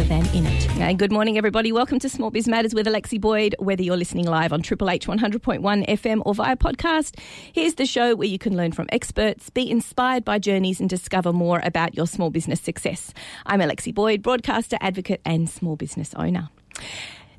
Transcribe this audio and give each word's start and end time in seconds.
rather 0.00 0.22
than 0.22 0.34
in 0.34 0.46
it. 0.46 0.98
Good 0.98 1.12
morning, 1.12 1.36
everybody. 1.36 1.72
Welcome 1.72 1.98
to 1.98 2.08
Small 2.08 2.30
Biz 2.30 2.48
Matters 2.48 2.74
with 2.74 2.86
Alexi 2.86 3.20
Boyd. 3.20 3.54
Whether 3.58 3.82
you're 3.82 3.96
listening 3.96 4.26
live 4.26 4.52
on 4.52 4.62
Triple 4.62 4.88
H 4.88 5.06
100.1 5.06 5.60
FM 5.60 6.22
or 6.24 6.34
via 6.34 6.56
podcast, 6.56 7.18
here's 7.52 7.74
the 7.74 7.84
show 7.84 8.14
where 8.14 8.28
you 8.28 8.38
can 8.38 8.56
learn 8.56 8.72
from 8.72 8.86
experts, 8.92 9.50
be 9.50 9.70
inspired 9.70 10.24
by 10.24 10.38
journeys, 10.38 10.80
and 10.80 10.88
discover 10.88 11.32
more 11.32 11.60
about 11.64 11.94
your 11.96 12.06
small 12.06 12.30
business 12.30 12.60
success. 12.60 13.12
I'm 13.44 13.60
Alexi 13.60 13.94
Boyd, 13.94 14.22
broadcaster, 14.22 14.78
advocate, 14.80 15.20
and 15.24 15.50
small 15.50 15.76
business 15.76 16.14
owner. 16.14 16.48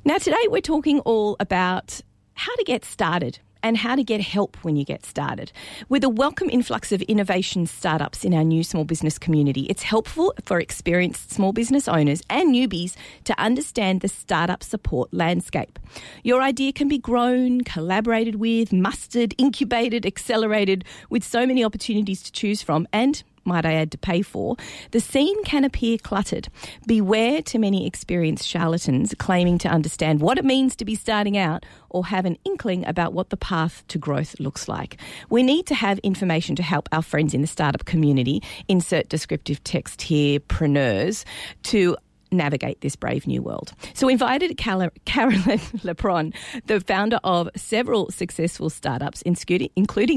Now, 0.04 0.18
today 0.18 0.46
we're 0.48 0.60
talking 0.60 1.00
all 1.00 1.36
about 1.40 2.00
how 2.34 2.54
to 2.54 2.64
get 2.64 2.84
started 2.84 3.40
and 3.62 3.76
how 3.76 3.94
to 3.94 4.02
get 4.02 4.20
help 4.20 4.56
when 4.62 4.76
you 4.76 4.84
get 4.84 5.04
started. 5.04 5.52
With 5.88 6.04
a 6.04 6.08
welcome 6.08 6.50
influx 6.50 6.92
of 6.92 7.02
innovation 7.02 7.66
startups 7.66 8.24
in 8.24 8.34
our 8.34 8.44
new 8.44 8.62
small 8.62 8.84
business 8.84 9.18
community, 9.18 9.62
it's 9.62 9.82
helpful 9.82 10.34
for 10.44 10.60
experienced 10.60 11.32
small 11.32 11.52
business 11.52 11.88
owners 11.88 12.22
and 12.28 12.54
newbies 12.54 12.94
to 13.24 13.38
understand 13.38 14.00
the 14.00 14.08
startup 14.08 14.62
support 14.62 15.12
landscape. 15.12 15.78
Your 16.22 16.42
idea 16.42 16.72
can 16.72 16.88
be 16.88 16.98
grown, 16.98 17.62
collaborated 17.62 18.36
with, 18.36 18.72
mustered, 18.72 19.34
incubated, 19.38 20.06
accelerated, 20.06 20.84
with 21.10 21.24
so 21.24 21.46
many 21.46 21.64
opportunities 21.64 22.22
to 22.22 22.32
choose 22.32 22.62
from, 22.62 22.86
and 22.92 23.22
might 23.44 23.66
I 23.66 23.74
add, 23.74 23.90
to 23.92 23.98
pay 23.98 24.22
for, 24.22 24.56
the 24.90 25.00
scene 25.00 25.42
can 25.44 25.64
appear 25.64 25.98
cluttered. 25.98 26.48
Beware 26.86 27.42
too 27.42 27.58
many 27.58 27.86
experienced 27.86 28.46
charlatans 28.46 29.14
claiming 29.18 29.58
to 29.58 29.68
understand 29.68 30.20
what 30.20 30.38
it 30.38 30.44
means 30.44 30.76
to 30.76 30.84
be 30.84 30.94
starting 30.94 31.36
out 31.36 31.64
or 31.90 32.06
have 32.06 32.24
an 32.24 32.38
inkling 32.44 32.86
about 32.86 33.12
what 33.12 33.30
the 33.30 33.36
path 33.36 33.84
to 33.88 33.98
growth 33.98 34.38
looks 34.40 34.68
like. 34.68 34.98
We 35.30 35.42
need 35.42 35.66
to 35.66 35.74
have 35.74 35.98
information 36.00 36.56
to 36.56 36.62
help 36.62 36.88
our 36.92 37.02
friends 37.02 37.34
in 37.34 37.40
the 37.40 37.46
startup 37.46 37.84
community, 37.84 38.42
insert 38.68 39.08
descriptive 39.08 39.62
text 39.64 40.02
here, 40.02 40.40
preneurs, 40.40 41.24
to 41.64 41.96
navigate 42.32 42.80
this 42.80 42.96
brave 42.96 43.26
new 43.26 43.42
world. 43.42 43.72
So 43.94 44.06
we 44.06 44.14
invited 44.14 44.56
Caroline 45.04 45.58
Lepron, 45.84 46.34
the 46.66 46.80
founder 46.80 47.18
of 47.24 47.48
several 47.56 48.10
successful 48.10 48.70
startups, 48.70 49.22
including 49.22 49.70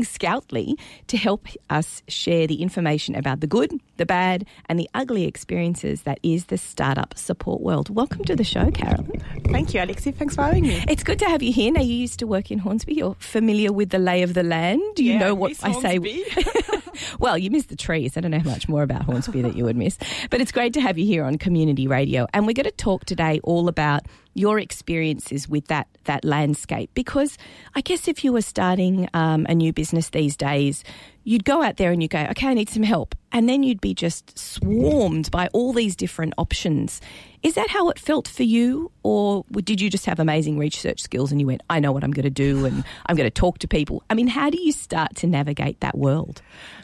Skoutli, 0.04 0.80
to 1.08 1.18
help 1.18 1.48
us 1.70 2.02
share 2.08 2.48
the 2.48 2.62
information 2.62 3.16
about 3.16 3.42
the 3.42 3.48
good, 3.48 3.80
the 3.98 4.06
bad, 4.06 4.46
and 4.68 4.80
the 4.80 4.90
ugly 4.94 5.26
experiences 5.26 6.04
that 6.04 6.20
is 6.24 6.46
the 6.46 6.58
startup 6.58 7.18
support 7.18 7.62
world. 7.62 7.90
Welcome 7.90 8.24
to 8.26 8.36
the 8.36 8.44
show, 8.44 8.72
Carolyn. 8.72 9.22
Thank 9.46 9.74
you, 9.74 9.80
Alexi. 9.80 10.14
Thanks 10.14 10.36
for 10.36 10.44
having 10.44 10.64
me. 10.64 10.84
It's 10.88 11.04
good 11.04 11.20
to 11.20 11.26
have 11.26 11.42
you 11.42 11.52
here. 11.52 11.72
Now, 11.72 11.82
you 11.82 11.96
used 11.96 12.20
to 12.20 12.28
work 12.28 12.52
in 12.52 12.60
Hornsby. 12.60 12.96
You're 12.96 13.16
familiar 13.20 13.72
with 13.72 13.90
the 13.90 14.00
lay 14.00 14.24
of 14.24 14.34
the 14.34 14.44
land. 14.44 14.82
Do 14.96 15.04
you 15.04 15.14
yeah, 15.14 15.20
know 15.20 15.36
what 15.36 15.54
I 15.64 15.72
say? 15.74 16.00
well, 17.20 17.38
you 17.38 17.50
miss 17.50 17.66
the 17.66 17.76
trees. 17.76 18.18
I 18.18 18.22
don't 18.22 18.32
know 18.32 18.40
how 18.40 18.50
much 18.50 18.68
more 18.68 18.84
about 18.84 19.04
Hornsby 19.04 19.42
that 19.42 19.56
you 19.56 19.64
would 19.66 19.78
miss. 19.78 19.98
But 20.30 20.42
it's 20.42 20.52
great 20.52 20.74
to 20.74 20.82
have 20.82 20.98
you 20.98 21.06
here 21.06 21.24
on 21.24 21.38
Community 21.38 21.88
Radio. 21.88 22.28
And 22.34 22.46
we're 22.46 22.54
going 22.54 22.66
to 22.66 22.72
talk 22.72 23.06
today 23.06 23.40
all 23.44 23.68
about 23.68 24.06
your 24.36 24.60
experiences 24.60 25.50
with 25.50 25.66
that 25.68 25.88
that 26.04 26.24
landscape 26.24 26.92
because 26.94 27.36
I 27.74 27.82
guess 27.82 28.08
if 28.08 28.24
you 28.24 28.32
were 28.32 28.44
starting 28.44 29.10
um, 29.16 29.48
a 29.50 29.56
new 29.56 29.74
business 29.74 30.10
these 30.10 30.38
days, 30.38 30.84
you'd 31.24 31.46
go 31.46 31.64
out 31.64 31.78
there 31.78 31.92
and 31.92 32.04
you 32.04 32.08
go, 32.08 32.20
okay, 32.32 32.48
I 32.50 32.54
need 32.54 32.70
some 32.70 32.84
help, 32.84 33.16
and 33.32 33.50
then 33.50 33.64
you'd 33.64 33.82
be 33.82 33.96
just 33.96 34.38
swarmed 34.38 35.32
by 35.32 35.48
all 35.54 35.74
these 35.74 35.96
different 35.96 36.34
options. 36.38 37.02
Is 37.42 37.56
that 37.56 37.70
how 37.70 37.90
it 37.90 37.98
felt 37.98 38.28
for 38.28 38.44
you, 38.44 38.92
or 39.04 39.46
did 39.52 39.82
you 39.82 39.90
just 39.90 40.06
have 40.06 40.20
amazing 40.20 40.58
research 40.58 41.02
skills 41.02 41.32
and 41.32 41.40
you 41.40 41.48
went, 41.48 41.62
I 41.70 41.80
know 41.80 41.92
what 41.92 42.04
I'm 42.04 42.12
going 42.12 42.24
to 42.24 42.30
do 42.30 42.66
and 42.66 42.84
I'm 43.06 43.16
going 43.16 43.28
to 43.28 43.32
talk 43.32 43.60
to 43.60 43.68
people? 43.68 44.04
I 44.10 44.14
mean, 44.16 44.28
how 44.28 44.50
do 44.50 44.62
you 44.62 44.72
start 44.72 45.16
to 45.18 45.28
navigate 45.28 45.80
that 45.80 45.98
world? 45.98 46.42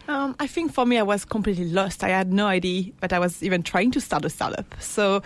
Um, 0.08 0.36
I 0.40 0.48
think 0.48 0.74
for 0.74 0.86
me, 0.86 0.98
I 0.98 1.04
was 1.04 1.26
completely 1.26 1.66
lost. 1.66 2.04
I 2.04 2.10
had 2.10 2.32
no 2.32 2.48
idea 2.48 2.92
that 3.00 3.14
I 3.14 3.20
was 3.20 3.42
even 3.44 3.64
trying 3.64 3.92
to 3.92 4.02
start 4.02 4.26
a 4.26 4.30
startup. 4.30 4.76
So 4.80 5.24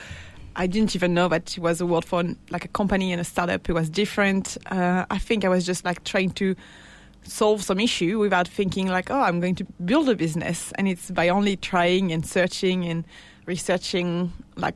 I 0.56 0.68
didn't 0.68 0.96
even 0.96 1.14
know 1.14 1.28
that 1.28 1.58
it 1.58 1.62
was 1.62 1.82
a 1.82 1.86
word 1.86 2.06
for 2.06 2.24
like 2.50 2.66
a 2.66 2.70
company 2.70 3.12
and 3.12 3.20
a 3.20 3.24
startup. 3.24 3.70
It 3.70 3.74
was 3.74 3.90
different. 3.90 4.58
Uh, 4.68 5.06
I 5.10 5.18
think 5.18 5.44
I 5.44 5.50
was 5.50 5.66
just 5.66 5.84
like 5.84 6.04
trying 6.04 6.32
to 6.32 6.56
solve 7.24 7.64
some 7.64 7.80
issue 7.80 8.20
without 8.20 8.48
thinking 8.48 8.88
like, 8.88 9.10
oh, 9.12 9.20
I'm 9.20 9.40
going 9.40 9.56
to 9.56 9.66
build 9.84 10.10
a 10.10 10.16
business. 10.16 10.72
And 10.78 10.88
it's 10.88 11.12
by 11.12 11.30
only 11.30 11.58
trying 11.58 12.12
and 12.12 12.26
searching 12.26 12.86
and 12.86 13.04
researching 13.46 14.32
like 14.56 14.76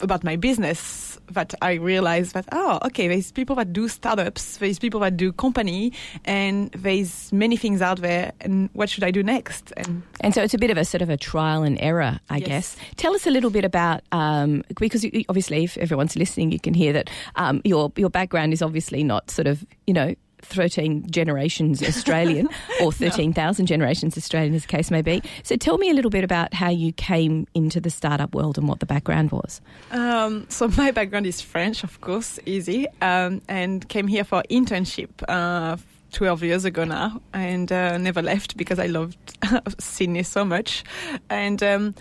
about 0.00 0.24
my 0.24 0.36
business 0.36 1.18
that 1.32 1.54
I 1.60 1.74
realized 1.74 2.34
that 2.34 2.46
oh 2.52 2.78
okay 2.84 3.08
there's 3.08 3.32
people 3.32 3.56
that 3.56 3.72
do 3.72 3.88
startups 3.88 4.58
there's 4.58 4.78
people 4.78 5.00
that 5.00 5.16
do 5.16 5.32
company 5.32 5.92
and 6.24 6.70
there's 6.72 7.32
many 7.32 7.56
things 7.56 7.82
out 7.82 8.00
there 8.00 8.32
and 8.40 8.70
what 8.74 8.88
should 8.88 9.04
I 9.04 9.10
do 9.10 9.22
next 9.22 9.72
and 9.76 10.02
and 10.20 10.34
so 10.34 10.42
it's 10.42 10.54
a 10.54 10.58
bit 10.58 10.70
of 10.70 10.76
a 10.76 10.84
sort 10.84 11.02
of 11.02 11.10
a 11.10 11.16
trial 11.16 11.62
and 11.62 11.78
error 11.80 12.20
I 12.30 12.38
yes. 12.38 12.48
guess 12.48 12.76
tell 12.96 13.14
us 13.14 13.26
a 13.26 13.30
little 13.30 13.50
bit 13.50 13.64
about 13.64 14.02
um, 14.12 14.62
because 14.78 15.04
you, 15.04 15.24
obviously 15.28 15.64
if 15.64 15.76
everyone's 15.78 16.16
listening 16.16 16.52
you 16.52 16.60
can 16.60 16.74
hear 16.74 16.92
that 16.92 17.10
um, 17.36 17.60
your 17.64 17.92
your 17.96 18.10
background 18.10 18.52
is 18.52 18.62
obviously 18.62 19.02
not 19.02 19.30
sort 19.30 19.46
of 19.46 19.64
you 19.86 19.94
know 19.94 20.14
13 20.46 21.10
generations 21.10 21.82
Australian 21.82 22.48
or 22.82 22.92
13,000 22.92 23.64
no. 23.64 23.66
generations 23.66 24.16
Australian, 24.16 24.54
as 24.54 24.62
the 24.62 24.68
case 24.68 24.90
may 24.90 25.02
be. 25.02 25.22
So 25.42 25.56
tell 25.56 25.78
me 25.78 25.90
a 25.90 25.94
little 25.94 26.10
bit 26.10 26.24
about 26.24 26.54
how 26.54 26.70
you 26.70 26.92
came 26.92 27.46
into 27.54 27.80
the 27.80 27.90
startup 27.90 28.34
world 28.34 28.58
and 28.58 28.68
what 28.68 28.80
the 28.80 28.86
background 28.86 29.32
was. 29.32 29.60
Um, 29.90 30.46
so 30.48 30.68
my 30.76 30.90
background 30.90 31.26
is 31.26 31.40
French, 31.40 31.84
of 31.84 32.00
course, 32.00 32.38
easy, 32.46 32.86
um, 33.00 33.42
and 33.48 33.88
came 33.88 34.08
here 34.08 34.24
for 34.24 34.42
internship. 34.50 35.10
Uh, 35.28 35.76
12 36.12 36.44
years 36.44 36.64
ago 36.64 36.84
now 36.84 37.20
and 37.34 37.70
uh, 37.72 37.98
never 37.98 38.22
left 38.22 38.56
because 38.56 38.78
I 38.78 38.86
loved 38.86 39.18
Sydney 39.78 40.22
so 40.22 40.44
much 40.44 40.84
and 41.28 41.62
um, 41.62 41.94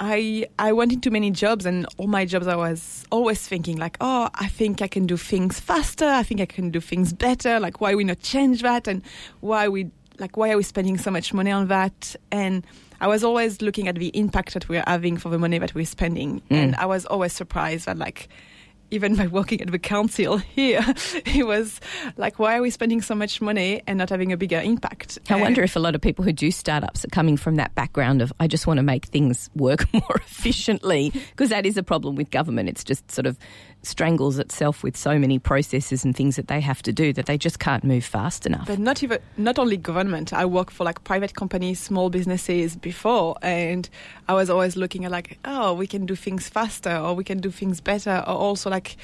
I 0.00 0.46
I 0.58 0.72
went 0.72 0.92
into 0.92 1.10
many 1.10 1.30
jobs 1.30 1.66
and 1.66 1.86
all 1.96 2.06
my 2.06 2.24
jobs 2.24 2.46
I 2.46 2.56
was 2.56 3.04
always 3.10 3.46
thinking 3.46 3.78
like 3.78 3.96
oh 4.00 4.28
I 4.34 4.48
think 4.48 4.82
I 4.82 4.88
can 4.88 5.06
do 5.06 5.16
things 5.16 5.58
faster. 5.60 6.06
I 6.06 6.22
think 6.22 6.40
I 6.40 6.46
can 6.46 6.70
do 6.70 6.80
things 6.80 7.12
better. 7.12 7.58
Like 7.60 7.80
why 7.80 7.94
we 7.94 8.04
not 8.04 8.20
change 8.20 8.62
that? 8.62 8.86
And 8.86 9.02
why 9.40 9.68
we 9.68 9.90
like 10.18 10.36
why 10.36 10.50
are 10.50 10.56
we 10.56 10.62
spending 10.62 10.98
so 10.98 11.10
much 11.10 11.34
money 11.34 11.50
on 11.50 11.68
that? 11.68 12.14
And 12.30 12.66
I 13.00 13.06
was 13.06 13.22
always 13.22 13.62
looking 13.62 13.88
at 13.88 13.94
the 13.96 14.08
impact 14.08 14.54
that 14.54 14.68
we're 14.68 14.84
having 14.86 15.16
for 15.16 15.28
the 15.28 15.38
money 15.38 15.58
that 15.58 15.74
we're 15.74 15.86
spending. 15.86 16.40
Mm. 16.50 16.56
and 16.56 16.76
I 16.76 16.86
was 16.86 17.06
always 17.06 17.32
surprised 17.32 17.86
that 17.86 17.98
like 17.98 18.28
even 18.90 19.16
by 19.16 19.26
working 19.26 19.60
at 19.60 19.70
the 19.70 19.78
council 19.78 20.36
here, 20.54 20.84
it 21.26 21.46
was 21.46 21.80
like, 22.16 22.38
why 22.38 22.56
are 22.56 22.62
we 22.62 22.70
spending 22.70 23.02
so 23.02 23.14
much 23.14 23.40
money 23.40 23.82
and 23.86 23.98
not 23.98 24.10
having 24.10 24.32
a 24.32 24.36
bigger 24.36 24.60
impact? 24.60 25.18
I 25.28 25.36
wonder 25.36 25.62
if 25.62 25.76
a 25.76 25.80
lot 25.80 25.94
of 25.94 26.00
people 26.00 26.24
who 26.24 26.32
do 26.32 26.50
startups 26.50 27.04
are 27.04 27.08
coming 27.08 27.36
from 27.36 27.56
that 27.56 27.74
background 27.74 28.22
of, 28.22 28.32
I 28.40 28.46
just 28.46 28.66
want 28.66 28.78
to 28.78 28.82
make 28.82 29.06
things 29.06 29.50
work 29.54 29.92
more 29.92 30.16
efficiently, 30.16 31.10
because 31.10 31.50
that 31.50 31.66
is 31.66 31.76
a 31.76 31.82
problem 31.82 32.16
with 32.16 32.30
government. 32.30 32.68
It's 32.68 32.84
just 32.84 33.10
sort 33.10 33.26
of 33.26 33.38
strangles 33.88 34.38
itself 34.38 34.82
with 34.82 34.96
so 34.96 35.18
many 35.18 35.38
processes 35.38 36.04
and 36.04 36.14
things 36.14 36.36
that 36.36 36.48
they 36.48 36.60
have 36.60 36.82
to 36.82 36.92
do 36.92 37.12
that 37.14 37.26
they 37.26 37.38
just 37.38 37.58
can't 37.58 37.82
move 37.82 38.04
fast 38.04 38.46
enough. 38.46 38.66
But 38.66 38.78
not 38.78 39.02
even 39.02 39.18
not 39.36 39.58
only 39.58 39.76
government. 39.76 40.32
I 40.32 40.44
worked 40.44 40.72
for 40.72 40.84
like 40.84 41.02
private 41.04 41.34
companies, 41.34 41.80
small 41.80 42.10
businesses 42.10 42.76
before, 42.76 43.36
and 43.42 43.88
I 44.28 44.34
was 44.34 44.50
always 44.50 44.76
looking 44.76 45.04
at 45.04 45.10
like, 45.10 45.38
oh, 45.44 45.72
we 45.74 45.86
can 45.86 46.06
do 46.06 46.14
things 46.14 46.48
faster, 46.48 46.94
or 46.94 47.14
we 47.14 47.24
can 47.24 47.38
do 47.38 47.50
things 47.50 47.80
better, 47.80 48.22
or 48.26 48.34
also 48.34 48.70
like. 48.70 48.96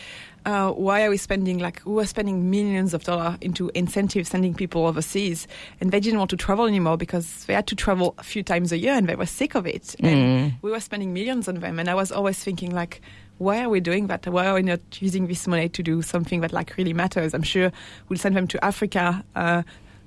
Uh, 0.46 0.70
why 0.72 1.02
are 1.02 1.08
we 1.08 1.16
spending 1.16 1.58
like 1.58 1.80
we 1.86 1.94
were 1.94 2.04
spending 2.04 2.50
millions 2.50 2.92
of 2.92 3.02
dollars 3.02 3.38
into 3.40 3.70
incentives 3.74 4.28
sending 4.28 4.52
people 4.52 4.84
overseas 4.84 5.48
and 5.80 5.90
they 5.90 5.98
didn't 5.98 6.18
want 6.18 6.28
to 6.28 6.36
travel 6.36 6.66
anymore 6.66 6.98
because 6.98 7.46
they 7.46 7.54
had 7.54 7.66
to 7.66 7.74
travel 7.74 8.14
a 8.18 8.22
few 8.22 8.42
times 8.42 8.70
a 8.70 8.76
year 8.76 8.92
and 8.92 9.08
they 9.08 9.16
were 9.16 9.24
sick 9.24 9.54
of 9.54 9.66
it 9.66 9.96
and 10.00 10.52
mm. 10.52 10.54
we 10.60 10.70
were 10.70 10.80
spending 10.80 11.14
millions 11.14 11.48
on 11.48 11.54
them 11.60 11.78
and 11.78 11.88
i 11.88 11.94
was 11.94 12.12
always 12.12 12.38
thinking 12.38 12.74
like 12.74 13.00
why 13.38 13.62
are 13.62 13.68
we 13.68 13.80
doing 13.80 14.06
that? 14.08 14.26
Why 14.26 14.46
are 14.46 14.54
we 14.54 14.62
not 14.62 14.80
using 15.00 15.26
this 15.26 15.46
money 15.46 15.68
to 15.68 15.82
do 15.82 16.02
something 16.02 16.40
that 16.40 16.52
like 16.52 16.76
really 16.76 16.92
matters? 16.92 17.34
I'm 17.34 17.42
sure 17.42 17.72
we'll 18.08 18.18
send 18.18 18.36
them 18.36 18.46
to 18.48 18.64
Africa, 18.64 19.24
uh, 19.34 19.62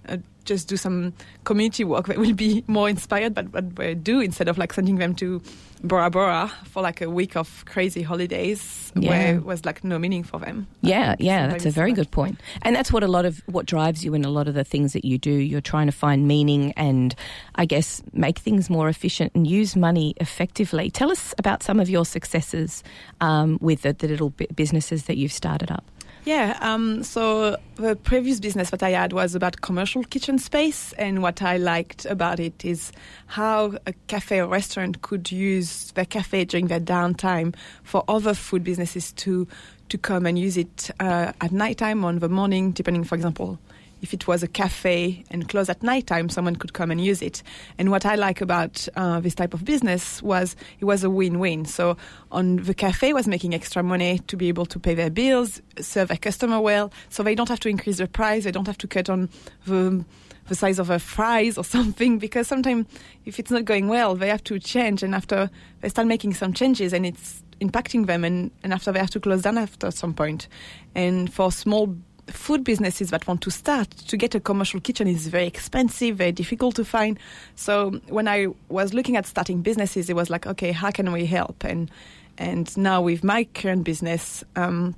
uh, 0.07 0.17
just 0.45 0.69
do 0.69 0.77
some 0.77 1.13
community 1.43 1.83
work 1.83 2.07
that 2.07 2.17
will 2.17 2.33
be 2.33 2.63
more 2.67 2.87
inspired 2.89 3.33
by 3.33 3.43
what 3.43 3.77
we 3.77 3.93
do 3.95 4.21
instead 4.21 4.47
of 4.47 4.57
like 4.57 4.71
sending 4.73 4.95
them 4.95 5.13
to 5.15 5.41
Bora 5.83 6.09
Bora 6.09 6.51
for 6.65 6.81
like 6.81 7.01
a 7.01 7.09
week 7.09 7.35
of 7.35 7.63
crazy 7.65 8.01
holidays 8.01 8.91
yeah. 8.95 9.09
where 9.09 9.35
it 9.35 9.45
was 9.45 9.65
like 9.65 9.83
no 9.83 9.99
meaning 9.99 10.23
for 10.23 10.39
them. 10.39 10.67
Yeah, 10.81 11.15
yeah, 11.19 11.47
that's 11.47 11.65
a 11.65 11.71
very 11.71 11.93
good 11.93 12.11
point. 12.11 12.39
And 12.61 12.75
that's 12.75 12.91
what 12.91 13.03
a 13.03 13.07
lot 13.07 13.25
of 13.25 13.41
what 13.45 13.65
drives 13.65 14.03
you 14.03 14.13
in 14.13 14.25
a 14.25 14.29
lot 14.29 14.47
of 14.47 14.53
the 14.53 14.63
things 14.63 14.93
that 14.93 15.05
you 15.05 15.17
do. 15.17 15.31
You're 15.31 15.61
trying 15.61 15.87
to 15.87 15.91
find 15.91 16.27
meaning 16.27 16.73
and 16.73 17.15
I 17.55 17.65
guess 17.65 18.01
make 18.13 18.39
things 18.39 18.69
more 18.69 18.89
efficient 18.89 19.33
and 19.35 19.45
use 19.45 19.75
money 19.75 20.13
effectively. 20.17 20.89
Tell 20.89 21.11
us 21.11 21.33
about 21.37 21.63
some 21.63 21.79
of 21.79 21.89
your 21.89 22.05
successes 22.05 22.83
um, 23.21 23.57
with 23.61 23.83
the, 23.83 23.93
the 23.93 24.07
little 24.07 24.29
businesses 24.55 25.05
that 25.05 25.17
you've 25.17 25.33
started 25.33 25.71
up. 25.71 25.83
Yeah, 26.27 26.57
um, 26.59 27.03
so 27.03 27.55
the 27.75 27.95
previous 27.95 28.41
business 28.41 28.69
that 28.71 28.83
I 28.83 28.89
had 28.89 29.13
was 29.13 29.33
about 29.33 29.61
commercial 29.61 30.03
kitchen 30.03 30.39
space, 30.39 30.91
and 30.97 31.23
what 31.23 31.41
I 31.41 31.55
liked 31.55 32.05
about 32.05 32.41
it 32.41 32.65
is 32.65 32.91
how 33.27 33.77
a 33.85 33.93
cafe 34.07 34.41
or 34.41 34.47
restaurant 34.47 35.01
could 35.01 35.31
use 35.31 35.93
their 35.93 36.03
cafe 36.03 36.43
during 36.43 36.67
their 36.67 36.81
downtime 36.81 37.55
for 37.81 38.03
other 38.09 38.33
food 38.33 38.65
businesses 38.65 39.13
to 39.13 39.47
to 39.87 39.97
come 39.97 40.25
and 40.25 40.37
use 40.37 40.57
it 40.57 40.91
uh, 40.99 41.31
at 41.39 41.53
nighttime 41.53 42.03
or 42.03 42.09
in 42.09 42.19
the 42.19 42.27
morning, 42.27 42.73
depending, 42.73 43.05
for 43.05 43.15
example, 43.15 43.57
if 44.07 44.13
it 44.13 44.25
was 44.25 44.41
a 44.41 44.47
cafe 44.47 45.25
and 45.29 45.49
closed 45.49 45.69
at 45.69 45.83
night 45.83 46.07
time, 46.07 46.29
someone 46.29 46.55
could 46.55 46.71
come 46.71 46.91
and 46.91 47.03
use 47.03 47.21
it. 47.21 47.43
And 47.77 47.91
what 47.91 48.05
I 48.05 48.15
like 48.15 48.39
about 48.39 48.87
uh, 48.95 49.19
this 49.19 49.35
type 49.35 49.53
of 49.53 49.65
business 49.65 50.23
was 50.23 50.55
it 50.79 50.85
was 50.85 51.03
a 51.03 51.09
win-win. 51.09 51.65
So 51.65 51.97
on 52.31 52.55
the 52.55 52.73
cafe 52.73 53.11
was 53.11 53.27
making 53.27 53.53
extra 53.53 53.83
money 53.83 54.19
to 54.19 54.37
be 54.37 54.47
able 54.47 54.65
to 54.67 54.79
pay 54.79 54.95
their 54.95 55.09
bills, 55.09 55.61
serve 55.81 56.07
their 56.07 56.17
customer 56.17 56.61
well, 56.61 56.89
so 57.09 57.21
they 57.21 57.35
don't 57.35 57.49
have 57.49 57.59
to 57.59 57.69
increase 57.69 57.97
the 57.97 58.07
price, 58.07 58.45
they 58.45 58.51
don't 58.51 58.67
have 58.67 58.77
to 58.77 58.87
cut 58.87 59.09
on 59.09 59.29
the 59.65 60.05
the 60.47 60.55
size 60.55 60.79
of 60.79 60.89
a 60.89 60.97
fries 60.97 61.57
or 61.57 61.63
something 61.75 62.19
because 62.19 62.47
sometimes 62.47 62.87
if 63.25 63.37
it's 63.37 63.51
not 63.51 63.65
going 63.65 63.89
well 63.89 64.15
they 64.15 64.29
have 64.29 64.43
to 64.45 64.57
change. 64.57 65.03
And 65.03 65.13
after 65.13 65.49
they 65.81 65.89
start 65.89 66.07
making 66.07 66.33
some 66.33 66.53
changes 66.53 66.93
and 66.93 67.05
it's 67.05 67.43
impacting 67.59 68.05
them. 68.05 68.23
And, 68.23 68.51
and 68.63 68.73
after 68.73 68.91
they 68.91 68.99
have 68.99 69.09
to 69.11 69.19
close 69.19 69.41
down 69.41 69.57
after 69.57 69.91
some 69.91 70.13
point. 70.13 70.47
And 70.95 71.31
for 71.33 71.51
small 71.51 71.95
food 72.27 72.63
businesses 72.63 73.09
that 73.09 73.27
want 73.27 73.41
to 73.41 73.51
start 73.51 73.89
to 73.89 74.17
get 74.17 74.35
a 74.35 74.39
commercial 74.39 74.79
kitchen 74.79 75.07
is 75.07 75.27
very 75.27 75.47
expensive 75.47 76.17
very 76.17 76.31
difficult 76.31 76.75
to 76.75 76.85
find. 76.85 77.19
So 77.55 77.99
when 78.09 78.27
i 78.27 78.47
was 78.69 78.93
looking 78.93 79.17
at 79.17 79.25
starting 79.25 79.61
businesses 79.61 80.09
it 80.09 80.15
was 80.15 80.29
like 80.29 80.45
okay 80.47 80.71
how 80.71 80.91
can 80.91 81.11
we 81.11 81.25
help? 81.25 81.63
And 81.63 81.89
and 82.37 82.75
now 82.77 83.01
with 83.01 83.23
my 83.23 83.45
current 83.45 83.83
business 83.83 84.43
um, 84.55 84.95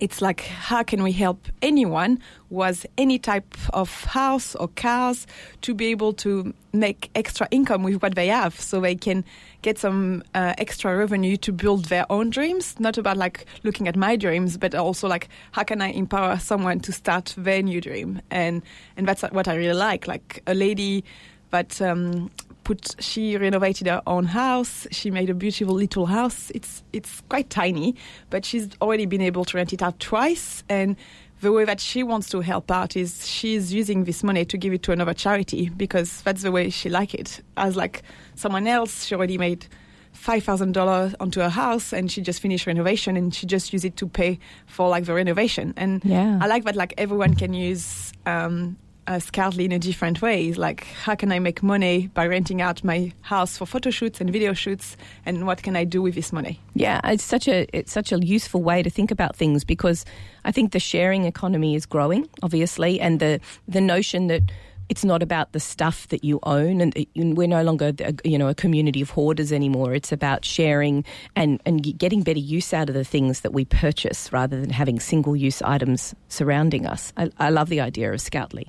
it's 0.00 0.22
like 0.22 0.42
how 0.42 0.82
can 0.82 1.02
we 1.02 1.12
help 1.12 1.48
anyone 1.62 2.18
who 2.50 2.62
has 2.62 2.86
any 2.96 3.18
type 3.18 3.54
of 3.72 4.04
house 4.04 4.54
or 4.54 4.68
cars 4.68 5.26
to 5.62 5.74
be 5.74 5.86
able 5.86 6.12
to 6.14 6.54
make 6.72 7.10
extra 7.14 7.48
income 7.50 7.82
with 7.82 8.02
what 8.02 8.14
they 8.14 8.28
have? 8.28 8.58
So 8.58 8.80
they 8.80 8.94
can 8.94 9.24
get 9.62 9.78
some 9.78 10.22
uh, 10.34 10.54
extra 10.58 10.96
revenue 10.96 11.36
to 11.38 11.52
build 11.52 11.86
their 11.86 12.06
own 12.10 12.30
dreams. 12.30 12.78
Not 12.78 12.98
about 12.98 13.16
like 13.16 13.46
looking 13.62 13.88
at 13.88 13.96
my 13.96 14.16
dreams 14.16 14.56
but 14.56 14.74
also 14.74 15.08
like 15.08 15.28
how 15.52 15.64
can 15.64 15.82
i 15.82 15.88
empower 15.88 16.38
someone 16.38 16.80
to 16.80 16.92
start 16.92 17.34
their 17.36 17.62
new 17.62 17.80
dream? 17.80 18.20
And 18.30 18.62
and 18.96 19.06
that's 19.06 19.22
what 19.22 19.48
i 19.48 19.54
really 19.54 19.78
like. 19.78 20.06
Like 20.06 20.42
a 20.46 20.54
lady 20.54 21.04
that 21.50 21.80
um, 21.80 22.30
put 22.68 22.94
she 23.00 23.36
renovated 23.38 23.86
her 23.86 24.02
own 24.06 24.26
house. 24.26 24.86
She 24.98 25.10
made 25.10 25.30
a 25.30 25.34
beautiful 25.34 25.74
little 25.74 26.06
house. 26.06 26.50
It's 26.54 26.82
it's 26.92 27.22
quite 27.32 27.48
tiny 27.48 27.94
but 28.30 28.44
she's 28.44 28.66
already 28.82 29.06
been 29.06 29.22
able 29.30 29.44
to 29.46 29.56
rent 29.56 29.72
it 29.72 29.82
out 29.82 29.98
twice. 30.00 30.62
And 30.68 30.96
the 31.40 31.50
way 31.56 31.64
that 31.64 31.80
she 31.80 32.02
wants 32.02 32.28
to 32.30 32.40
help 32.42 32.70
out 32.70 32.94
is 32.96 33.26
she's 33.26 33.72
using 33.72 34.04
this 34.04 34.22
money 34.22 34.44
to 34.44 34.56
give 34.58 34.72
it 34.74 34.82
to 34.82 34.92
another 34.92 35.14
charity 35.14 35.70
because 35.84 36.20
that's 36.22 36.42
the 36.42 36.52
way 36.52 36.68
she 36.70 36.88
like 36.90 37.14
it. 37.14 37.40
As 37.56 37.74
like 37.74 38.02
someone 38.34 38.66
else 38.66 39.04
she 39.06 39.14
already 39.14 39.38
made 39.38 39.66
five 40.12 40.42
thousand 40.44 40.72
dollars 40.72 41.14
onto 41.20 41.40
her 41.40 41.48
house 41.64 41.92
and 41.96 42.10
she 42.12 42.20
just 42.20 42.40
finished 42.40 42.66
renovation 42.66 43.16
and 43.16 43.34
she 43.34 43.46
just 43.46 43.72
used 43.72 43.84
it 43.86 43.96
to 43.96 44.06
pay 44.06 44.38
for 44.66 44.90
like 44.90 45.04
the 45.06 45.14
renovation. 45.14 45.72
And 45.76 46.02
Yeah. 46.04 46.38
i 46.42 46.46
like 46.54 46.64
that 46.64 46.76
like 46.76 46.92
everyone 46.98 47.32
can 47.34 47.54
use 47.54 48.12
um 48.26 48.76
uh, 49.08 49.12
Skoutli 49.18 49.64
in 49.64 49.72
a 49.72 49.78
different 49.78 50.20
way. 50.20 50.52
Like, 50.52 50.84
how 50.84 51.14
can 51.14 51.32
I 51.32 51.38
make 51.38 51.62
money 51.62 52.08
by 52.08 52.26
renting 52.26 52.60
out 52.60 52.84
my 52.84 53.10
house 53.22 53.56
for 53.56 53.64
photo 53.64 53.90
shoots 53.90 54.20
and 54.20 54.30
video 54.30 54.52
shoots? 54.52 54.96
And 55.24 55.46
what 55.46 55.62
can 55.62 55.76
I 55.76 55.84
do 55.84 56.02
with 56.02 56.14
this 56.14 56.30
money? 56.32 56.60
Yeah, 56.74 57.00
it's 57.04 57.24
such 57.24 57.48
a 57.48 57.66
it's 57.72 57.90
such 57.90 58.12
a 58.12 58.18
useful 58.18 58.62
way 58.62 58.82
to 58.82 58.90
think 58.90 59.10
about 59.10 59.34
things 59.34 59.64
because 59.64 60.04
I 60.44 60.52
think 60.52 60.72
the 60.72 60.78
sharing 60.78 61.24
economy 61.24 61.74
is 61.74 61.86
growing, 61.86 62.28
obviously, 62.42 63.00
and 63.00 63.18
the 63.18 63.40
the 63.66 63.80
notion 63.80 64.26
that 64.26 64.42
it's 64.88 65.04
not 65.04 65.22
about 65.22 65.52
the 65.52 65.60
stuff 65.60 66.08
that 66.08 66.24
you 66.24 66.38
own, 66.42 66.80
and 66.80 66.94
we're 67.36 67.46
no 67.46 67.62
longer 67.62 67.92
a- 68.00 68.14
you 68.24 68.38
know 68.38 68.48
a 68.48 68.54
community 68.54 69.00
of 69.00 69.10
hoarders 69.10 69.52
anymore. 69.52 69.94
It's 69.94 70.12
about 70.12 70.44
sharing 70.44 71.04
and 71.36 71.60
and 71.66 71.98
getting 71.98 72.22
better 72.22 72.38
use 72.38 72.72
out 72.72 72.88
of 72.88 72.94
the 72.94 73.04
things 73.04 73.40
that 73.40 73.52
we 73.52 73.64
purchase 73.64 74.32
rather 74.32 74.60
than 74.60 74.70
having 74.70 75.00
single 75.00 75.36
use 75.36 75.62
items 75.62 76.14
surrounding 76.28 76.86
us. 76.86 77.12
I, 77.16 77.30
I 77.38 77.50
love 77.50 77.68
the 77.68 77.80
idea 77.80 78.12
of 78.12 78.20
Skoutli. 78.20 78.64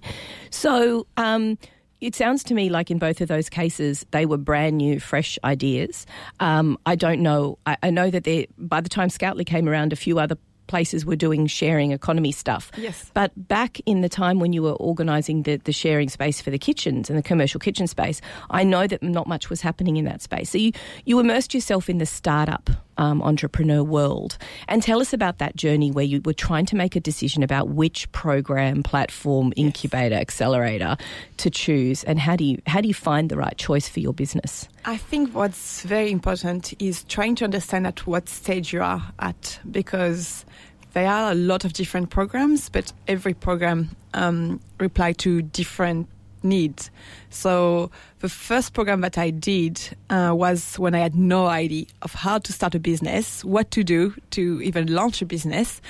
So. 0.49 1.07
Um, 1.17 1.57
it 2.01 2.15
sounds 2.15 2.45
to 2.45 2.53
me 2.53 2.69
like 2.69 2.89
in 2.91 2.97
both 2.97 3.19
of 3.19 3.27
those 3.27 3.49
cases, 3.49 4.05
they 4.11 4.25
were 4.25 4.37
brand 4.37 4.77
new, 4.77 5.01
fresh 5.01 5.37
ideas. 5.43 6.05
Um, 6.39 6.77
I 6.85 6.95
don't 6.95 7.19
know. 7.21 7.59
I, 7.65 7.75
I 7.83 7.89
know 7.89 8.09
that 8.09 8.23
they, 8.23 8.47
by 8.57 8.79
the 8.79 8.87
time 8.87 9.09
Skoutli 9.09 9.45
came 9.45 9.67
around, 9.67 9.91
a 9.91 9.97
few 9.97 10.17
other 10.17 10.37
places 10.69 11.05
were 11.05 11.17
doing 11.17 11.47
sharing 11.47 11.91
economy 11.91 12.31
stuff. 12.31 12.71
Yes. 12.77 13.11
But 13.13 13.31
back 13.35 13.81
in 13.85 13.99
the 13.99 14.07
time 14.07 14.39
when 14.39 14.53
you 14.53 14.63
were 14.63 14.75
organising 14.75 15.43
the, 15.43 15.57
the 15.57 15.73
sharing 15.73 16.07
space 16.07 16.39
for 16.39 16.51
the 16.51 16.59
kitchens 16.59 17.09
and 17.09 17.19
the 17.19 17.23
commercial 17.23 17.59
kitchen 17.59 17.87
space, 17.87 18.21
I 18.49 18.63
know 18.63 18.87
that 18.87 19.03
not 19.03 19.27
much 19.27 19.49
was 19.49 19.59
happening 19.59 19.97
in 19.97 20.05
that 20.05 20.21
space. 20.21 20.51
So 20.51 20.57
you, 20.57 20.71
you 21.03 21.19
immersed 21.19 21.53
yourself 21.53 21.89
in 21.89 21.97
the 21.97 22.05
startup 22.05 22.69
um, 22.99 23.21
entrepreneur 23.23 23.81
world. 23.81 24.37
And 24.67 24.83
tell 24.83 24.99
us 25.01 25.13
about 25.13 25.39
that 25.39 25.55
journey 25.55 25.89
where 25.89 26.05
you 26.05 26.21
were 26.25 26.33
trying 26.33 26.65
to 26.67 26.75
make 26.75 26.95
a 26.95 26.99
decision 26.99 27.41
about 27.41 27.69
which 27.69 28.11
program, 28.11 28.83
platform, 28.83 29.53
incubator, 29.55 30.15
accelerator 30.15 30.97
to 31.37 31.49
choose, 31.49 32.03
and 32.03 32.19
how 32.19 32.35
do 32.35 32.43
you 32.43 32.61
how 32.67 32.81
do 32.81 32.87
you 32.87 32.93
find 32.93 33.29
the 33.29 33.37
right 33.37 33.57
choice 33.57 33.87
for 33.87 34.01
your 34.01 34.13
business? 34.13 34.67
I 34.85 34.97
think 34.97 35.33
what's 35.33 35.81
very 35.83 36.11
important 36.11 36.73
is 36.79 37.03
trying 37.05 37.35
to 37.35 37.45
understand 37.45 37.87
at 37.87 38.05
what 38.05 38.27
stage 38.27 38.73
you 38.73 38.81
are 38.81 39.01
at 39.19 39.59
because 39.71 40.45
there 40.93 41.07
are 41.07 41.31
a 41.31 41.35
lot 41.35 41.63
of 41.63 41.73
different 41.73 42.09
programs, 42.09 42.67
but 42.67 42.91
every 43.07 43.33
program 43.33 43.95
um, 44.13 44.59
reply 44.79 45.13
to 45.13 45.41
different 45.41 46.07
needs. 46.43 46.91
So 47.29 47.91
the 48.19 48.29
first 48.29 48.73
program 48.73 49.01
that 49.01 49.17
I 49.17 49.29
did 49.29 49.81
uh, 50.09 50.31
was 50.33 50.77
when 50.79 50.95
I 50.95 50.99
had 50.99 51.15
no 51.15 51.47
idea 51.47 51.85
of 52.01 52.13
how 52.13 52.37
to 52.39 52.53
start 52.53 52.75
a 52.75 52.79
business, 52.79 53.43
what 53.45 53.71
to 53.71 53.83
do 53.83 54.13
to 54.31 54.61
even 54.61 54.93
launch 54.93 55.21
a 55.21 55.25
business, 55.25 55.81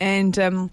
and. 0.00 0.38
Um, 0.38 0.70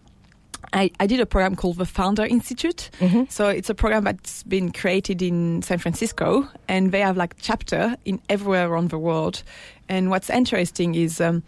I, 0.72 0.90
I 1.00 1.06
did 1.06 1.20
a 1.20 1.26
program 1.26 1.56
called 1.56 1.78
the 1.78 1.86
Founder 1.86 2.24
Institute. 2.26 2.90
So 3.30 3.48
it's 3.50 3.70
a 3.70 3.76
program 3.76 4.06
that's 4.06 4.42
been 4.44 4.72
created 4.72 5.22
in 5.22 5.62
San 5.62 5.78
Francisco, 5.78 6.48
and 6.68 6.92
they 6.92 7.02
have 7.02 7.16
like 7.16 7.36
chapter 7.40 7.96
in 8.06 8.20
everywhere 8.30 8.70
around 8.70 8.90
the 8.90 8.98
world. 8.98 9.44
And 9.88 10.10
what's 10.10 10.30
interesting 10.30 10.96
is 10.96 11.22
um, 11.22 11.44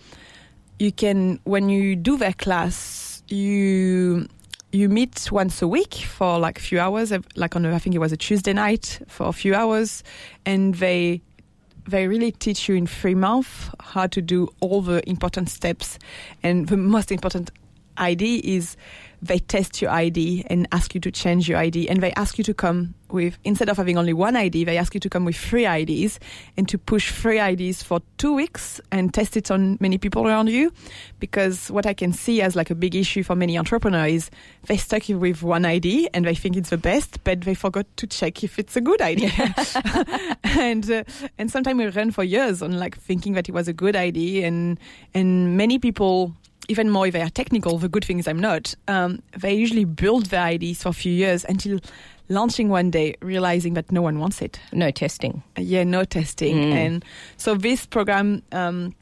you 0.80 0.92
can 0.92 1.40
when 1.46 1.70
you 1.70 1.96
do 1.96 2.18
their 2.18 2.34
class, 2.34 3.24
you 3.28 4.28
you 4.72 4.90
meet 4.90 5.32
once 5.32 5.62
a 5.62 5.68
week 5.68 5.94
for 5.94 6.40
like 6.40 6.58
a 6.58 6.62
few 6.62 6.80
hours, 6.80 7.14
like 7.36 7.56
on 7.56 7.66
a, 7.66 7.74
I 7.74 7.80
think 7.80 7.96
it 7.96 8.00
was 8.00 8.12
a 8.12 8.18
Tuesday 8.18 8.54
night 8.54 9.02
for 9.08 9.28
a 9.28 9.34
few 9.34 9.56
hours, 9.56 10.04
and 10.46 10.76
they 10.76 11.22
they 11.88 12.08
really 12.08 12.32
teach 12.32 12.68
you 12.68 12.76
in 12.76 12.88
three 12.88 13.16
months 13.16 13.70
how 13.80 14.08
to 14.08 14.22
do 14.22 14.50
all 14.60 14.82
the 14.82 15.08
important 15.08 15.50
steps. 15.50 16.00
And 16.42 16.68
the 16.68 16.78
most 16.78 17.12
important 17.12 17.52
idea 17.98 18.42
is 18.44 18.76
they 19.22 19.40
test 19.40 19.82
your 19.82 19.92
ID 19.92 20.46
and 20.48 20.68
ask 20.72 20.94
you 20.96 21.02
to 21.02 21.12
change 21.12 21.48
your 21.48 21.58
ID. 21.58 21.90
And 21.90 22.02
they 22.02 22.12
ask 22.14 22.38
you 22.38 22.44
to 22.44 22.54
come 22.54 22.94
with, 23.12 23.38
instead 23.44 23.70
of 23.70 23.78
having 23.78 23.98
only 23.98 24.14
one 24.14 24.36
ID, 24.36 24.64
they 24.64 24.78
ask 24.78 24.94
you 24.94 25.00
to 25.00 25.10
come 25.10 25.26
with 25.26 25.36
three 25.36 25.66
IDs 25.66 26.20
and 26.58 26.68
to 26.68 26.78
push 26.78 27.12
three 27.12 27.40
IDs 27.40 27.84
for 27.84 28.02
two 28.18 28.34
weeks 28.34 28.82
and 28.92 29.14
test 29.14 29.38
it 29.38 29.52
on 29.52 29.78
many 29.80 29.98
people 29.98 30.28
around 30.28 30.50
you. 30.50 30.72
Because 31.20 31.70
what 31.72 31.86
I 31.86 31.94
can 31.94 32.12
see 32.12 32.42
as 32.42 32.56
like 32.56 32.70
a 32.70 32.76
big 32.76 32.96
issue 32.96 33.24
for 33.24 33.36
many 33.36 33.58
entrepreneurs 33.58 34.06
is 34.16 34.32
they 34.68 34.78
stuck 34.78 35.08
with 35.10 35.44
one 35.44 35.66
ID 35.66 36.10
and 36.14 36.26
they 36.26 36.36
think 36.36 36.56
it's 36.56 36.70
the 36.70 36.78
best, 36.78 37.24
but 37.24 37.42
they 37.42 37.54
forgot 37.54 37.86
to 37.98 38.08
check 38.08 38.44
if 38.44 38.58
it's 38.58 38.76
a 38.76 38.82
good 38.82 39.02
idea. 39.02 39.32
and 40.44 40.90
uh, 40.90 41.04
and 41.38 41.52
sometimes 41.52 41.78
we 41.78 41.88
run 41.88 42.12
for 42.12 42.24
years 42.24 42.62
on 42.62 42.80
like 42.80 42.98
thinking 42.98 43.34
that 43.34 43.48
it 43.50 43.52
was 43.52 43.68
a 43.68 43.74
good 43.74 43.96
idea, 43.96 44.48
and 44.48 44.80
and 45.14 45.58
many 45.58 45.80
people. 45.80 46.34
Even 46.68 46.90
more 46.90 47.08
if 47.08 47.14
they 47.14 47.22
are 47.22 47.30
technical, 47.30 47.78
the 47.78 47.90
good 47.90 48.04
thing 48.04 48.20
is 48.20 48.28
I'm 48.28 48.40
not. 48.40 48.74
Um, 48.88 49.22
they 49.38 49.54
usually 49.54 49.86
build 49.86 50.28
their 50.28 50.42
ideas 50.42 50.84
for 50.84 50.90
a 50.90 50.94
few 50.94 51.12
years 51.12 51.46
until 51.46 51.80
launching 52.30 52.70
one 52.70 52.90
day, 52.90 53.16
realizing 53.22 53.76
that 53.76 53.92
no 53.92 54.02
one 54.02 54.20
wants 54.20 54.42
it. 54.42 54.60
No 54.72 54.92
testing. 54.92 55.44
Yeah, 55.58 55.84
no 55.84 56.04
testing. 56.04 56.56
Mm. 56.56 56.74
And 56.74 57.06
so 57.38 57.56
this 57.56 57.86
program, 57.86 58.42
um, 58.52 58.96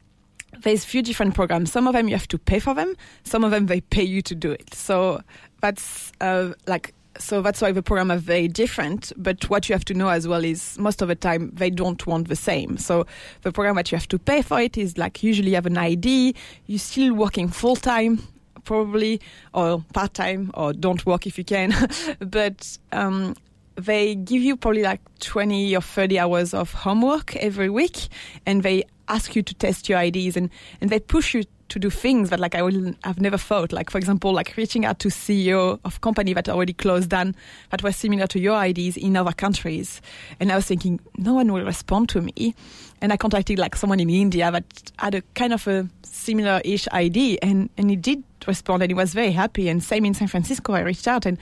there's 0.60 0.84
few 0.84 1.02
different 1.02 1.34
programs. 1.34 1.72
Some 1.72 1.86
of 1.86 1.94
them 1.94 2.08
you 2.08 2.14
have 2.14 2.28
to 2.28 2.38
pay 2.38 2.58
for 2.58 2.74
them. 2.74 2.94
Some 3.24 3.44
of 3.44 3.50
them 3.50 3.66
they 3.66 3.80
pay 3.80 4.04
you 4.04 4.22
to 4.22 4.34
do 4.34 4.50
it. 4.50 4.74
So 4.74 5.22
that's 5.60 6.12
uh, 6.20 6.52
like 6.66 6.94
so 7.18 7.42
that's 7.42 7.60
why 7.60 7.72
the 7.72 7.82
program 7.82 8.10
are 8.10 8.18
very 8.18 8.48
different. 8.48 9.12
But 9.16 9.48
what 9.48 9.68
you 9.68 9.74
have 9.74 9.84
to 9.86 9.94
know 9.94 10.08
as 10.08 10.26
well 10.26 10.44
is 10.44 10.78
most 10.78 11.02
of 11.02 11.08
the 11.08 11.14
time 11.14 11.50
they 11.54 11.70
don't 11.70 12.04
want 12.06 12.28
the 12.28 12.36
same. 12.36 12.76
So 12.78 13.06
the 13.42 13.52
program 13.52 13.76
that 13.76 13.90
you 13.92 13.96
have 13.96 14.08
to 14.08 14.18
pay 14.18 14.42
for 14.42 14.60
it 14.60 14.76
is 14.76 14.98
like 14.98 15.22
usually 15.22 15.50
you 15.50 15.54
have 15.54 15.66
an 15.66 15.78
ID. 15.78 16.34
You're 16.66 16.78
still 16.78 17.14
working 17.14 17.48
full 17.48 17.76
time 17.76 18.26
probably 18.64 19.20
or 19.52 19.84
part 19.92 20.14
time 20.14 20.50
or 20.54 20.72
don't 20.72 21.04
work 21.04 21.26
if 21.26 21.36
you 21.36 21.44
can 21.44 21.74
but 22.18 22.78
um, 22.92 23.34
they 23.76 24.14
give 24.14 24.42
you 24.42 24.56
probably 24.56 24.82
like 24.82 25.00
20 25.20 25.76
or 25.76 25.80
30 25.80 26.18
hours 26.18 26.54
of 26.54 26.72
homework 26.72 27.36
every 27.36 27.68
week 27.68 28.08
and 28.46 28.62
they 28.62 28.82
ask 29.08 29.36
you 29.36 29.42
to 29.42 29.54
test 29.54 29.88
your 29.88 30.00
IDs 30.00 30.36
and, 30.36 30.50
and 30.80 30.90
they 30.90 30.98
push 30.98 31.34
you 31.34 31.44
to 31.74 31.80
do 31.80 31.90
things 31.90 32.30
that 32.30 32.38
like 32.38 32.54
I 32.54 32.62
will 32.62 32.94
have 33.02 33.20
never 33.20 33.36
thought 33.36 33.72
like 33.72 33.90
for 33.90 33.98
example 33.98 34.32
like 34.32 34.56
reaching 34.56 34.84
out 34.84 35.00
to 35.00 35.08
CEO 35.08 35.80
of 35.84 36.00
company 36.00 36.32
that 36.32 36.48
already 36.48 36.72
closed 36.72 37.10
down 37.10 37.34
that 37.70 37.82
was 37.82 37.96
similar 37.96 38.28
to 38.28 38.38
your 38.38 38.64
IDs 38.64 38.96
in 38.96 39.16
other 39.16 39.32
countries. 39.32 40.00
And 40.38 40.52
I 40.52 40.56
was 40.56 40.66
thinking 40.66 41.00
no 41.18 41.34
one 41.34 41.52
will 41.52 41.64
respond 41.64 42.08
to 42.10 42.20
me. 42.20 42.54
And 43.02 43.12
I 43.12 43.16
contacted 43.16 43.58
like 43.58 43.74
someone 43.74 43.98
in 43.98 44.08
India 44.08 44.50
that 44.52 44.64
had 44.98 45.16
a 45.16 45.22
kind 45.34 45.52
of 45.52 45.66
a 45.66 45.88
similar-ish 46.04 46.86
ID 46.92 47.40
and 47.42 47.68
and 47.76 47.90
he 47.90 47.96
did 47.96 48.22
respond 48.46 48.82
and 48.84 48.90
he 48.90 48.94
was 48.94 49.12
very 49.12 49.32
happy. 49.32 49.68
And 49.68 49.82
same 49.82 50.04
in 50.04 50.14
San 50.14 50.28
Francisco 50.28 50.74
I 50.74 50.80
reached 50.80 51.08
out 51.08 51.26
and 51.26 51.38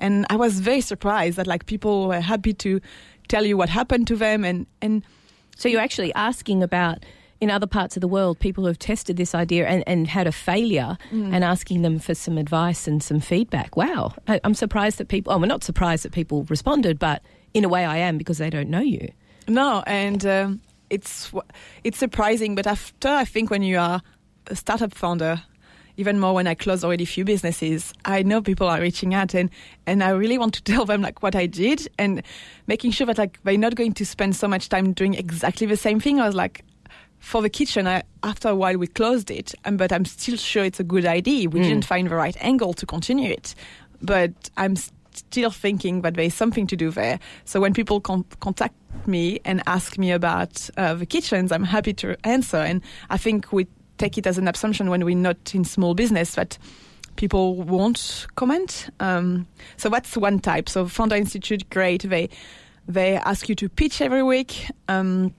and 0.00 0.26
I 0.28 0.34
was 0.34 0.58
very 0.58 0.80
surprised 0.80 1.36
that 1.36 1.46
like 1.46 1.66
people 1.66 2.08
were 2.08 2.20
happy 2.20 2.52
to 2.54 2.80
tell 3.28 3.46
you 3.46 3.56
what 3.56 3.68
happened 3.68 4.08
to 4.08 4.16
them, 4.16 4.44
and 4.44 4.66
and 4.82 5.04
So 5.56 5.68
you're 5.68 5.80
actually 5.80 6.12
asking 6.14 6.62
about 6.62 7.04
in 7.40 7.50
other 7.50 7.66
parts 7.66 7.96
of 7.96 8.00
the 8.00 8.08
world 8.08 8.38
people 8.38 8.64
who 8.64 8.68
have 8.68 8.78
tested 8.78 9.16
this 9.16 9.34
idea 9.34 9.66
and, 9.66 9.84
and 9.86 10.08
had 10.08 10.26
a 10.26 10.32
failure 10.32 10.98
and 11.32 11.44
asking 11.44 11.82
them 11.82 11.98
for 11.98 12.14
some 12.14 12.36
advice 12.36 12.88
and 12.88 13.02
some 13.02 13.20
feedback. 13.20 13.76
Wow. 13.76 14.14
I, 14.26 14.40
I'm 14.44 14.54
surprised 14.54 14.98
that 14.98 15.08
people, 15.08 15.32
oh, 15.32 15.38
we're 15.38 15.46
not 15.46 15.62
surprised 15.62 16.04
that 16.04 16.12
people 16.12 16.44
responded, 16.44 16.98
but 16.98 17.22
in 17.54 17.64
a 17.64 17.68
way 17.68 17.84
I 17.84 17.98
am 17.98 18.18
because 18.18 18.38
they 18.38 18.50
don't 18.50 18.68
know 18.68 18.80
you. 18.80 19.10
No, 19.46 19.82
and 19.86 20.24
um, 20.26 20.60
it's 20.90 21.32
it's 21.84 21.98
surprising, 21.98 22.54
but 22.54 22.66
after 22.66 23.08
I 23.08 23.24
think 23.24 23.50
when 23.50 23.62
you 23.62 23.78
are 23.78 24.02
a 24.48 24.56
startup 24.56 24.94
founder, 24.94 25.42
even 25.96 26.20
more 26.20 26.34
when 26.34 26.46
I 26.46 26.54
close 26.54 26.84
already 26.84 27.04
few 27.04 27.24
businesses, 27.24 27.92
I 28.04 28.22
know 28.22 28.42
people 28.42 28.68
are 28.68 28.80
reaching 28.80 29.14
out 29.14 29.34
and 29.34 29.50
and 29.86 30.02
I 30.02 30.10
really 30.10 30.38
want 30.38 30.54
to 30.54 30.62
tell 30.72 30.84
them 30.84 31.02
like 31.02 31.22
what 31.22 31.34
I 31.34 31.46
did 31.46 31.88
and 31.98 32.22
making 32.66 32.90
sure 32.90 33.06
that 33.06 33.18
like 33.18 33.42
they're 33.44 33.56
not 33.56 33.74
going 33.74 33.94
to 33.94 34.06
spend 34.06 34.36
so 34.36 34.48
much 34.48 34.68
time 34.68 34.92
doing 34.92 35.14
exactly 35.14 35.66
the 35.66 35.76
same 35.76 36.00
thing. 36.00 36.20
I 36.20 36.26
was 36.26 36.34
like. 36.34 36.64
For 37.18 37.42
the 37.42 37.50
kitchen, 37.50 37.86
I, 37.86 38.02
after 38.22 38.48
a 38.48 38.54
while 38.54 38.78
we 38.78 38.86
closed 38.86 39.30
it, 39.30 39.54
um, 39.64 39.76
but 39.76 39.92
I'm 39.92 40.04
still 40.04 40.36
sure 40.36 40.64
it's 40.64 40.80
a 40.80 40.84
good 40.84 41.04
idea. 41.04 41.48
We 41.50 41.60
didn't 41.60 41.84
find 41.84 42.08
the 42.08 42.14
right 42.14 42.36
angle 42.40 42.72
to 42.74 42.86
continue 42.86 43.30
it, 43.30 43.54
but 44.00 44.32
I'm 44.56 44.76
still 45.12 45.50
thinking 45.50 46.02
that 46.02 46.14
there's 46.14 46.34
something 46.34 46.66
to 46.68 46.76
do 46.76 46.90
there. 46.90 47.18
So 47.44 47.60
when 47.60 47.74
people 47.74 48.00
con- 48.00 48.24
contact 48.40 48.74
me 49.06 49.40
and 49.44 49.62
ask 49.66 49.98
me 49.98 50.12
about 50.12 50.70
uh, 50.76 50.94
the 50.94 51.06
kitchens, 51.06 51.52
I'm 51.52 51.64
happy 51.64 51.92
to 51.94 52.16
answer. 52.24 52.56
And 52.56 52.82
I 53.10 53.18
think 53.18 53.52
we 53.52 53.66
take 53.98 54.16
it 54.16 54.26
as 54.26 54.38
an 54.38 54.48
assumption 54.48 54.88
when 54.88 55.04
we're 55.04 55.16
not 55.16 55.54
in 55.54 55.64
small 55.64 55.94
business 55.94 56.34
that 56.36 56.56
people 57.16 57.56
won't 57.56 58.26
comment. 58.36 58.88
Um, 59.00 59.46
so 59.76 59.88
that's 59.88 60.16
one 60.16 60.38
type. 60.38 60.68
So 60.68 60.86
Founder 60.86 61.16
Institute, 61.16 61.68
great. 61.70 62.02
They 62.02 62.30
they 62.86 63.16
ask 63.16 63.48
you 63.50 63.54
to 63.56 63.68
pitch 63.68 64.00
every 64.00 64.22
week. 64.22 64.70
Um, 64.88 65.34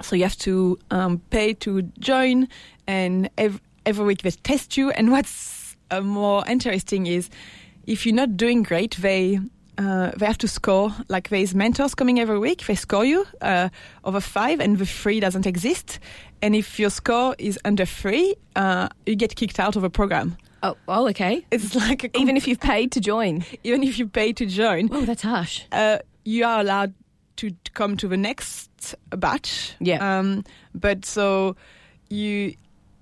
so 0.00 0.16
you 0.16 0.22
have 0.24 0.36
to 0.38 0.78
um, 0.90 1.20
pay 1.30 1.54
to 1.54 1.82
join, 1.98 2.48
and 2.86 3.28
ev- 3.38 3.60
every 3.86 4.04
week 4.04 4.22
they 4.22 4.30
test 4.30 4.76
you. 4.76 4.90
And 4.90 5.10
what's 5.12 5.76
uh, 5.90 6.00
more 6.00 6.44
interesting 6.48 7.06
is 7.06 7.28
if 7.86 8.06
you're 8.06 8.14
not 8.14 8.36
doing 8.36 8.62
great, 8.62 8.96
they 8.98 9.38
uh, 9.78 10.10
they 10.16 10.26
have 10.26 10.38
to 10.38 10.48
score. 10.48 10.94
Like 11.08 11.28
there's 11.30 11.54
mentors 11.54 11.94
coming 11.94 12.20
every 12.20 12.38
week. 12.38 12.66
They 12.66 12.74
score 12.74 13.04
you 13.04 13.24
uh, 13.40 13.68
over 14.04 14.20
five, 14.20 14.60
and 14.60 14.78
the 14.78 14.86
three 14.86 15.20
doesn't 15.20 15.46
exist. 15.46 15.98
And 16.42 16.54
if 16.56 16.78
your 16.78 16.90
score 16.90 17.34
is 17.38 17.58
under 17.64 17.84
three, 17.84 18.34
uh, 18.56 18.88
you 19.06 19.14
get 19.16 19.36
kicked 19.36 19.60
out 19.60 19.76
of 19.76 19.84
a 19.84 19.90
program. 19.90 20.36
Oh, 20.64 20.76
oh 20.88 21.08
okay. 21.08 21.44
It's 21.50 21.74
like 21.88 22.04
a 22.04 22.08
com- 22.08 22.22
Even 22.22 22.36
if 22.36 22.46
you've 22.48 22.60
paid 22.60 22.92
to 22.92 23.00
join. 23.00 23.44
even 23.64 23.82
if 23.82 23.98
you 23.98 24.08
pay 24.08 24.32
to 24.34 24.46
join, 24.46 24.88
Oh, 24.92 25.04
that's 25.04 25.22
harsh. 25.22 25.62
uh, 25.72 25.98
you 26.24 26.44
are 26.44 26.60
allowed 26.60 26.94
come 27.74 27.96
to 27.98 28.08
the 28.08 28.16
next 28.16 28.94
batch. 29.10 29.74
Yeah. 29.80 30.18
Um, 30.18 30.44
but 30.74 31.04
so 31.04 31.56
you, 32.08 32.54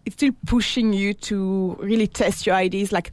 it's 0.05 0.17
still 0.17 0.33
pushing 0.47 0.93
you 0.93 1.15
to 1.15 1.77
really 1.81 2.07
test 2.07 2.47
your 2.47 2.55
ideas. 2.57 2.93
Like, 2.93 3.13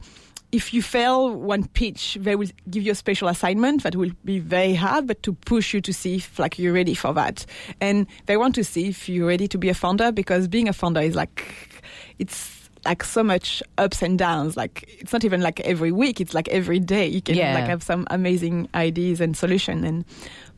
if 0.50 0.72
you 0.72 0.80
fail 0.80 1.34
one 1.34 1.66
pitch, 1.68 2.16
they 2.20 2.34
will 2.34 2.48
give 2.70 2.82
you 2.82 2.92
a 2.92 2.94
special 2.94 3.28
assignment 3.28 3.82
that 3.82 3.94
will 3.94 4.12
be 4.24 4.38
very 4.38 4.74
hard, 4.74 5.06
but 5.06 5.22
to 5.22 5.34
push 5.34 5.74
you 5.74 5.80
to 5.82 5.92
see 5.92 6.16
if 6.16 6.38
like 6.38 6.58
you're 6.58 6.72
ready 6.72 6.94
for 6.94 7.12
that. 7.12 7.44
And 7.80 8.06
they 8.26 8.38
want 8.38 8.54
to 8.54 8.64
see 8.64 8.88
if 8.88 9.08
you're 9.08 9.26
ready 9.28 9.46
to 9.48 9.58
be 9.58 9.68
a 9.68 9.74
founder 9.74 10.10
because 10.10 10.48
being 10.48 10.68
a 10.68 10.72
founder 10.72 11.00
is 11.00 11.14
like, 11.14 11.82
it's 12.18 12.57
like 12.84 13.04
so 13.04 13.22
much 13.22 13.62
ups 13.78 14.02
and 14.02 14.18
downs. 14.18 14.56
Like 14.56 14.84
it's 15.00 15.12
not 15.12 15.24
even 15.24 15.40
like 15.40 15.60
every 15.60 15.92
week; 15.92 16.20
it's 16.20 16.34
like 16.34 16.48
every 16.48 16.78
day. 16.80 17.06
You 17.06 17.22
can 17.22 17.36
Yeah. 17.36 17.54
like 17.54 17.64
have 17.64 17.82
some 17.82 18.06
amazing 18.10 18.68
ideas 18.74 19.20
and 19.20 19.36
solution. 19.36 19.84
And 19.84 20.04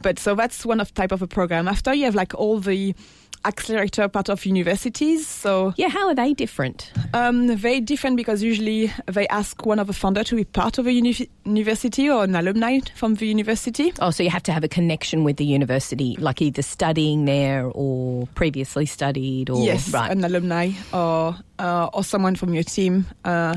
but 0.02 0.18
so 0.18 0.34
that's 0.34 0.64
one 0.66 0.80
of 0.80 0.92
type 0.94 1.12
of 1.12 1.22
a 1.22 1.26
program. 1.26 1.68
After 1.68 1.92
you 1.94 2.04
have 2.04 2.14
like 2.14 2.34
all 2.34 2.60
the 2.60 2.94
accelerator 3.44 4.08
part 4.08 4.28
of 4.28 4.44
universities. 4.44 5.26
So 5.26 5.72
Yeah, 5.76 5.88
how 5.88 6.08
are 6.08 6.14
they 6.14 6.34
different? 6.34 6.92
um, 7.14 7.56
very 7.56 7.80
different 7.80 8.16
because 8.16 8.42
usually 8.42 8.92
they 9.06 9.26
ask 9.28 9.64
one 9.66 9.78
of 9.78 9.86
the 9.86 9.92
founder 9.92 10.22
to 10.24 10.36
be 10.36 10.44
part 10.44 10.78
of 10.78 10.86
a 10.86 10.92
uni- 10.92 11.28
university 11.44 12.08
or 12.10 12.24
an 12.24 12.34
alumni 12.34 12.80
from 12.94 13.14
the 13.14 13.26
university. 13.26 13.92
Oh, 14.00 14.10
so 14.10 14.22
you 14.22 14.30
have 14.30 14.42
to 14.44 14.52
have 14.52 14.64
a 14.64 14.68
connection 14.68 15.24
with 15.24 15.36
the 15.36 15.44
university, 15.44 16.16
like 16.18 16.42
either 16.42 16.62
studying 16.62 17.24
there 17.24 17.66
or 17.66 18.26
previously 18.34 18.86
studied 18.86 19.48
or 19.50 19.64
yes, 19.64 19.92
right. 19.92 20.10
an 20.10 20.22
alumni 20.24 20.70
or 20.92 21.34
uh, 21.58 21.88
or 21.92 22.04
someone 22.04 22.36
from 22.36 22.54
your 22.54 22.64
team. 22.64 23.06
Uh, 23.24 23.56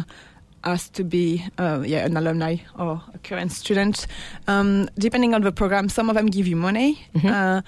has 0.66 0.88
to 0.90 1.04
be 1.04 1.44
uh, 1.58 1.84
yeah 1.86 2.06
an 2.06 2.16
alumni 2.16 2.56
or 2.80 3.02
a 3.14 3.18
current 3.18 3.52
student. 3.52 4.08
Um, 4.48 4.88
depending 4.98 5.34
on 5.34 5.42
the 5.42 5.52
program, 5.52 5.90
some 5.90 6.10
of 6.10 6.16
them 6.16 6.28
give 6.28 6.48
you 6.48 6.56
money. 6.56 7.06
Uh, 7.22 7.62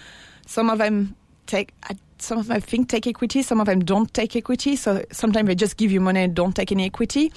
some 0.48 0.70
of 0.70 0.78
them 0.78 1.14
take. 1.48 1.74
I- 1.84 1.96
Some 2.18 2.40
of 2.40 2.48
them 2.48 2.56
I 2.58 2.62
think 2.62 2.88
take 2.90 3.06
equity. 3.08 3.44
Some 3.44 3.60
of 3.62 3.68
them 3.68 3.84
don't 3.84 4.10
take 4.14 4.36
equity. 4.38 4.76
So 4.78 5.04
sometimes 5.12 5.48
they 5.48 5.56
just 5.56 5.76
give 5.78 5.92
you 5.92 6.00
money 6.02 6.22
and 6.24 6.34
don't 6.34 6.56
take 6.56 6.72
any 6.72 6.86
equity. 6.86 7.30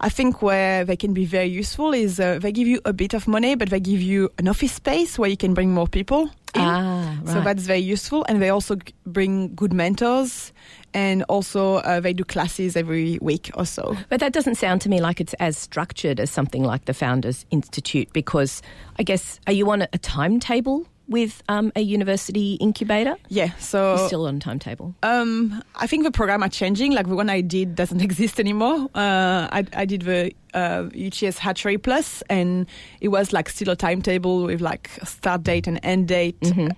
I 0.00 0.10
think 0.10 0.42
where 0.42 0.84
they 0.84 0.94
can 0.96 1.14
be 1.14 1.24
very 1.24 1.48
useful 1.48 1.94
is 1.94 2.20
uh, 2.20 2.38
they 2.38 2.52
give 2.52 2.68
you 2.68 2.78
a 2.84 2.92
bit 2.92 3.14
of 3.14 3.26
money, 3.26 3.56
but 3.56 3.70
they 3.70 3.80
give 3.80 4.02
you 4.02 4.28
an 4.38 4.46
office 4.46 4.72
space 4.72 5.18
where 5.18 5.30
you 5.30 5.38
can 5.38 5.54
bring 5.54 5.72
more 5.72 5.88
people. 5.88 6.28
in. 6.54 6.60
ah, 6.62 7.16
right. 7.24 7.32
So 7.32 7.40
that's 7.40 7.64
very 7.66 7.80
useful, 7.80 8.24
and 8.28 8.40
they 8.42 8.50
also 8.50 8.76
g- 8.76 8.92
bring 9.06 9.54
good 9.56 9.72
mentors, 9.72 10.52
and 10.92 11.22
also 11.28 11.76
uh, 11.76 12.00
they 12.00 12.12
do 12.12 12.24
classes 12.24 12.76
every 12.76 13.18
week 13.22 13.50
or 13.54 13.64
so. 13.66 13.96
But 14.10 14.20
that 14.20 14.32
doesn't 14.32 14.56
sound 14.56 14.80
to 14.82 14.88
me 14.88 15.00
like 15.00 15.18
it's 15.20 15.34
as 15.40 15.56
structured 15.56 16.20
as 16.20 16.30
something 16.30 16.62
like 16.72 16.84
the 16.84 16.94
Founders 16.94 17.46
Institute 17.50 18.08
because 18.12 18.60
I 19.00 19.02
guess, 19.02 19.40
are 19.46 19.52
you 19.56 19.70
on 19.72 19.82
a 19.82 19.98
timetable 19.98 20.86
with 21.08 21.42
um, 21.48 21.70
a 21.76 21.80
university 21.80 22.54
incubator? 22.54 23.16
Yeah, 23.28 23.52
so 23.58 23.96
You're 23.96 24.06
still 24.08 24.26
on 24.26 24.40
timetable. 24.40 24.94
um, 25.02 25.62
I 25.76 25.86
think 25.86 26.04
the 26.04 26.10
program 26.10 26.42
are 26.42 26.48
changing. 26.48 26.92
Like 26.92 27.06
the 27.08 27.14
one 27.14 27.30
I 27.30 27.40
did 27.40 27.74
doesn't 27.74 28.00
exist 28.08 28.40
anymore. 28.40 28.88
Uh, 28.94 29.48
I, 29.52 29.64
I 29.72 29.84
did 29.84 30.02
the 30.02 30.32
uh, 30.54 30.88
UTS 30.96 31.38
Hatchery 31.38 31.78
Plus, 31.78 32.22
and 32.30 32.66
it 33.00 33.08
was 33.08 33.32
like 33.32 33.48
still 33.48 33.70
a 33.70 33.76
timetable 33.76 34.44
with 34.44 34.60
like 34.60 34.90
start 35.04 35.42
date 35.42 35.66
and 35.66 35.78
end 35.82 36.08
date, 36.08 36.36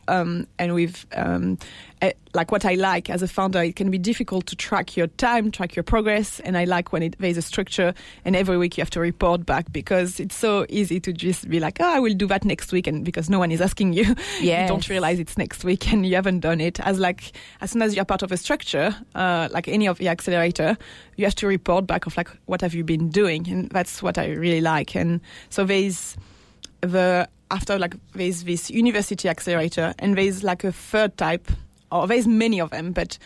um, 0.08 0.46
and 0.58 0.74
with 0.74 1.06
um, 1.14 1.58
like 2.38 2.52
what 2.52 2.64
I 2.64 2.74
like 2.74 3.10
as 3.10 3.20
a 3.20 3.26
founder, 3.26 3.60
it 3.60 3.74
can 3.74 3.90
be 3.90 3.98
difficult 3.98 4.46
to 4.46 4.54
track 4.54 4.96
your 4.96 5.08
time, 5.08 5.50
track 5.50 5.74
your 5.74 5.82
progress, 5.82 6.38
and 6.38 6.56
I 6.56 6.66
like 6.66 6.92
when 6.92 7.02
it, 7.02 7.16
there's 7.18 7.36
a 7.36 7.42
structure, 7.42 7.92
and 8.24 8.36
every 8.36 8.56
week 8.56 8.78
you 8.78 8.80
have 8.82 8.90
to 8.90 9.00
report 9.00 9.44
back 9.44 9.72
because 9.72 10.20
it's 10.20 10.36
so 10.36 10.64
easy 10.68 11.00
to 11.00 11.12
just 11.12 11.50
be 11.50 11.58
like, 11.58 11.78
oh, 11.80 11.96
I 11.96 11.98
will 11.98 12.14
do 12.14 12.28
that 12.28 12.44
next 12.44 12.70
week, 12.70 12.86
and 12.86 13.04
because 13.04 13.28
no 13.28 13.40
one 13.40 13.50
is 13.50 13.60
asking 13.60 13.92
you, 13.92 14.14
Yes. 14.40 14.62
you 14.62 14.68
don't 14.68 14.88
realize 14.88 15.18
it's 15.18 15.36
next 15.36 15.64
week 15.64 15.92
and 15.92 16.06
you 16.06 16.14
haven't 16.14 16.38
done 16.40 16.60
it. 16.60 16.78
As 16.78 17.00
like 17.00 17.32
as 17.60 17.72
soon 17.72 17.82
as 17.82 17.96
you're 17.96 18.04
part 18.04 18.22
of 18.22 18.30
a 18.30 18.36
structure, 18.36 18.94
uh, 19.16 19.48
like 19.50 19.66
any 19.66 19.88
of 19.88 19.98
the 19.98 20.06
accelerator, 20.08 20.78
you 21.16 21.24
have 21.24 21.34
to 21.34 21.48
report 21.48 21.88
back 21.88 22.06
of 22.06 22.16
like 22.16 22.28
what 22.46 22.60
have 22.60 22.72
you 22.72 22.84
been 22.84 23.08
doing, 23.08 23.48
and 23.48 23.68
that's 23.70 24.00
what 24.00 24.16
I 24.16 24.26
really 24.28 24.60
like. 24.60 24.94
And 24.94 25.20
so 25.50 25.64
there's 25.64 26.16
the 26.82 27.28
after 27.50 27.78
like 27.80 27.96
there's 28.12 28.44
this 28.44 28.70
university 28.70 29.28
accelerator, 29.28 29.92
and 29.98 30.16
there's 30.16 30.44
like 30.44 30.62
a 30.62 30.70
third 30.70 31.16
type, 31.16 31.50
or 31.90 32.06
there's 32.06 32.26
many 32.26 32.60
of 32.60 32.70
them, 32.70 32.92
but 32.92 33.18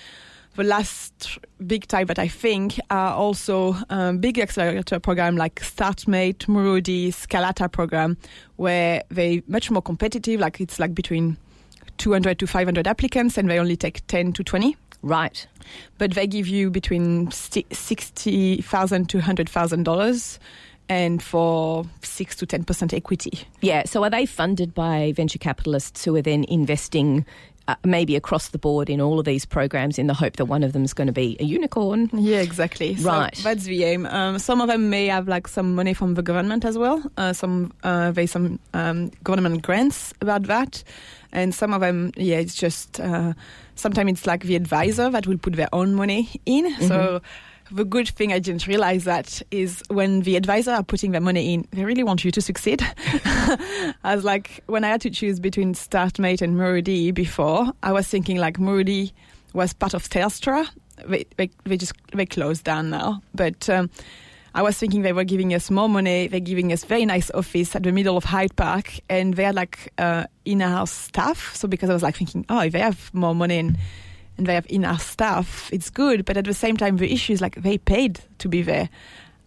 the 0.57 0.64
last 0.64 1.38
big 1.66 1.87
type 1.87 2.09
that 2.09 2.19
I 2.19 2.28
think 2.28 2.78
are 2.90 3.14
also 3.14 3.75
um, 3.88 4.19
big 4.19 4.38
accelerator 4.38 5.00
program 5.00 5.37
like 5.37 5.61
StartMate, 5.61 6.47
Muru-D, 6.47 7.11
Skalata 7.11 7.71
program, 7.73 8.19
where 8.57 9.02
they 9.09 9.42
much 9.47 9.71
more 9.71 9.83
competitive. 9.83 10.40
Like 10.40 10.61
it's 10.61 10.78
like 10.78 10.95
between 10.95 11.38
200 11.99 12.38
to 12.38 12.47
500 12.47 12.87
applicants, 12.87 13.38
and 13.38 13.50
they 13.50 13.59
only 13.59 13.76
take 13.76 14.07
10 14.09 14.33
to 14.35 14.45
20. 14.45 14.76
Right. 15.02 15.47
But 15.99 16.12
they 16.12 16.26
give 16.26 16.47
you 16.47 16.71
between 16.71 17.31
sti- 17.33 17.64
sixty 17.73 18.62
thousand 18.62 19.09
to 19.11 19.21
hundred 19.21 19.49
thousand 19.49 19.83
dollars, 19.83 20.38
and 20.88 21.21
for 21.21 21.85
six 22.02 22.37
to 22.37 22.47
10 22.47 22.62
percent 22.64 22.95
equity. 22.95 23.33
Yeah. 23.62 23.83
So 23.85 24.04
are 24.04 24.11
they 24.11 24.26
funded 24.26 24.75
by 24.75 25.12
venture 25.16 25.38
capitalists 25.40 26.04
who 26.04 26.14
are 26.14 26.23
then 26.23 26.45
investing 26.45 27.26
uh, 27.69 27.75
maybe 27.85 28.16
across 28.16 28.49
the 28.49 28.59
board 28.59 28.90
in 28.90 29.00
all 29.00 29.19
of 29.19 29.25
these 29.25 29.45
programs 29.45 29.99
in 29.99 30.07
the 30.07 30.14
hope 30.14 30.37
that 30.37 30.47
one 30.47 30.62
of 30.62 30.73
them 30.73 30.85
is 30.85 30.92
going 30.95 31.07
to 31.07 31.12
be 31.12 31.37
a 31.40 31.45
unicorn? 31.45 32.11
Yeah, 32.12 32.40
exactly. 32.40 32.97
So 32.97 33.09
Right. 33.11 33.35
that's 33.42 33.64
the 33.64 33.85
aim. 33.85 34.07
Um, 34.07 34.38
some 34.38 34.61
of 34.61 34.69
them 34.69 34.90
may 34.90 35.07
have 35.07 35.28
like 35.28 35.47
some 35.49 35.75
money 35.75 35.95
from 35.95 36.14
the 36.14 36.23
government 36.23 36.64
as 36.64 36.76
well. 36.76 37.02
Uh, 37.16 37.33
some 37.33 37.73
uh, 37.85 38.11
there's 38.11 38.31
some 38.33 38.59
um, 38.75 39.11
government 39.25 39.62
grants 39.62 40.12
about 40.21 40.45
that, 40.45 40.83
and 41.33 41.54
some 41.54 41.73
of 41.73 41.81
them, 41.81 42.12
yeah, 42.16 42.37
it's 42.38 42.54
just 42.54 43.00
uh, 43.00 43.33
sometimes 43.76 44.11
it's 44.12 44.26
like 44.26 44.42
the 44.45 44.57
advisor 44.57 45.09
that 45.11 45.26
will 45.26 45.38
put 45.38 45.54
their 45.57 45.69
own 45.73 45.95
money 45.95 46.28
in. 46.47 46.75
So. 46.88 47.21
The 47.73 47.85
good 47.87 48.09
thing 48.09 48.33
I 48.35 48.38
didn't 48.38 48.67
realize 48.67 49.05
that 49.05 49.41
is 49.50 49.83
when 49.88 50.21
the 50.21 50.37
advisor 50.37 50.73
are 50.73 50.83
putting 50.83 51.12
their 51.12 51.23
money 51.23 51.55
in, 51.55 51.67
they 51.71 51.85
really 51.85 52.02
want 52.02 52.23
you 52.23 52.31
to 52.31 52.43
succeed. 52.43 52.83
I 53.25 54.14
was 54.14 54.25
like 54.25 54.62
when 54.67 54.85
I 54.85 54.88
had 54.88 55.00
to 55.02 55.11
choose 55.11 55.41
between 55.41 55.73
StartMate 55.73 56.43
and 56.43 56.57
Muru-D 56.57 57.12
before, 57.12 57.73
I 57.83 57.93
was 57.93 58.07
thinking 58.07 58.37
like 58.37 58.59
Muru-D 58.59 59.12
was 59.55 59.73
part 59.73 59.95
of 59.95 60.09
Telstra. 60.11 60.69
They, 61.09 61.25
they, 61.38 61.50
they 61.64 61.79
just 61.79 61.95
they 62.12 62.26
closed 62.26 62.64
down 62.64 62.91
now, 62.91 63.23
but 63.35 63.69
um, 63.71 63.88
I 64.55 64.61
was 64.61 64.76
thinking 64.76 65.00
they 65.00 65.14
were 65.14 65.25
giving 65.25 65.55
us 65.55 65.71
more 65.71 65.88
money. 65.88 66.26
They're 66.26 66.41
giving 66.41 66.73
us 66.73 66.85
very 66.85 67.07
nice 67.07 67.31
office 67.31 67.75
at 67.75 67.85
the 67.85 67.93
middle 67.93 68.19
of 68.19 68.25
Hyde 68.25 68.55
Park, 68.55 69.00
and 69.09 69.33
they 69.35 69.45
had 69.45 69.55
like 69.55 69.93
uh, 69.97 70.26
in-house 70.45 70.93
staff. 70.93 71.55
So 71.57 71.67
because 71.69 71.88
I 71.88 71.95
was 71.95 72.02
like 72.02 72.17
thinking, 72.17 72.45
oh, 72.50 72.61
if 72.61 72.73
they 72.75 72.81
have 72.81 73.12
more 73.14 73.35
money 73.35 73.59
and, 73.59 73.79
and 74.38 74.46
they 74.46 74.54
have 74.54 74.66
in-house 74.68 75.04
staff, 75.04 75.68
it's 75.72 75.90
good. 75.90 76.24
But 76.24 76.36
at 76.36 76.44
the 76.44 76.54
same 76.54 76.76
time, 76.76 76.96
the 76.96 77.12
issue 77.12 77.32
is 77.32 77.40
like 77.40 77.56
they 77.56 77.78
paid 77.78 78.20
to 78.38 78.48
be 78.48 78.62
there. 78.62 78.88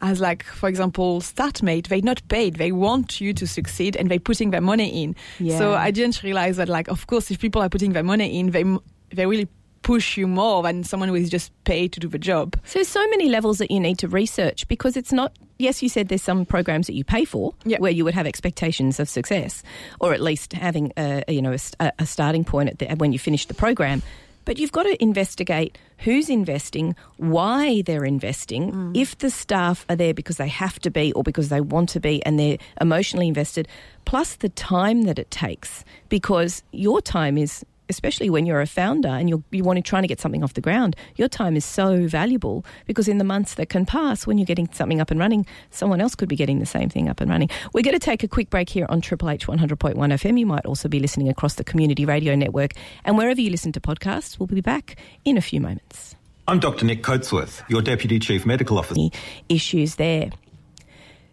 As 0.02 0.20
like, 0.20 0.44
for 0.44 0.68
example, 0.70 1.22
StartMate, 1.22 1.88
they 1.88 2.02
not 2.02 2.22
paid. 2.28 2.56
They 2.58 2.72
want 2.72 3.22
you 3.22 3.34
to 3.34 3.48
succeed, 3.48 3.96
and 3.96 4.12
they're 4.12 4.20
putting 4.20 4.52
their 4.52 4.62
money 4.62 5.04
in. 5.04 5.16
Yeah. 5.40 5.58
So 5.58 5.74
I 5.74 5.90
didn't 5.92 6.22
realize 6.22 6.58
that, 6.58 6.70
like, 6.70 6.90
of 6.90 7.08
course, 7.08 7.32
if 7.32 7.40
people 7.40 7.62
are 7.62 7.70
putting 7.70 7.94
their 7.94 8.04
money 8.04 8.40
in, 8.40 8.52
they 8.52 8.64
they 9.12 9.26
really 9.26 9.48
push 9.84 10.18
you 10.18 10.28
more 10.28 10.64
than 10.64 10.84
someone 10.84 11.08
who 11.10 11.16
is 11.16 11.30
just 11.30 11.52
paid 11.64 11.94
to 11.94 12.00
do 12.00 12.08
the 12.08 12.18
job. 12.20 12.60
So 12.66 12.80
there's 12.80 12.88
so 12.88 13.08
many 13.10 13.30
levels 13.30 13.60
that 13.60 13.70
you 13.72 13.80
need 13.80 14.00
to 14.00 14.08
research 14.08 14.68
because 14.68 14.98
it's 14.98 15.14
not. 15.14 15.32
Yes, 15.60 15.82
you 15.82 15.88
said 15.90 16.10
there's 16.10 16.22
some 16.24 16.46
programs 16.46 16.88
that 16.88 16.94
you 16.96 17.06
pay 17.06 17.24
for 17.24 17.54
Yeah. 17.64 17.78
where 17.78 17.92
you 17.92 18.04
would 18.04 18.16
have 18.16 18.28
expectations 18.28 19.00
of 19.00 19.08
success, 19.08 19.64
or 20.02 20.14
at 20.14 20.20
least 20.22 20.52
having 20.54 20.92
a 20.98 21.24
you 21.30 21.42
know 21.42 21.56
a, 21.80 21.92
a 22.00 22.06
starting 22.06 22.44
point 22.44 22.70
at 22.70 22.80
the, 22.80 22.88
when 22.98 23.14
you 23.14 23.20
finish 23.20 23.46
the 23.46 23.54
program. 23.54 24.02
But 24.46 24.60
you've 24.60 24.72
got 24.72 24.84
to 24.84 25.02
investigate 25.04 25.78
who's 26.00 26.30
investing, 26.30 26.96
why 27.18 27.82
they're 27.82 28.06
investing, 28.06 28.72
mm. 28.72 28.98
if 28.98 29.18
the 29.18 29.30
staff 29.30 29.86
are 29.90 29.96
there 29.96 30.14
because 30.14 30.38
they 30.38 30.48
have 30.48 30.80
to 30.80 30.92
be 30.92 31.12
or 31.14 31.24
because 31.24 31.50
they 31.50 31.62
want 31.62 31.90
to 31.90 32.00
be 32.00 32.24
and 32.26 32.40
they're 32.40 32.58
emotionally 32.80 33.28
invested, 33.28 33.68
plus 34.06 34.36
the 34.36 34.50
time 34.50 35.04
that 35.04 35.20
it 35.20 35.32
takes. 35.32 35.84
Because 36.10 36.64
your 36.72 37.02
time 37.02 37.38
is 37.38 37.66
especially 37.90 38.30
when 38.30 38.46
you're 38.46 38.62
a 38.62 38.68
founder 38.68 39.10
and 39.10 39.30
you're 39.30 39.44
you 39.52 39.64
want 39.64 39.78
to 39.78 39.82
trying 39.82 40.04
to 40.04 40.08
get 40.08 40.20
something 40.20 40.44
off 40.44 40.54
the 40.54 40.62
ground, 40.62 40.96
your 41.16 41.28
time 41.28 41.56
is 41.56 41.66
so 41.66 42.08
valuable 42.08 42.66
because 42.86 43.08
in 43.08 43.18
the 43.18 43.24
months 43.24 43.56
that 43.56 43.70
can 43.70 43.86
pass 43.86 44.26
when 44.26 44.38
you're 44.38 44.46
getting 44.46 44.70
something 44.72 45.02
up 45.02 45.12
and 45.12 45.20
running, 45.20 45.46
someone 45.72 46.02
else 46.02 46.16
could 46.16 46.30
be 46.30 46.36
getting 46.36 46.60
the 46.60 46.66
same 46.66 46.90
thing 46.90 47.10
up 47.10 47.22
and 47.22 47.30
running. 47.30 47.50
We're 47.74 47.84
going 47.84 47.94
to 47.94 48.00
take 48.00 48.24
a 48.24 48.28
quick 48.28 48.50
break 48.50 48.70
here 48.70 48.86
on 48.90 49.02
Triple 49.02 49.30
H 49.30 49.48
100.1 49.48 49.96
FM. 49.96 50.40
You 50.40 50.46
might 50.46 50.66
also 50.66 50.88
be 50.88 51.00
listening 51.00 51.30
across 51.30 51.56
the 51.56 51.64
community 51.64 52.06
radio 52.06 52.36
network 52.36 52.72
and 53.04 53.18
wherever 53.18 53.40
you 53.40 53.50
listen 53.50 53.72
to 53.74 53.80
podcasts. 53.80 54.40
We'll 54.40 54.48
be 54.48 54.62
back 54.62 54.98
in 55.24 55.38
a 55.38 55.42
few 55.42 55.62
moments. 55.62 56.16
I'm 56.48 56.60
Dr. 56.60 56.86
Nick 56.86 57.02
Coatsworth, 57.02 57.68
your 57.70 57.82
Deputy 57.82 58.20
Chief 58.20 58.46
Medical 58.46 58.78
Officer. 58.78 59.10
Issues 59.50 59.96
there. 59.96 60.30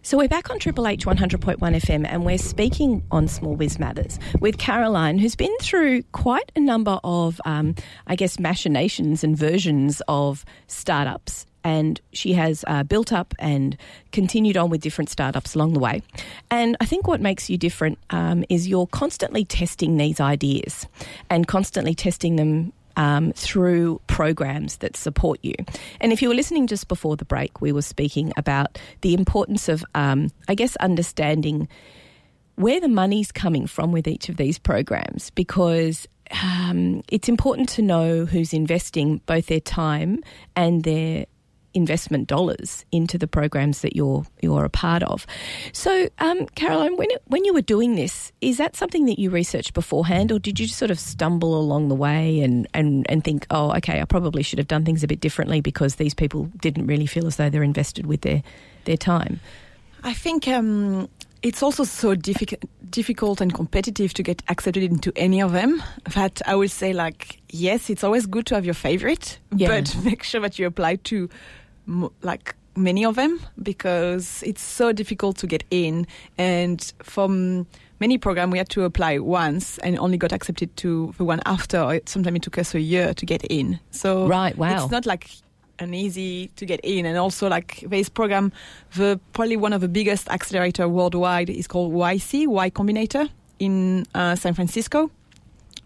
So 0.05 0.19
we're 0.19 0.27
back 0.27 0.51
on 0.51 0.59
Triple 0.59 0.89
H 0.89 1.07
100.1 1.07 1.59
FM 1.59 2.05
and 2.09 2.27
we're 2.27 2.37
speaking 2.37 3.05
on 3.13 3.29
Small 3.29 3.55
Biz 3.55 3.79
Matters 3.79 4.19
with 4.41 4.59
Caroline, 4.59 5.17
who's 5.17 5.37
been 5.37 5.57
through 5.61 6.03
quite 6.11 6.51
a 6.57 6.61
number 6.61 6.99
of, 7.05 7.41
um, 7.45 7.77
I 8.09 8.17
guess, 8.17 8.41
machinations 8.41 9.23
and 9.23 9.37
versions 9.37 10.03
of 10.09 10.45
startups. 10.67 11.47
And 11.63 12.01
she 12.13 12.33
has 12.33 12.65
uh, 12.67 12.83
built 12.83 13.13
up 13.13 13.33
and 13.39 13.77
continued 14.11 14.57
on 14.57 14.71
with 14.71 14.81
different 14.81 15.09
startups 15.09 15.55
along 15.55 15.75
the 15.75 15.79
way. 15.79 16.03
And 16.51 16.77
I 16.81 16.85
think 16.85 17.07
what 17.07 17.21
makes 17.21 17.49
you 17.49 17.57
different 17.57 17.97
um, 18.11 18.45
is 18.49 18.67
you're 18.67 18.89
constantly 18.89 19.45
testing 19.45 19.99
these 19.99 20.19
ideas 20.19 20.89
and 21.31 21.47
constantly 21.47 21.95
testing 21.95 22.35
them 22.35 22.73
um, 22.97 23.33
through 23.33 24.01
programs 24.07 24.79
that 24.79 24.97
support 24.97 25.39
you. 25.43 25.55
And 26.01 26.13
if 26.13 26.23
you 26.23 26.29
were 26.29 26.35
listening 26.35 26.67
just 26.67 26.89
before 26.89 27.17
the 27.17 27.25
break, 27.25 27.61
we 27.61 27.73
were 27.73 27.83
speaking 27.83 28.33
about 28.37 28.79
the 29.01 29.15
importance 29.15 29.69
of, 29.69 29.85
um, 29.95 30.31
I 30.49 30.55
guess, 30.55 30.77
understanding 30.77 31.69
where 32.57 32.81
the 32.81 32.89
money's 32.89 33.33
coming 33.33 33.67
from 33.67 33.93
with 33.93 34.07
each 34.07 34.29
of 34.29 34.37
these 34.37 34.59
programs 34.59 35.31
because 35.31 36.07
um, 36.43 37.03
it's 37.09 37.29
important 37.29 37.69
to 37.71 37.83
know 37.83 38.25
who's 38.25 38.53
investing 38.53 39.21
both 39.27 39.47
their 39.47 39.61
time 39.61 40.23
and 40.57 40.85
their 40.85 41.27
investment 41.75 42.29
dollars 42.29 42.85
into 42.93 43.17
the 43.19 43.27
programs 43.27 43.81
that 43.81 43.97
you're 43.97 44.25
you're 44.41 44.65
a 44.65 44.69
part 44.71 45.03
of. 45.03 45.27
So, 45.73 46.09
um, 46.19 46.47
Caroline, 46.55 46.97
when 46.97 47.11
it, 47.11 47.23
when 47.27 47.45
you 47.45 47.53
were 47.55 47.63
doing 47.63 47.95
this, 47.95 48.33
is 48.41 48.59
that 48.59 48.77
something 48.77 49.07
that 49.07 49.19
you 49.19 49.31
researched 49.31 49.73
beforehand, 49.75 50.33
or 50.33 50.39
did 50.39 50.59
you 50.61 50.67
just 50.67 50.79
sort 50.79 50.91
of 50.91 50.99
stumble 51.01 51.57
along 51.59 51.89
the 51.89 51.95
way 51.95 52.41
and, 52.41 52.67
and, 52.75 53.07
and 53.09 53.25
think, 53.25 53.47
oh, 53.51 53.73
okay, 53.77 54.01
I 54.01 54.05
probably 54.05 54.43
should 54.43 54.59
have 54.59 54.69
done 54.69 54.85
things 54.85 55.03
a 55.03 55.07
bit 55.07 55.21
differently 55.21 55.61
because 55.61 55.97
these 55.97 56.15
people 56.15 56.45
didn't 56.61 56.87
really 56.87 57.07
feel 57.07 57.27
as 57.27 57.37
though 57.37 57.49
they're 57.51 57.63
invested 57.63 58.07
with 58.07 58.23
their 58.23 58.43
their 58.85 58.97
time? 58.97 59.41
I 60.05 60.13
think 60.13 60.49
um, 60.49 61.09
it's 61.43 61.63
also 61.63 61.85
so 61.85 62.15
difficult, 62.17 62.65
difficult 62.91 63.41
and 63.41 63.55
competitive 63.55 64.13
to 64.15 64.23
get 64.23 64.43
accepted 64.49 64.83
into 64.83 65.13
any 65.15 65.41
of 65.41 65.53
them 65.53 65.83
that 66.15 66.43
I 66.47 66.55
would 66.57 66.71
say, 66.73 66.93
like, 66.93 67.41
yes, 67.51 67.89
it's 67.91 68.03
always 68.03 68.27
good 68.27 68.47
to 68.47 68.57
have 68.57 68.65
your 68.65 68.75
favorite, 68.75 69.39
Yeah. 69.55 69.69
but 69.69 69.97
make 70.05 70.25
sure 70.25 70.41
that 70.41 70.59
you 70.59 70.67
apply 70.67 70.97
to 70.97 71.29
like 72.23 72.55
many 72.77 73.05
of 73.05 73.17
them 73.17 73.41
because 73.63 74.43
it's 74.47 74.63
so 74.63 74.93
difficult 74.93 75.37
to 75.39 75.47
get 75.47 75.65
in. 75.71 76.07
And 76.39 76.93
from 77.03 77.67
many 78.01 78.19
programs, 78.19 78.53
we 78.53 78.59
had 78.59 78.69
to 78.71 78.85
apply 78.85 79.19
once 79.19 79.79
and 79.79 79.99
only 79.99 80.17
got 80.17 80.33
accepted 80.33 80.77
to 80.79 81.15
the 81.19 81.25
one 81.25 81.41
after. 81.47 82.01
Sometimes 82.07 82.37
it 82.37 82.43
took 82.43 82.59
us 82.59 82.75
a 82.75 82.81
year 82.81 83.15
to 83.15 83.27
get 83.27 83.45
in. 83.45 83.79
So 83.91 84.27
Right, 84.27 84.57
wow. 84.57 84.83
it's 84.83 84.91
not 84.91 85.07
like 85.07 85.31
an 85.79 85.95
easy 85.95 86.49
to 86.57 86.65
get 86.65 86.81
in 86.85 87.07
and 87.07 87.19
also 87.19 87.49
like 87.49 87.83
this 87.89 88.09
program 88.09 88.53
the 88.95 89.19
probably 89.33 89.57
one 89.57 89.73
of 89.73 89.81
the 89.81 89.89
biggest 89.89 90.29
accelerator 90.29 90.89
worldwide 90.89 91.51
is 91.51 91.67
called 91.67 91.93
YC 91.93 92.47
Y 92.47 92.71
Combinator 92.71 93.29
in 93.59 94.05
uh, 94.15 94.37
San 94.37 94.55
Francisco 94.55 95.11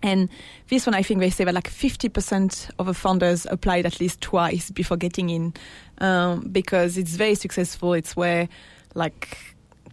and 0.02 0.28
this 0.68 0.86
one 0.86 0.94
I 0.94 1.02
think 1.02 1.20
they 1.20 1.30
say 1.30 1.44
that 1.44 1.54
like 1.54 1.70
50% 1.70 2.70
of 2.78 2.86
the 2.86 2.94
founders 2.94 3.46
applied 3.46 3.86
at 3.86 4.00
least 4.00 4.20
twice 4.20 4.70
before 4.70 4.96
getting 4.96 5.30
in 5.30 5.54
um, 5.98 6.40
because 6.50 6.98
it's 6.98 7.16
very 7.16 7.34
successful. 7.34 7.92
It's 7.92 8.16
where 8.16 8.48
like 8.94 9.38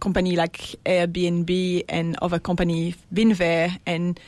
company 0.00 0.36
like 0.36 0.76
Airbnb 0.84 1.84
and 1.88 2.16
other 2.20 2.38
company 2.38 2.94
been 3.12 3.32
there 3.34 3.78
and 3.86 4.18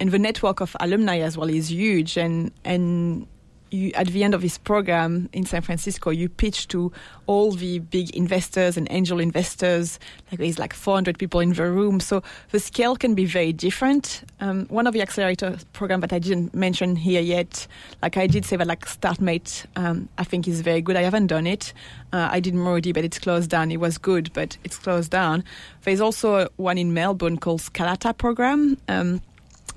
and 0.00 0.10
the 0.10 0.18
network 0.18 0.60
of 0.60 0.76
alumni 0.80 1.18
as 1.18 1.36
well 1.36 1.48
is 1.48 1.70
huge. 1.70 2.16
And 2.16 2.52
and 2.64 3.26
you, 3.74 3.92
at 3.94 4.06
the 4.06 4.24
end 4.24 4.34
of 4.34 4.40
this 4.40 4.56
program 4.56 5.28
in 5.32 5.44
San 5.44 5.62
Francisco, 5.62 6.10
you 6.10 6.28
pitch 6.28 6.68
to 6.68 6.92
all 7.26 7.52
the 7.52 7.80
big 7.80 8.14
investors 8.14 8.76
and 8.76 8.86
angel 8.90 9.18
investors. 9.18 9.98
Like 10.30 10.38
there's 10.38 10.58
like 10.58 10.72
400 10.72 11.18
people 11.18 11.40
in 11.40 11.52
the 11.52 11.70
room, 11.70 12.00
so 12.00 12.22
the 12.50 12.60
scale 12.60 12.96
can 12.96 13.14
be 13.14 13.24
very 13.24 13.52
different. 13.52 14.22
Um, 14.40 14.66
one 14.66 14.86
of 14.86 14.94
the 14.94 15.02
accelerator 15.02 15.58
program 15.72 16.00
that 16.00 16.12
I 16.12 16.18
didn't 16.18 16.54
mention 16.54 16.96
here 16.96 17.20
yet, 17.20 17.66
like 18.02 18.16
I 18.16 18.26
did 18.26 18.44
say 18.44 18.56
that 18.56 18.66
like 18.66 18.86
StartMate, 18.86 19.66
um, 19.76 20.08
I 20.18 20.24
think 20.24 20.46
is 20.46 20.60
very 20.60 20.80
good. 20.80 20.96
I 20.96 21.02
haven't 21.02 21.26
done 21.26 21.46
it. 21.46 21.72
Uh, 22.12 22.28
I 22.30 22.40
did 22.40 22.54
Muru-D, 22.54 22.92
but 22.92 23.04
it's 23.04 23.18
closed 23.18 23.50
down. 23.50 23.70
It 23.70 23.80
was 23.80 23.98
good, 23.98 24.32
but 24.32 24.56
it's 24.64 24.76
closed 24.76 25.10
down. 25.10 25.44
There's 25.82 26.00
also 26.00 26.48
one 26.56 26.78
in 26.78 26.94
Melbourne 26.94 27.38
called 27.38 27.60
Skalata 27.60 28.16
program. 28.16 28.78
Um, 28.88 29.20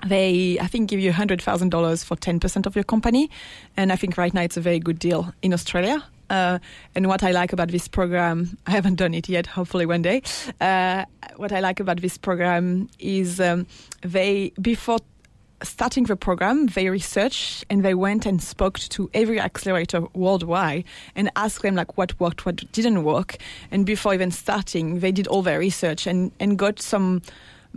they 0.05 0.57
I 0.59 0.67
think 0.67 0.89
give 0.89 0.99
you 0.99 1.11
hundred 1.11 1.41
thousand 1.41 1.69
dollars 1.69 2.03
for 2.03 2.15
ten 2.15 2.39
percent 2.39 2.65
of 2.65 2.75
your 2.75 2.83
company, 2.83 3.29
and 3.75 3.91
I 3.91 3.95
think 3.95 4.17
right 4.17 4.33
now 4.33 4.41
it's 4.41 4.57
a 4.57 4.61
very 4.61 4.79
good 4.79 4.99
deal 4.99 5.33
in 5.41 5.53
Australia. 5.53 6.03
Uh, 6.29 6.59
and 6.93 7.07
what 7.07 7.23
I 7.23 7.31
like 7.31 7.53
about 7.53 7.69
this 7.69 7.87
program, 7.87 8.57
I 8.67 8.71
haven't 8.71 8.95
done 8.95 9.13
it 9.13 9.29
yet. 9.29 9.47
Hopefully 9.47 9.85
one 9.85 10.01
day. 10.01 10.21
Uh, 10.59 11.05
what 11.37 11.53
I 11.53 11.61
like 11.61 11.79
about 11.79 12.01
this 12.01 12.17
program 12.17 12.89
is 12.99 13.39
um, 13.39 13.65
they 14.01 14.51
before 14.61 14.99
starting 15.63 16.03
the 16.03 16.15
program, 16.15 16.67
they 16.67 16.89
researched 16.89 17.65
and 17.69 17.83
they 17.83 17.93
went 17.93 18.25
and 18.25 18.41
spoke 18.41 18.77
to 18.79 19.09
every 19.13 19.39
accelerator 19.39 20.01
worldwide 20.13 20.83
and 21.15 21.31
asked 21.35 21.61
them 21.61 21.75
like 21.75 21.97
what 21.97 22.19
worked, 22.19 22.45
what 22.45 22.71
didn't 22.71 23.03
work. 23.03 23.37
And 23.71 23.85
before 23.85 24.13
even 24.13 24.31
starting, 24.31 24.99
they 24.99 25.11
did 25.11 25.27
all 25.27 25.41
their 25.41 25.59
research 25.59 26.05
and, 26.05 26.31
and 26.39 26.57
got 26.59 26.79
some 26.79 27.21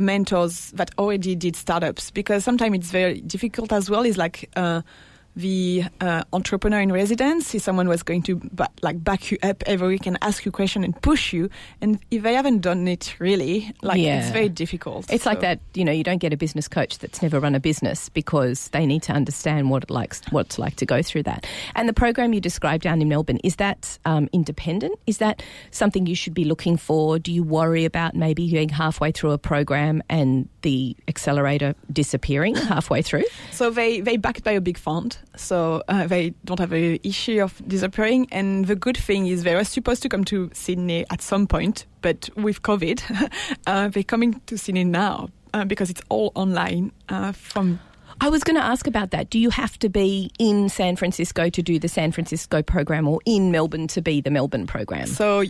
mentors 0.01 0.71
that 0.73 0.91
already 0.99 1.37
did 1.37 1.55
startups 1.55 2.11
because 2.11 2.43
sometimes 2.43 2.77
it's 2.77 2.91
very 2.91 3.21
difficult 3.21 3.73
as 3.73 3.89
well. 3.89 4.05
Is 4.05 4.17
like 4.19 4.51
uh, 4.57 4.83
the 5.37 5.85
uh, 6.01 6.25
entrepreneur 6.33 6.81
in 6.81 6.91
residence 6.93 7.55
is 7.55 7.63
someone 7.63 7.87
who 7.87 7.93
is 7.93 8.03
going 8.03 8.23
to 8.23 8.37
ba- 8.53 8.69
like 8.83 9.03
back 9.03 9.31
you 9.31 9.39
up 9.43 9.63
every 9.67 9.89
week 9.89 10.07
and 10.07 10.19
ask 10.23 10.45
you 10.45 10.51
questions 10.53 10.85
and 10.85 11.01
push 11.03 11.33
you. 11.33 11.49
And 11.81 11.99
if 12.11 12.23
they 12.23 12.35
haven't 12.35 12.59
done 12.61 12.87
it 12.89 13.15
really, 13.19 13.73
like 13.83 14.01
Yeah. 14.01 14.21
it's 14.23 14.31
very 14.31 14.49
difficult. 14.49 15.07
It's 15.13 15.27
like 15.27 15.41
that, 15.41 15.61
you 15.75 15.85
know, 15.85 15.93
you 15.93 16.03
don't 16.05 16.19
get 16.19 16.33
a 16.33 16.37
business 16.37 16.67
coach 16.69 16.99
that's 16.99 17.23
never 17.23 17.39
run 17.41 17.55
a 17.55 17.61
business 17.61 18.09
because 18.09 18.69
they 18.69 18.87
need 18.87 19.03
to 19.05 19.13
understand 19.13 19.71
what 19.71 19.85
it 19.85 19.91
likes, 19.91 20.21
what 20.31 20.47
it's 20.47 20.59
like 20.59 20.77
to 20.77 20.87
go 20.87 21.01
through 21.03 21.23
that. 21.25 21.47
And 21.77 21.89
the 21.89 21.93
program 21.95 22.33
you 22.35 22.41
described 22.41 22.83
down 22.83 23.01
in 23.01 23.09
Melbourne 23.09 23.39
is 23.45 23.57
that 23.57 23.99
um, 24.05 24.29
independent? 24.33 24.99
Is 25.07 25.19
that 25.19 25.43
something 25.71 26.07
you 26.07 26.15
should 26.17 26.35
be 26.35 26.45
looking 26.45 26.77
for? 26.77 27.19
Do 27.19 27.33
you 27.33 27.43
worry 27.45 27.85
about 27.85 28.15
maybe 28.17 28.51
being 28.51 28.69
halfway 28.69 29.13
through 29.13 29.31
a 29.31 29.39
program 29.39 30.03
and 30.11 30.49
the 30.63 30.97
accelerator 31.09 31.75
disappearing 31.93 32.57
halfway 32.57 33.01
through? 33.03 33.25
So 33.53 33.71
they 33.71 34.01
they 34.01 34.17
backed 34.17 34.43
by 34.45 34.53
a 34.53 34.61
big 34.61 34.77
fund, 34.79 35.19
so 35.41 35.83
uh, 35.89 36.07
they 36.07 36.35
don't 36.45 36.59
have 36.59 36.73
a 36.73 37.01
issue 37.03 37.43
of 37.43 37.61
disappearing. 37.67 38.29
And 38.31 38.67
the 38.67 38.77
good 38.77 38.97
thing 38.97 39.27
is 39.27 39.43
they 39.43 39.55
were 39.55 39.65
supposed 39.65 40.03
to 40.03 40.09
come 40.09 40.25
to 40.27 40.51
Sydney 40.53 41.07
at 41.11 41.23
some 41.23 41.47
point, 41.47 41.87
but 42.03 42.29
with 42.37 42.63
COVID, 42.63 43.33
uh, 43.67 43.89
they're 43.89 44.03
coming 44.03 44.41
to 44.47 44.59
Sydney 44.59 44.85
now 44.85 45.31
uh, 45.55 45.65
because 45.65 45.91
it's 45.91 46.03
all 46.09 46.33
online 46.35 46.93
uh, 47.09 47.33
from. 47.33 47.81
I 48.21 48.29
was 48.29 48.45
going 48.45 48.57
to 48.57 48.63
ask 48.63 48.87
about 48.87 49.13
that. 49.13 49.31
Do 49.31 49.39
you 49.39 49.49
have 49.49 49.79
to 49.79 49.89
be 49.89 50.31
in 50.39 50.69
San 50.69 50.97
Francisco 50.97 51.49
to 51.49 51.63
do 51.63 51.79
the 51.79 51.89
San 51.89 52.13
Francisco 52.13 52.63
program 52.63 53.09
or 53.09 53.21
in 53.25 53.51
Melbourne 53.51 53.87
to 53.89 54.03
be 54.03 54.21
the 54.21 54.31
Melbourne 54.31 54.67
program? 54.67 55.07
So 55.07 55.45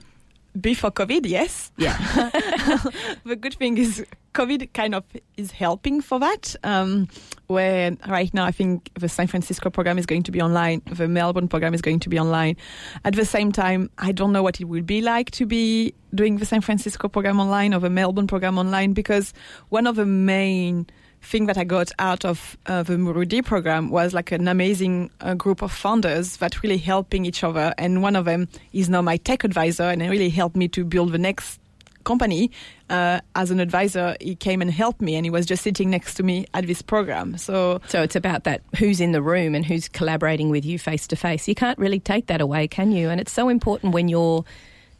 before 0.58 0.90
COVID, 0.90 1.26
yes. 1.26 1.70
Yeah. 1.76 1.96
the 3.24 3.36
good 3.36 3.54
thing 3.54 3.78
is 3.78 4.04
COVID 4.34 4.72
kind 4.72 4.94
of 4.94 5.04
is 5.36 5.50
helping 5.50 6.00
for 6.00 6.18
that. 6.20 6.54
Um, 6.64 7.08
where 7.46 7.96
right 8.08 8.32
now 8.32 8.44
I 8.44 8.52
think 8.52 8.90
the 8.94 9.08
San 9.08 9.26
Francisco 9.26 9.70
program 9.70 9.98
is 9.98 10.06
going 10.06 10.22
to 10.24 10.32
be 10.32 10.40
online, 10.40 10.82
the 10.86 11.08
Melbourne 11.08 11.48
program 11.48 11.74
is 11.74 11.82
going 11.82 12.00
to 12.00 12.08
be 12.08 12.18
online. 12.18 12.56
At 13.04 13.14
the 13.14 13.24
same 13.24 13.52
time, 13.52 13.90
I 13.98 14.12
don't 14.12 14.32
know 14.32 14.42
what 14.42 14.60
it 14.60 14.64
will 14.64 14.82
be 14.82 15.00
like 15.00 15.30
to 15.32 15.46
be 15.46 15.94
doing 16.14 16.38
the 16.38 16.46
San 16.46 16.60
Francisco 16.60 17.08
program 17.08 17.40
online 17.40 17.74
or 17.74 17.80
the 17.80 17.90
Melbourne 17.90 18.26
program 18.26 18.58
online 18.58 18.92
because 18.92 19.32
one 19.68 19.86
of 19.86 19.96
the 19.96 20.06
main 20.06 20.86
thing 21.22 21.46
that 21.46 21.58
I 21.58 21.64
got 21.64 21.90
out 21.98 22.24
of 22.24 22.56
uh, 22.66 22.82
the 22.82 22.98
Muru-D 22.98 23.42
program 23.42 23.90
was 23.90 24.14
like 24.14 24.32
an 24.32 24.48
amazing 24.48 25.10
uh, 25.20 25.34
group 25.34 25.62
of 25.62 25.70
founders 25.70 26.38
that 26.38 26.62
really 26.62 26.78
helping 26.78 27.24
each 27.24 27.44
other. 27.44 27.74
And 27.78 28.02
one 28.02 28.16
of 28.16 28.24
them 28.24 28.48
is 28.72 28.88
now 28.88 29.02
my 29.02 29.16
tech 29.16 29.44
advisor, 29.44 29.84
and 29.84 30.02
it 30.02 30.08
really 30.08 30.30
helped 30.30 30.56
me 30.56 30.68
to 30.68 30.84
build 30.84 31.12
the 31.12 31.18
next 31.18 31.60
company. 32.04 32.50
Uh, 32.88 33.20
as 33.36 33.50
an 33.50 33.60
advisor, 33.60 34.16
he 34.20 34.34
came 34.34 34.62
and 34.62 34.70
helped 34.70 35.00
me, 35.00 35.14
and 35.14 35.26
he 35.26 35.30
was 35.30 35.46
just 35.46 35.62
sitting 35.62 35.90
next 35.90 36.14
to 36.14 36.22
me 36.22 36.46
at 36.54 36.66
this 36.66 36.82
program. 36.82 37.36
So, 37.36 37.80
so 37.86 38.02
it's 38.02 38.16
about 38.16 38.44
that 38.44 38.62
who's 38.76 39.00
in 39.00 39.12
the 39.12 39.22
room 39.22 39.54
and 39.54 39.64
who's 39.64 39.88
collaborating 39.88 40.50
with 40.50 40.64
you 40.64 40.78
face 40.78 41.06
to 41.08 41.16
face. 41.16 41.46
You 41.46 41.54
can't 41.54 41.78
really 41.78 42.00
take 42.00 42.26
that 42.26 42.40
away, 42.40 42.66
can 42.66 42.90
you? 42.90 43.10
And 43.10 43.20
it's 43.20 43.32
so 43.32 43.48
important 43.48 43.92
when 43.92 44.08
you're 44.08 44.44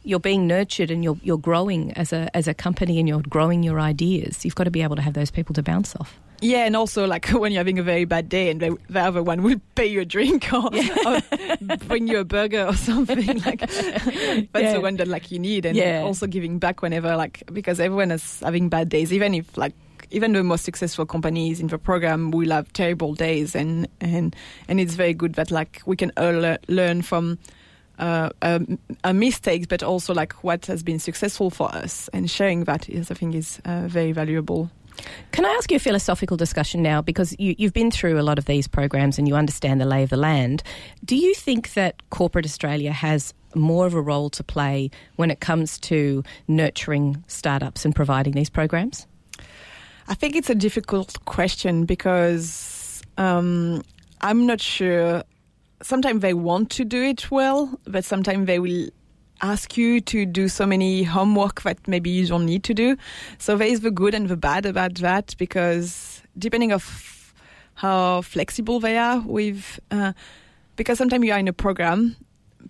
you're 0.03 0.19
being 0.19 0.47
nurtured 0.47 0.91
and 0.91 1.03
you're 1.03 1.17
you're 1.21 1.37
growing 1.37 1.91
as 1.93 2.13
a 2.13 2.35
as 2.35 2.47
a 2.47 2.53
company 2.53 2.99
and 2.99 3.07
you're 3.07 3.21
growing 3.21 3.63
your 3.63 3.79
ideas. 3.79 4.43
You've 4.43 4.55
got 4.55 4.65
to 4.65 4.71
be 4.71 4.81
able 4.81 4.95
to 4.95 5.01
have 5.01 5.13
those 5.13 5.31
people 5.31 5.53
to 5.55 5.63
bounce 5.63 5.95
off. 5.95 6.19
Yeah, 6.41 6.65
and 6.65 6.75
also 6.75 7.05
like 7.05 7.27
when 7.29 7.51
you're 7.51 7.59
having 7.59 7.79
a 7.79 7.83
very 7.83 8.05
bad 8.05 8.27
day 8.27 8.49
and 8.49 8.59
the, 8.59 8.77
the 8.89 8.99
other 8.99 9.23
one 9.23 9.43
will 9.43 9.61
pay 9.75 9.85
you 9.85 10.01
a 10.01 10.05
drink 10.05 10.51
or, 10.51 10.69
yeah. 10.73 11.21
or 11.69 11.77
bring 11.87 12.07
you 12.07 12.19
a 12.19 12.25
burger 12.25 12.65
or 12.65 12.73
something 12.89 13.39
like 13.43 13.59
that's 13.59 14.53
yeah. 14.55 14.73
the 14.73 14.81
one 14.81 14.97
that 14.97 15.07
like 15.07 15.31
you 15.31 15.39
need 15.39 15.65
and 15.65 15.77
yeah. 15.77 16.01
also 16.01 16.25
giving 16.25 16.57
back 16.57 16.81
whenever 16.81 17.15
like 17.15 17.43
because 17.53 17.79
everyone 17.79 18.11
is 18.11 18.39
having 18.39 18.69
bad 18.69 18.89
days 18.89 19.13
even 19.13 19.35
if 19.35 19.55
like 19.55 19.73
even 20.09 20.33
the 20.33 20.43
most 20.43 20.65
successful 20.65 21.05
companies 21.05 21.59
in 21.59 21.67
the 21.67 21.77
program 21.77 22.31
will 22.31 22.49
have 22.49 22.71
terrible 22.73 23.13
days 23.13 23.55
and 23.55 23.87
and 24.01 24.35
and 24.67 24.79
it's 24.79 24.95
very 24.95 25.13
good 25.13 25.35
that 25.35 25.51
like 25.51 25.81
we 25.85 25.95
can 25.95 26.11
all 26.17 26.57
learn 26.67 27.01
from 27.01 27.37
uh, 28.01 28.29
um, 28.41 28.77
a 29.03 29.13
mistakes, 29.13 29.67
but 29.67 29.83
also 29.83 30.13
like 30.13 30.33
what 30.43 30.65
has 30.65 30.83
been 30.83 30.99
successful 30.99 31.49
for 31.49 31.73
us, 31.73 32.09
and 32.13 32.29
sharing 32.29 32.65
that 32.65 32.89
is, 32.89 33.11
I 33.11 33.13
think, 33.13 33.35
is 33.35 33.61
uh, 33.63 33.87
very 33.87 34.11
valuable. 34.11 34.69
Can 35.31 35.45
I 35.45 35.49
ask 35.49 35.71
you 35.71 35.77
a 35.77 35.79
philosophical 35.79 36.37
discussion 36.37 36.81
now? 36.81 37.01
Because 37.01 37.35
you, 37.39 37.55
have 37.59 37.73
been 37.73 37.91
through 37.91 38.19
a 38.19 38.23
lot 38.23 38.37
of 38.37 38.45
these 38.45 38.67
programs 38.67 39.17
and 39.17 39.27
you 39.27 39.35
understand 39.35 39.79
the 39.79 39.85
lay 39.85 40.03
of 40.03 40.09
the 40.09 40.17
land. 40.17 40.63
Do 41.05 41.15
you 41.15 41.33
think 41.33 41.73
that 41.73 42.01
corporate 42.09 42.45
Australia 42.45 42.91
has 42.91 43.33
more 43.55 43.85
of 43.85 43.93
a 43.93 44.01
role 44.01 44.29
to 44.31 44.43
play 44.43 44.91
when 45.15 45.31
it 45.31 45.39
comes 45.39 45.79
to 45.79 46.23
nurturing 46.47 47.23
startups 47.27 47.85
and 47.85 47.95
providing 47.95 48.33
these 48.33 48.49
programs? 48.49 49.07
I 50.07 50.13
think 50.13 50.35
it's 50.35 50.49
a 50.49 50.55
difficult 50.55 51.23
question 51.25 51.85
because 51.85 53.01
um, 53.17 53.81
I'm 54.21 54.45
not 54.45 54.59
sure 54.59 55.23
sometimes 55.81 56.21
they 56.21 56.33
want 56.33 56.69
to 56.71 56.85
do 56.85 57.01
it 57.03 57.29
well, 57.31 57.79
but 57.85 58.05
sometimes 58.05 58.47
they 58.47 58.59
will 58.59 58.89
ask 59.41 59.75
you 59.75 59.99
to 60.01 60.25
do 60.25 60.47
so 60.47 60.65
many 60.65 61.03
homework 61.03 61.61
that 61.63 61.87
maybe 61.87 62.09
you 62.09 62.27
don't 62.27 62.45
need 62.45 62.63
to 62.63 62.73
do. 62.73 62.95
So 63.37 63.57
there 63.57 63.67
is 63.67 63.81
the 63.81 63.91
good 63.91 64.13
and 64.13 64.27
the 64.29 64.37
bad 64.37 64.65
about 64.65 64.95
that 64.95 65.35
because 65.37 66.21
depending 66.37 66.71
of 66.71 67.33
how 67.75 68.21
flexible 68.21 68.79
they 68.79 68.97
are 68.97 69.19
with, 69.21 69.79
uh, 69.89 70.13
because 70.75 70.97
sometimes 70.97 71.25
you 71.25 71.33
are 71.33 71.39
in 71.39 71.47
a 71.47 71.53
program, 71.53 72.15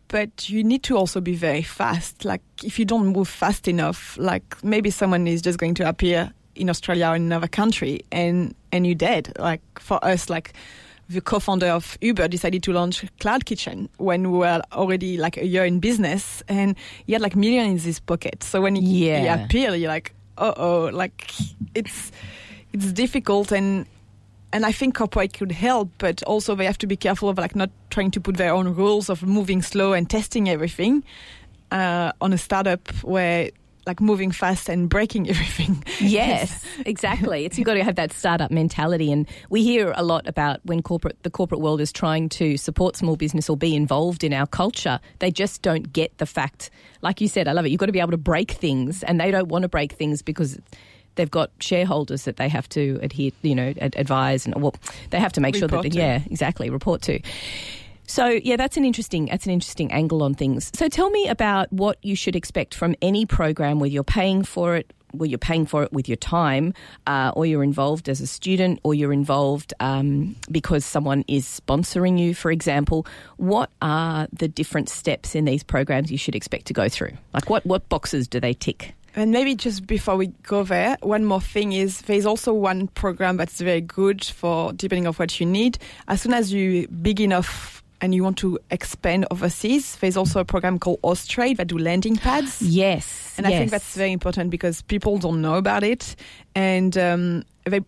but 0.07 0.49
you 0.49 0.63
need 0.63 0.83
to 0.83 0.97
also 0.97 1.19
be 1.19 1.35
very 1.35 1.61
fast. 1.61 2.23
Like 2.23 2.41
if 2.63 2.79
you 2.79 2.85
don't 2.85 3.07
move 3.07 3.27
fast 3.27 3.67
enough, 3.67 4.17
like 4.17 4.63
maybe 4.63 4.89
someone 4.89 5.27
is 5.27 5.41
just 5.41 5.57
going 5.57 5.73
to 5.75 5.87
appear 5.87 6.31
in 6.55 6.69
Australia 6.69 7.07
or 7.07 7.15
in 7.15 7.23
another 7.23 7.47
country 7.47 8.01
and 8.11 8.55
and 8.71 8.85
you're 8.85 8.95
dead. 8.95 9.33
Like 9.37 9.61
for 9.79 10.03
us, 10.03 10.29
like 10.29 10.53
the 11.13 11.21
co-founder 11.21 11.67
of 11.67 11.97
Uber 12.01 12.27
decided 12.27 12.63
to 12.63 12.73
launch 12.73 13.05
Cloud 13.19 13.45
Kitchen 13.45 13.89
when 13.97 14.31
we 14.31 14.37
were 14.37 14.61
already 14.71 15.17
like 15.17 15.37
a 15.37 15.45
year 15.45 15.65
in 15.65 15.79
business, 15.79 16.43
and 16.47 16.75
he 17.05 17.13
had 17.13 17.21
like 17.21 17.35
millions 17.35 17.83
in 17.83 17.89
his 17.89 17.99
pocket. 17.99 18.43
So 18.43 18.61
when 18.61 18.75
he, 18.75 19.09
yeah. 19.09 19.37
he 19.37 19.43
appeared, 19.43 19.79
you're 19.79 19.89
like, 19.89 20.13
oh 20.37 20.53
oh, 20.57 20.89
like 20.93 21.31
it's 21.75 22.11
it's 22.73 22.91
difficult 22.91 23.51
and. 23.51 23.85
And 24.53 24.65
I 24.65 24.73
think 24.73 24.95
corporate 24.95 25.31
could 25.31 25.53
help, 25.53 25.91
but 25.97 26.21
also 26.23 26.55
they 26.55 26.65
have 26.65 26.77
to 26.79 26.85
be 26.85 26.97
careful 26.97 27.29
of 27.29 27.37
like 27.37 27.55
not 27.55 27.69
trying 27.89 28.11
to 28.11 28.19
put 28.19 28.35
their 28.35 28.53
own 28.53 28.75
rules 28.75 29.09
of 29.09 29.23
moving 29.23 29.61
slow 29.61 29.93
and 29.93 30.09
testing 30.09 30.49
everything 30.49 31.05
uh, 31.71 32.11
on 32.19 32.33
a 32.33 32.37
startup 32.37 32.89
where 33.01 33.51
like 33.85 33.99
moving 33.99 34.31
fast 34.31 34.69
and 34.69 34.89
breaking 34.89 35.29
everything. 35.29 35.83
Yes, 35.99 36.65
exactly. 36.85 37.45
It's 37.45 37.57
you've 37.57 37.65
got 37.71 37.75
to 37.75 37.83
have 37.83 37.95
that 37.95 38.11
startup 38.13 38.51
mentality, 38.51 39.11
and 39.11 39.27
we 39.49 39.63
hear 39.63 39.93
a 39.95 40.03
lot 40.03 40.27
about 40.27 40.59
when 40.63 40.81
corporate 40.81 41.21
the 41.23 41.29
corporate 41.29 41.61
world 41.61 41.81
is 41.81 41.91
trying 41.91 42.29
to 42.29 42.57
support 42.57 42.95
small 42.95 43.15
business 43.15 43.49
or 43.49 43.57
be 43.57 43.75
involved 43.75 44.23
in 44.23 44.33
our 44.33 44.47
culture. 44.47 44.99
They 45.19 45.31
just 45.31 45.61
don't 45.61 45.91
get 45.91 46.17
the 46.17 46.25
fact, 46.25 46.69
like 47.01 47.21
you 47.21 47.27
said. 47.27 47.47
I 47.47 47.53
love 47.53 47.65
it. 47.65 47.69
You've 47.69 47.79
got 47.79 47.87
to 47.87 47.91
be 47.91 47.99
able 47.99 48.11
to 48.11 48.17
break 48.17 48.51
things, 48.51 49.03
and 49.03 49.19
they 49.19 49.31
don't 49.31 49.47
want 49.47 49.63
to 49.63 49.69
break 49.69 49.93
things 49.93 50.21
because 50.21 50.59
they've 51.15 51.31
got 51.31 51.51
shareholders 51.59 52.23
that 52.23 52.37
they 52.37 52.47
have 52.47 52.69
to 52.69 52.99
adhere, 53.01 53.31
you 53.41 53.55
know, 53.55 53.73
advise, 53.81 54.45
and 54.45 54.61
well, 54.61 54.75
they 55.09 55.19
have 55.19 55.33
to 55.33 55.41
make 55.41 55.55
report 55.55 55.71
sure 55.71 55.81
that, 55.83 55.91
to. 55.91 55.97
yeah, 55.97 56.21
exactly, 56.29 56.69
report 56.69 57.01
to. 57.03 57.19
So 58.11 58.27
yeah, 58.27 58.57
that's 58.57 58.75
an 58.75 58.83
interesting 58.83 59.27
that's 59.27 59.45
an 59.45 59.53
interesting 59.53 59.89
angle 59.93 60.21
on 60.21 60.33
things. 60.33 60.69
So 60.73 60.89
tell 60.89 61.09
me 61.11 61.29
about 61.29 61.71
what 61.71 61.97
you 62.01 62.13
should 62.13 62.35
expect 62.35 62.75
from 62.75 62.93
any 63.01 63.25
program 63.25 63.79
whether 63.79 63.93
you're 63.93 64.03
paying 64.03 64.43
for 64.43 64.75
it, 64.75 64.91
where 65.11 65.29
you're 65.29 65.39
paying 65.39 65.65
for 65.65 65.83
it 65.83 65.93
with 65.93 66.09
your 66.09 66.17
time, 66.17 66.73
uh, 67.07 67.31
or 67.37 67.45
you're 67.45 67.63
involved 67.63 68.09
as 68.09 68.19
a 68.19 68.27
student, 68.27 68.81
or 68.83 68.93
you're 68.93 69.13
involved 69.13 69.73
um, 69.79 70.35
because 70.51 70.83
someone 70.83 71.23
is 71.29 71.45
sponsoring 71.45 72.19
you, 72.19 72.35
for 72.35 72.51
example. 72.51 73.07
What 73.37 73.69
are 73.81 74.27
the 74.33 74.49
different 74.49 74.89
steps 74.89 75.33
in 75.33 75.45
these 75.45 75.63
programs 75.63 76.11
you 76.11 76.17
should 76.17 76.35
expect 76.35 76.65
to 76.65 76.73
go 76.73 76.89
through? 76.89 77.13
Like 77.33 77.49
what 77.49 77.65
what 77.65 77.87
boxes 77.87 78.27
do 78.27 78.41
they 78.41 78.53
tick? 78.53 78.93
And 79.15 79.31
maybe 79.31 79.55
just 79.55 79.87
before 79.87 80.17
we 80.17 80.27
go 80.43 80.63
there, 80.63 80.97
one 81.01 81.23
more 81.23 81.41
thing 81.41 81.71
is 81.71 82.01
there's 82.01 82.25
also 82.25 82.51
one 82.51 82.87
program 82.89 83.37
that's 83.37 83.61
very 83.61 83.81
good 83.81 84.25
for 84.25 84.73
depending 84.73 85.07
on 85.07 85.13
what 85.13 85.39
you 85.39 85.45
need. 85.45 85.77
As 86.09 86.21
soon 86.21 86.33
as 86.33 86.51
you 86.51 86.89
big 86.89 87.21
enough 87.21 87.80
and 88.01 88.15
you 88.15 88.23
want 88.23 88.37
to 88.39 88.59
expand 88.71 89.25
overseas, 89.31 89.95
there's 89.97 90.17
also 90.17 90.39
a 90.39 90.45
program 90.45 90.79
called 90.79 91.01
Austrade 91.03 91.57
that 91.57 91.67
do 91.67 91.77
landing 91.77 92.17
pads. 92.17 92.61
Yes, 92.61 93.35
and 93.37 93.45
yes. 93.45 93.55
I 93.55 93.59
think 93.59 93.71
that's 93.71 93.95
very 93.95 94.11
important 94.11 94.49
because 94.49 94.81
people 94.81 95.17
don't 95.17 95.41
know 95.41 95.55
about 95.55 95.83
it, 95.83 96.15
and 96.55 96.97
um, 96.97 97.43
they 97.65 97.81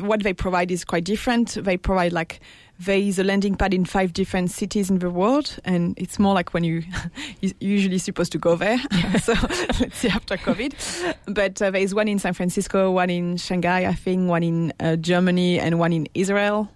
what 0.00 0.22
they 0.22 0.32
provide 0.32 0.70
is 0.70 0.84
quite 0.84 1.04
different. 1.04 1.54
They 1.54 1.76
provide 1.76 2.12
like 2.12 2.40
there 2.78 2.98
is 2.98 3.18
a 3.18 3.24
landing 3.24 3.54
pad 3.54 3.72
in 3.72 3.84
five 3.84 4.12
different 4.12 4.50
cities 4.50 4.90
in 4.90 4.98
the 4.98 5.10
world, 5.10 5.58
and 5.64 5.94
it's 5.96 6.18
more 6.18 6.34
like 6.34 6.52
when 6.52 6.64
you 6.64 6.82
you're 7.40 7.52
usually 7.58 7.98
supposed 7.98 8.32
to 8.32 8.38
go 8.38 8.56
there. 8.56 8.78
so 9.22 9.32
let's 9.80 9.96
see 9.96 10.08
after 10.08 10.36
COVID. 10.36 11.16
But 11.26 11.62
uh, 11.62 11.70
there 11.70 11.80
is 11.80 11.94
one 11.94 12.08
in 12.08 12.18
San 12.18 12.34
Francisco, 12.34 12.90
one 12.90 13.10
in 13.10 13.36
Shanghai, 13.36 13.86
I 13.86 13.94
think, 13.94 14.28
one 14.28 14.42
in 14.42 14.72
uh, 14.80 14.96
Germany, 14.96 15.58
and 15.58 15.78
one 15.78 15.92
in 15.92 16.08
Israel. 16.14 16.68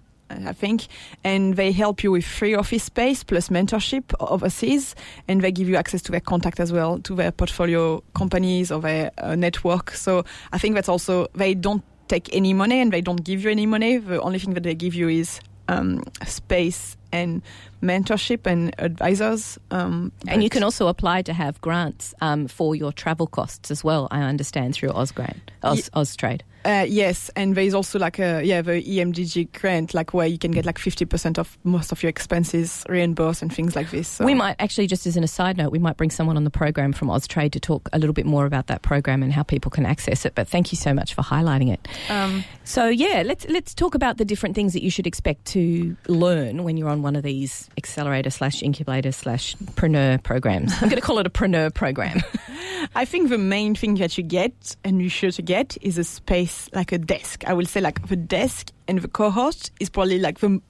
I 0.47 0.53
think, 0.53 0.87
and 1.23 1.55
they 1.55 1.71
help 1.71 2.03
you 2.03 2.11
with 2.11 2.25
free 2.25 2.55
office 2.55 2.83
space 2.83 3.23
plus 3.23 3.49
mentorship 3.49 4.13
overseas, 4.19 4.95
and 5.27 5.41
they 5.41 5.51
give 5.51 5.69
you 5.69 5.75
access 5.75 6.01
to 6.03 6.11
their 6.11 6.21
contact 6.21 6.59
as 6.59 6.71
well, 6.71 6.99
to 6.99 7.15
their 7.15 7.31
portfolio 7.31 8.03
companies 8.13 8.71
or 8.71 8.81
their 8.81 9.11
uh, 9.17 9.35
network. 9.35 9.91
So 9.91 10.23
I 10.51 10.57
think 10.57 10.75
that's 10.75 10.89
also 10.89 11.27
they 11.33 11.53
don't 11.53 11.83
take 12.07 12.33
any 12.35 12.53
money 12.53 12.81
and 12.81 12.91
they 12.91 13.01
don't 13.01 13.23
give 13.23 13.43
you 13.43 13.49
any 13.49 13.65
money. 13.65 13.97
The 13.97 14.21
only 14.21 14.39
thing 14.39 14.53
that 14.53 14.63
they 14.63 14.75
give 14.75 14.93
you 14.93 15.07
is 15.07 15.39
um, 15.67 16.03
space 16.25 16.97
and 17.11 17.41
mentorship 17.81 18.45
and 18.45 18.73
advisors. 18.77 19.57
Um, 19.71 20.11
and 20.27 20.43
you 20.43 20.49
can 20.49 20.63
also 20.63 20.87
apply 20.87 21.21
to 21.23 21.33
have 21.33 21.59
grants 21.61 22.13
um, 22.21 22.47
for 22.47 22.75
your 22.75 22.91
travel 22.91 23.27
costs 23.27 23.71
as 23.71 23.83
well. 23.83 24.07
I 24.11 24.21
understand 24.21 24.75
through 24.75 24.89
Ausgrant, 24.89 25.39
Oz, 25.63 25.89
Austrade. 25.91 26.41
Uh, 26.63 26.85
yes, 26.87 27.31
and 27.35 27.55
there 27.55 27.63
is 27.63 27.73
also 27.73 27.97
like 27.97 28.19
a 28.19 28.43
yeah 28.43 28.61
the 28.61 28.83
EMDG 28.83 29.59
grant, 29.59 29.93
like 29.93 30.13
where 30.13 30.27
you 30.27 30.37
can 30.37 30.51
get 30.51 30.65
like 30.65 30.77
fifty 30.77 31.05
percent 31.05 31.39
of 31.39 31.57
most 31.63 31.91
of 31.91 32.03
your 32.03 32.09
expenses 32.09 32.83
reimbursed 32.87 33.41
and 33.41 33.53
things 33.53 33.75
like 33.75 33.89
this. 33.91 34.07
So. 34.07 34.25
We 34.25 34.33
might 34.33 34.55
actually, 34.59 34.87
just 34.87 35.07
as 35.07 35.17
an 35.17 35.23
aside 35.23 35.57
note, 35.57 35.71
we 35.71 35.79
might 35.79 35.97
bring 35.97 36.11
someone 36.11 36.37
on 36.37 36.43
the 36.43 36.51
program 36.51 36.93
from 36.93 37.07
Austrade 37.07 37.51
to 37.53 37.59
talk 37.59 37.89
a 37.93 37.99
little 37.99 38.13
bit 38.13 38.25
more 38.25 38.45
about 38.45 38.67
that 38.67 38.81
program 38.81 39.23
and 39.23 39.33
how 39.33 39.43
people 39.43 39.71
can 39.71 39.85
access 39.85 40.25
it. 40.25 40.35
But 40.35 40.47
thank 40.47 40.71
you 40.71 40.77
so 40.77 40.93
much 40.93 41.13
for 41.13 41.21
highlighting 41.21 41.73
it. 41.73 41.87
Um, 42.09 42.43
so 42.63 42.87
yeah, 42.87 43.23
let's 43.25 43.47
let's 43.49 43.73
talk 43.73 43.95
about 43.95 44.17
the 44.17 44.25
different 44.25 44.55
things 44.55 44.73
that 44.73 44.83
you 44.83 44.91
should 44.91 45.07
expect 45.07 45.45
to 45.45 45.95
learn 46.07 46.63
when 46.63 46.77
you're 46.77 46.89
on 46.89 47.01
one 47.01 47.15
of 47.15 47.23
these 47.23 47.69
accelerator 47.77 48.29
slash 48.29 48.61
incubator 48.61 49.11
slash 49.11 49.55
preneur 49.75 50.21
programs. 50.21 50.73
I'm 50.73 50.89
going 50.89 51.01
to 51.01 51.01
call 51.01 51.17
it 51.19 51.25
a 51.25 51.31
preneur 51.31 51.73
program. 51.73 52.21
I 52.95 53.05
think 53.05 53.29
the 53.29 53.37
main 53.37 53.75
thing 53.75 53.95
that 53.95 54.17
you 54.17 54.23
get 54.23 54.75
and 54.83 55.01
you 55.01 55.09
should 55.09 55.43
get 55.45 55.77
is 55.81 55.97
a 55.97 56.03
space 56.03 56.50
like 56.73 56.91
a 56.91 56.97
desk. 56.97 57.43
I 57.47 57.53
will 57.53 57.65
say 57.65 57.81
like 57.81 58.07
the 58.07 58.15
desk 58.15 58.71
and 58.87 58.99
the 58.99 59.07
cohort 59.07 59.71
is 59.79 59.89
probably 59.89 60.19
like 60.19 60.39
the 60.39 60.61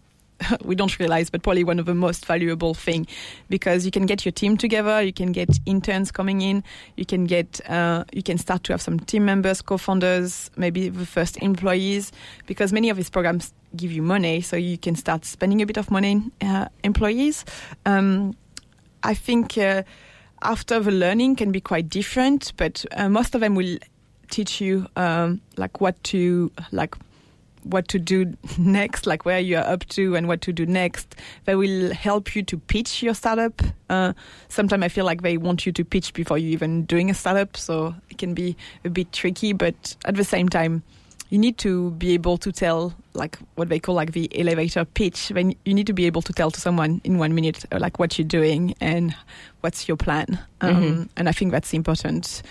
we 0.65 0.76
don't 0.76 0.98
realize, 1.00 1.30
but 1.30 1.44
probably 1.44 1.63
one 1.63 1.80
of 1.80 1.86
the 1.86 1.96
most 1.96 2.26
valuable 2.26 2.74
thing 2.74 3.08
because 3.50 3.86
you 3.86 3.91
can 3.91 4.06
get 4.06 4.26
your 4.26 4.32
team 4.32 4.58
together, 4.58 5.02
you 5.02 5.13
can 5.13 5.32
get 5.32 5.50
interns 5.65 6.12
coming 6.12 6.41
in, 6.41 6.63
you 6.96 7.06
can 7.06 7.26
get, 7.26 7.62
uh, 7.70 8.04
you 8.12 8.24
can 8.24 8.38
start 8.38 8.63
to 8.63 8.74
have 8.74 8.82
some 8.82 9.00
team 9.00 9.26
members, 9.26 9.62
co-founders, 9.62 10.52
maybe 10.56 10.89
the 10.89 11.06
first 11.06 11.38
employees, 11.38 12.12
because 12.48 12.74
many 12.74 12.89
of 12.89 12.98
these 12.98 13.10
programs 13.10 13.54
give 13.76 13.91
you 13.91 14.02
money, 14.02 14.41
so 14.41 14.56
you 14.56 14.78
can 14.78 14.96
start 14.96 15.26
spending 15.26 15.62
a 15.62 15.65
bit 15.65 15.78
of 15.78 15.89
money 15.91 16.22
uh, 16.41 16.67
employees. 16.84 17.46
Um, 17.86 18.36
I 19.04 19.13
think 19.13 19.58
uh, 19.58 19.84
after 20.41 20.80
the 20.80 20.91
learning 20.91 21.36
can 21.36 21.52
be 21.52 21.62
quite 21.62 21.89
different, 21.89 22.54
but 22.58 22.86
uh, 22.91 23.10
most 23.10 23.36
of 23.36 23.41
them 23.41 23.56
will 23.56 23.78
teach 24.32 24.60
you 24.62 24.88
um, 24.96 25.41
like 25.58 25.80
what 25.82 26.02
to 26.06 26.52
like 26.72 26.96
what 27.63 27.88
to 27.89 28.00
do 28.00 28.34
next, 28.58 29.06
like 29.06 29.24
where 29.24 29.39
you're 29.39 29.63
up 29.63 29.86
to 29.89 30.15
and 30.15 30.28
what 30.28 30.41
to 30.41 30.52
do 30.52 30.65
next. 30.65 31.15
They 31.46 31.54
will 31.56 31.94
help 31.94 32.36
you 32.36 32.41
to 32.44 32.58
pitch 32.58 33.04
your 33.04 33.13
startup. 33.13 33.62
Uh, 33.88 34.13
sometimes 34.50 34.84
I 34.84 34.88
feel 34.88 35.06
like 35.06 35.22
they 35.22 35.38
want 35.38 35.65
you 35.67 35.72
to 35.74 35.86
pitch 35.86 36.13
before 36.13 36.39
you 36.39 36.50
even 36.50 36.86
doing 36.86 37.12
a 37.12 37.13
startup, 37.13 37.56
so 37.56 37.94
it 38.10 38.17
can 38.17 38.34
be 38.34 38.56
a 38.84 38.89
bit 38.89 39.12
tricky. 39.12 39.54
But 39.54 39.96
at 40.06 40.15
the 40.15 40.24
same 40.24 40.50
time, 40.50 40.82
you 41.30 41.38
need 41.38 41.58
to 41.60 41.91
be 41.91 42.13
able 42.13 42.38
to 42.39 42.52
tell 42.52 42.94
like 43.13 43.38
what 43.56 43.70
they 43.70 43.80
call 43.80 43.94
like 43.96 44.13
the 44.13 44.28
elevator 44.38 44.84
pitch. 44.84 45.30
Then 45.30 45.54
you 45.63 45.74
need 45.74 45.88
to 45.88 45.94
be 45.94 46.06
able 46.08 46.22
to 46.24 46.34
tell 46.34 46.50
to 46.52 46.60
someone 46.60 47.00
in 47.04 47.20
one 47.20 47.36
minute 47.36 47.63
like 47.72 48.00
what 48.00 48.17
you're 48.17 48.28
doing 48.28 48.74
and 48.82 49.15
what's 49.62 49.88
your 49.88 49.98
plan. 49.98 50.39
Um, 50.62 50.76
Mhm. 50.76 51.10
And 51.15 51.30
I 51.30 51.32
think 51.32 51.52
that's 51.52 51.74
important. 51.74 52.41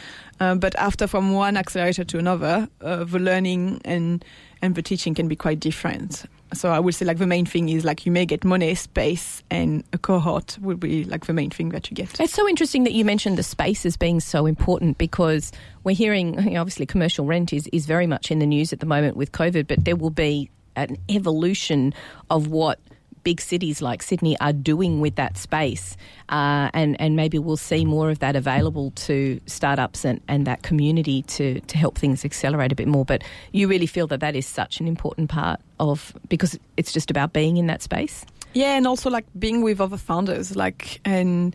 Uh, 0.40 0.54
but 0.54 0.74
after 0.76 1.06
from 1.06 1.32
one 1.32 1.56
accelerator 1.56 2.02
to 2.04 2.18
another, 2.18 2.68
uh, 2.80 3.04
the 3.04 3.18
learning 3.18 3.80
and 3.84 4.24
and 4.62 4.74
the 4.74 4.82
teaching 4.82 5.14
can 5.14 5.28
be 5.28 5.36
quite 5.36 5.60
different. 5.60 6.24
So 6.52 6.70
I 6.70 6.80
would 6.80 6.94
say 6.94 7.06
like 7.06 7.18
the 7.18 7.26
main 7.26 7.46
thing 7.46 7.68
is 7.68 7.84
like 7.84 8.04
you 8.04 8.12
may 8.12 8.26
get 8.26 8.44
money, 8.44 8.74
space, 8.74 9.42
and 9.50 9.84
a 9.92 9.98
cohort 9.98 10.58
would 10.60 10.80
be 10.80 11.04
like 11.04 11.26
the 11.26 11.32
main 11.32 11.50
thing 11.50 11.68
that 11.70 11.90
you 11.90 11.94
get. 11.94 12.18
It's 12.18 12.32
so 12.32 12.48
interesting 12.48 12.84
that 12.84 12.92
you 12.92 13.04
mentioned 13.04 13.38
the 13.38 13.42
space 13.42 13.86
as 13.86 13.96
being 13.96 14.18
so 14.18 14.46
important 14.46 14.98
because 14.98 15.52
we're 15.84 15.94
hearing, 15.94 16.34
you 16.42 16.50
know, 16.52 16.60
obviously, 16.60 16.86
commercial 16.86 17.24
rent 17.24 17.52
is, 17.52 17.68
is 17.72 17.86
very 17.86 18.06
much 18.06 18.30
in 18.30 18.40
the 18.40 18.46
news 18.46 18.72
at 18.72 18.80
the 18.80 18.86
moment 18.86 19.16
with 19.16 19.32
COVID, 19.32 19.68
but 19.68 19.84
there 19.84 19.96
will 19.96 20.10
be 20.10 20.50
an 20.76 20.96
evolution 21.08 21.94
of 22.30 22.48
what 22.48 22.80
big 23.22 23.40
cities 23.40 23.82
like 23.82 24.02
Sydney 24.02 24.38
are 24.40 24.52
doing 24.52 25.00
with 25.00 25.16
that 25.16 25.36
space. 25.36 25.96
Uh, 26.28 26.70
and, 26.74 27.00
and 27.00 27.16
maybe 27.16 27.38
we'll 27.38 27.56
see 27.56 27.84
more 27.84 28.10
of 28.10 28.18
that 28.20 28.36
available 28.36 28.92
to 28.92 29.40
startups 29.46 30.04
and, 30.04 30.20
and 30.28 30.46
that 30.46 30.62
community 30.62 31.22
to, 31.22 31.60
to 31.60 31.76
help 31.76 31.98
things 31.98 32.24
accelerate 32.24 32.72
a 32.72 32.74
bit 32.74 32.88
more. 32.88 33.04
But 33.04 33.22
you 33.52 33.68
really 33.68 33.86
feel 33.86 34.06
that 34.08 34.20
that 34.20 34.36
is 34.36 34.46
such 34.46 34.80
an 34.80 34.88
important 34.88 35.30
part 35.30 35.60
of, 35.78 36.14
because 36.28 36.58
it's 36.76 36.92
just 36.92 37.10
about 37.10 37.32
being 37.32 37.56
in 37.56 37.66
that 37.66 37.82
space? 37.82 38.24
Yeah, 38.52 38.76
and 38.76 38.86
also 38.86 39.10
like 39.10 39.26
being 39.38 39.62
with 39.62 39.80
other 39.80 39.96
founders, 39.96 40.56
like 40.56 41.00
and 41.04 41.54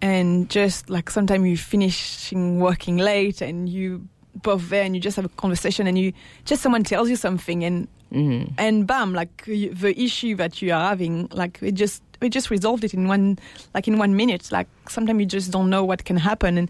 and 0.00 0.48
just 0.48 0.88
like 0.88 1.10
sometimes 1.10 1.46
you 1.46 1.58
finishing 1.58 2.60
working 2.60 2.96
late 2.96 3.42
and 3.42 3.68
you 3.68 4.08
both 4.36 4.70
there 4.70 4.84
and 4.84 4.94
you 4.94 5.02
just 5.02 5.16
have 5.16 5.26
a 5.26 5.28
conversation 5.30 5.86
and 5.86 5.98
you 5.98 6.14
just 6.46 6.62
someone 6.62 6.82
tells 6.82 7.10
you 7.10 7.16
something 7.16 7.62
and 7.62 7.88
Mm. 8.12 8.52
and 8.58 8.86
bam, 8.86 9.14
like 9.14 9.44
the 9.46 9.94
issue 9.96 10.34
that 10.36 10.60
you 10.60 10.72
are 10.72 10.88
having, 10.88 11.28
like 11.32 11.58
it 11.62 11.74
just 11.74 12.02
we 12.20 12.28
just 12.28 12.50
resolved 12.50 12.84
it 12.84 12.92
in 12.92 13.08
one 13.08 13.38
like 13.74 13.86
in 13.86 13.98
one 13.98 14.16
minute. 14.16 14.50
Like 14.50 14.68
sometimes 14.88 15.20
you 15.20 15.26
just 15.26 15.50
don't 15.50 15.70
know 15.70 15.84
what 15.84 16.04
can 16.04 16.16
happen, 16.16 16.58
and 16.58 16.68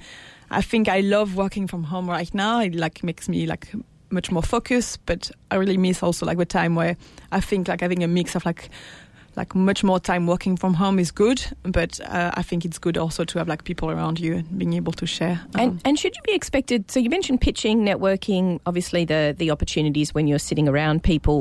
I 0.51 0.63
think 0.63 0.89
I 0.89 1.01
love 1.01 1.37
working 1.37 1.67
from 1.67 1.85
home 1.85 2.09
right 2.09 2.33
now. 2.35 2.61
It 2.61 2.75
like 2.75 3.03
makes 3.03 3.29
me 3.29 3.47
like 3.47 3.69
much 4.11 4.31
more 4.31 4.43
focused, 4.43 5.01
but 5.07 5.31
I 5.51 5.57
really 5.57 5.77
miss 5.77 6.03
also 6.03 6.27
like 6.27 6.39
the 6.39 6.45
time 6.45 6.75
where 6.75 6.97
I 7.33 7.41
think 7.41 7.69
like 7.69 7.81
having 7.81 8.03
a 8.03 8.09
mix 8.09 8.35
of 8.35 8.45
like 8.45 8.69
like 9.41 9.55
much 9.55 9.83
more 9.83 9.99
time 9.99 10.27
working 10.27 10.55
from 10.55 10.75
home 10.75 10.99
is 10.99 11.11
good, 11.11 11.43
but 11.63 11.99
uh, 12.01 12.31
I 12.35 12.43
think 12.43 12.65
it's 12.67 12.79
good 12.79 12.99
also 12.99 13.25
to 13.25 13.39
have 13.39 13.49
like 13.49 13.65
people 13.65 13.91
around 13.91 14.21
you 14.21 14.35
and 14.35 14.59
being 14.59 14.75
able 14.75 14.93
to 14.93 15.07
share. 15.07 15.41
Um, 15.55 15.61
And, 15.61 15.81
and 15.87 15.99
should 15.99 16.15
you 16.15 16.23
be 16.25 16.35
expected? 16.35 16.91
So 16.91 17.01
you 17.01 17.09
mentioned 17.09 17.41
pitching, 17.41 17.77
networking, 17.91 18.61
obviously 18.67 19.07
the 19.07 19.35
the 19.43 19.51
opportunities 19.51 20.15
when 20.15 20.27
you're 20.29 20.47
sitting 20.51 20.69
around 20.69 21.03
people, 21.03 21.41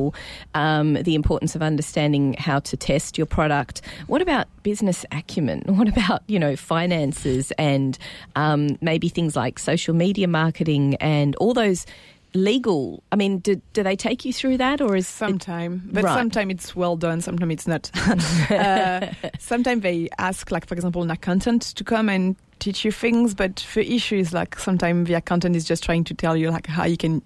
um, 0.56 0.88
the 1.10 1.16
importance 1.22 1.58
of 1.58 1.62
understanding 1.62 2.36
how 2.48 2.60
to 2.70 2.78
test 2.78 3.18
your 3.18 3.28
product. 3.28 3.82
What 4.08 4.22
about 4.22 4.46
business 4.64 5.06
acumen? 5.12 5.60
What 5.80 5.90
about 5.98 6.22
you 6.28 6.40
know 6.40 6.56
finances 6.56 7.52
and 7.58 7.98
um, 8.36 8.78
maybe 8.82 9.10
things 9.10 9.36
like 9.36 9.60
social 9.60 9.96
media 9.96 10.28
marketing 10.28 10.96
and 11.02 11.36
all 11.42 11.54
those 11.54 11.86
legal? 12.34 13.04
I 13.12 13.16
mean, 13.16 13.40
do, 13.40 13.62
do 13.74 13.84
they 13.84 13.96
take 13.96 14.26
you 14.26 14.34
through 14.34 14.58
that, 14.58 14.82
or 14.82 14.96
is 14.96 15.06
it, 15.06 15.10
Sometime, 15.10 15.82
but 15.92 16.04
Right. 16.04 16.14
sometimes 16.14 16.52
it's 16.52 16.76
well 16.76 16.96
done. 16.96 17.22
Sometimes 17.22 17.54
it's 17.54 17.68
not. 17.68 17.92
uh, 18.52 19.12
sometimes 19.40 19.82
they 19.84 20.10
ask, 20.18 20.52
like 20.52 20.66
for 20.68 20.76
example, 20.76 21.02
an 21.02 21.12
accountant 21.12 21.62
to 21.76 21.84
come 21.84 22.10
and 22.10 22.36
teach 22.60 22.84
you 22.86 22.92
things. 22.92 23.34
But 23.34 23.66
the 23.74 23.96
issue 23.96 24.18
is 24.18 24.34
like 24.34 24.60
sometimes 24.60 25.08
the 25.08 25.16
accountant 25.16 25.56
is 25.56 25.66
just 25.66 25.84
trying 25.84 26.04
to 26.06 26.14
tell 26.14 26.36
you 26.38 26.50
like 26.52 26.68
how 26.68 26.86
you 26.86 26.98
can, 26.98 27.22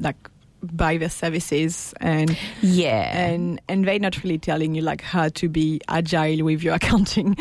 like, 0.00 0.16
buy 0.62 0.96
their 0.96 1.10
services 1.10 1.94
and 2.00 2.36
yeah, 2.62 3.16
and 3.16 3.60
and 3.68 3.86
they're 3.86 3.98
not 3.98 4.22
really 4.22 4.38
telling 4.38 4.74
you 4.74 4.82
like 4.82 5.02
how 5.02 5.28
to 5.28 5.48
be 5.48 5.80
agile 5.88 6.44
with 6.44 6.62
your 6.62 6.74
accounting. 6.80 7.36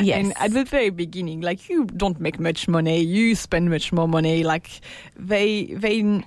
Yes. 0.00 0.18
And 0.18 0.32
at 0.36 0.52
the 0.52 0.64
very 0.64 0.90
beginning, 0.90 1.40
like 1.40 1.68
you 1.68 1.84
don't 1.84 2.20
make 2.20 2.40
much 2.40 2.68
money, 2.68 3.00
you 3.00 3.34
spend 3.34 3.70
much 3.70 3.92
more 3.92 4.08
money. 4.08 4.42
Like 4.44 4.80
they 5.16 5.66
they, 5.66 6.24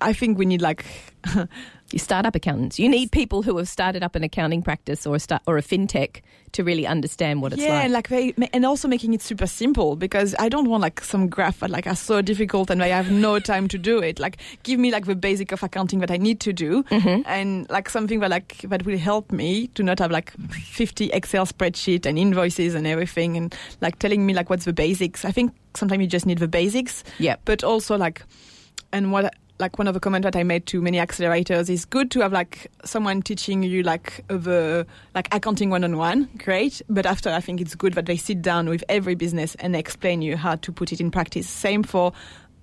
I 0.00 0.12
think 0.12 0.38
we 0.38 0.46
need 0.46 0.62
like 0.62 0.84
you 1.94 1.98
startup 1.98 2.34
accountants. 2.34 2.78
You 2.78 2.88
need 2.88 3.10
people 3.10 3.42
who 3.42 3.56
have 3.56 3.68
started 3.68 4.02
up 4.02 4.14
an 4.14 4.22
accounting 4.22 4.62
practice 4.62 5.06
or 5.06 5.16
a 5.16 5.18
start, 5.18 5.42
or 5.46 5.56
a 5.56 5.62
fintech 5.62 6.20
to 6.52 6.62
really 6.62 6.86
understand 6.86 7.42
what 7.42 7.52
it's 7.52 7.62
yeah, 7.62 7.70
like. 7.70 7.84
and 7.84 7.92
like 7.92 8.08
they 8.08 8.34
and 8.52 8.64
also 8.64 8.86
making 8.86 9.12
it 9.14 9.22
super 9.22 9.46
simple 9.46 9.96
because 9.96 10.34
I 10.38 10.48
don't 10.48 10.68
want 10.68 10.82
like 10.82 11.00
some 11.00 11.28
graph 11.28 11.60
that 11.60 11.70
like 11.70 11.86
are 11.86 11.96
so 11.96 12.22
difficult 12.22 12.70
and 12.70 12.82
I 12.82 12.88
have 12.88 13.10
no 13.10 13.38
time 13.52 13.66
to 13.68 13.78
do 13.78 13.98
it. 13.98 14.18
Like 14.20 14.36
give 14.62 14.78
me 14.78 14.92
like 14.92 15.06
the 15.06 15.16
basic 15.16 15.50
of 15.52 15.62
accounting 15.62 16.00
that 16.00 16.10
I 16.10 16.16
need 16.16 16.40
to 16.40 16.52
do 16.52 16.82
Mm-hmm. 16.84 17.22
and 17.26 17.68
like 17.70 17.88
something 17.88 18.20
that 18.20 18.30
like 18.30 18.58
that 18.68 18.84
will 18.84 18.98
help 18.98 19.32
me 19.32 19.68
to 19.68 19.82
not 19.82 19.98
have 19.98 20.10
like 20.10 20.32
50 20.32 21.10
Excel 21.12 21.46
spreadsheet 21.46 22.06
and 22.06 22.18
invoices 22.18 22.74
and 22.74 22.86
everything 22.86 23.36
and 23.36 23.54
like 23.80 23.98
telling 23.98 24.24
me 24.26 24.34
like 24.34 24.50
what's 24.50 24.64
the 24.64 24.72
basics. 24.72 25.24
I 25.24 25.32
think 25.32 25.52
sometimes 25.74 26.00
you 26.02 26.06
just 26.06 26.26
need 26.26 26.38
the 26.38 26.48
basics. 26.48 27.02
Yeah. 27.18 27.36
But 27.44 27.64
also 27.64 27.96
like 27.96 28.22
and 28.92 29.10
what 29.12 29.34
like 29.58 29.78
one 29.78 29.86
of 29.86 29.94
the 29.94 30.00
comments 30.00 30.24
that 30.24 30.36
I 30.36 30.42
made 30.42 30.66
to 30.66 30.82
many 30.82 30.98
accelerators 30.98 31.70
is 31.70 31.84
good 31.84 32.10
to 32.12 32.20
have 32.20 32.32
like 32.32 32.70
someone 32.84 33.22
teaching 33.22 33.62
you 33.62 33.82
like 33.82 34.24
the 34.28 34.86
like 35.14 35.32
accounting 35.32 35.70
one 35.70 35.84
on 35.84 35.96
one, 35.96 36.28
great. 36.38 36.82
But 36.88 37.06
after 37.06 37.30
I 37.30 37.40
think 37.40 37.60
it's 37.60 37.74
good 37.74 37.94
that 37.94 38.06
they 38.06 38.16
sit 38.16 38.42
down 38.42 38.68
with 38.68 38.82
every 38.88 39.14
business 39.14 39.54
and 39.56 39.76
explain 39.76 40.22
you 40.22 40.36
how 40.36 40.56
to 40.56 40.72
put 40.72 40.92
it 40.92 41.00
in 41.00 41.10
practice. 41.10 41.48
Same 41.48 41.82
for 41.82 42.12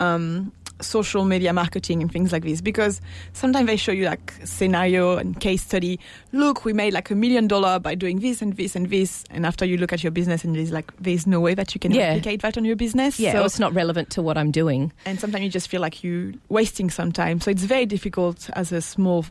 um, 0.02 0.52
social 0.82 1.26
media 1.26 1.54
marketing 1.54 2.02
and 2.02 2.12
things 2.12 2.32
like 2.32 2.44
this 2.44 2.62
because 2.62 3.02
sometimes 3.34 3.68
they 3.68 3.78
show 3.78 3.92
you 3.92 4.06
like 4.06 4.34
scenario 4.44 5.18
and 5.18 5.40
case 5.40 5.62
study. 5.64 6.00
Look, 6.32 6.66
we 6.66 6.74
made 6.74 6.94
like 6.94 7.10
a 7.12 7.16
million 7.16 7.48
dollar 7.48 7.80
by 7.80 7.96
doing 7.96 8.20
this 8.20 8.42
and 8.42 8.56
this 8.58 8.76
and 8.76 8.90
this, 8.90 9.24
and 9.30 9.46
after 9.46 9.66
you 9.66 9.78
look 9.78 9.94
at 9.94 10.04
your 10.04 10.12
business 10.12 10.44
and 10.44 10.56
there's 10.56 10.72
like 10.72 10.92
there's 11.00 11.26
no 11.28 11.40
way 11.40 11.54
that 11.56 11.74
you 11.74 11.80
can 11.80 11.92
Yeah. 11.92 12.08
replicate 12.10 12.42
that 12.42 12.58
on 12.58 12.66
your 12.66 12.76
business. 12.76 13.20
Yeah, 13.20 13.34
So- 13.34 13.46
it's 13.46 13.60
not 13.60 13.74
relevant 13.74 14.10
to 14.12 14.22
what 14.22 14.38
I'm 14.38 14.52
doing. 14.52 14.92
and 15.06 15.20
sometimes 15.20 15.44
you 15.44 15.50
just 15.50 15.68
feel 15.70 15.82
like 15.82 16.04
you're 16.04 16.34
wasting 16.50 16.90
some 16.90 17.12
time. 17.12 17.40
So 17.42 17.52
it's 17.52 17.64
very 17.64 17.86
difficult 17.86 18.50
as 18.54 18.72
a 18.72 18.82
small 18.82 19.26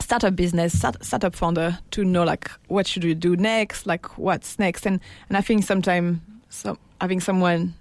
startup 0.00 0.36
business, 0.36 0.78
start, 0.78 1.04
startup 1.04 1.34
founder 1.34 1.78
to 1.90 2.04
know 2.04 2.22
like 2.24 2.50
what 2.68 2.86
should 2.86 3.02
you 3.04 3.14
do 3.14 3.36
next, 3.36 3.86
like 3.86 4.16
what's 4.18 4.58
next, 4.58 4.86
and 4.86 5.00
and 5.28 5.36
I 5.36 5.40
think 5.40 5.64
sometimes 5.64 6.20
so 6.50 6.78
having 7.00 7.20
someone 7.20 7.74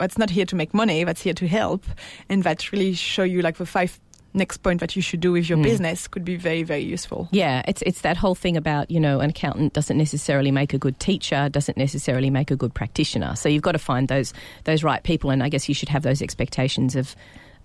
that's 0.00 0.18
not 0.18 0.30
here 0.30 0.46
to 0.46 0.56
make 0.56 0.74
money, 0.74 1.04
that's 1.04 1.22
here 1.22 1.34
to 1.34 1.46
help, 1.46 1.84
and 2.28 2.42
that 2.42 2.72
really 2.72 2.94
show 2.94 3.22
you 3.22 3.42
like 3.42 3.58
the 3.58 3.66
five 3.66 4.00
next 4.32 4.58
point 4.58 4.78
that 4.78 4.94
you 4.94 5.02
should 5.02 5.18
do 5.18 5.32
with 5.32 5.48
your 5.48 5.58
Mm. 5.58 5.64
business 5.64 6.06
could 6.06 6.24
be 6.24 6.36
very 6.36 6.62
very 6.62 6.82
useful. 6.82 7.28
Yeah, 7.32 7.62
it's 7.66 7.82
it's 7.82 8.02
that 8.02 8.16
whole 8.16 8.34
thing 8.36 8.56
about 8.56 8.88
you 8.90 9.00
know 9.00 9.20
an 9.20 9.30
accountant 9.30 9.72
doesn't 9.72 9.96
necessarily 9.98 10.50
make 10.52 10.72
a 10.74 10.78
good 10.78 10.98
teacher, 11.00 11.48
doesn't 11.48 11.76
necessarily 11.76 12.30
make 12.30 12.50
a 12.52 12.56
good 12.56 12.72
practitioner. 12.72 13.34
So 13.36 13.48
you've 13.48 13.62
got 13.62 13.72
to 13.72 13.78
find 13.78 14.08
those 14.08 14.32
those 14.64 14.82
right 14.84 15.02
people, 15.02 15.30
and 15.30 15.42
I 15.42 15.48
guess 15.48 15.68
you 15.68 15.74
should 15.74 15.88
have 15.90 16.02
those 16.02 16.22
expectations 16.22 16.96
of. 16.96 17.14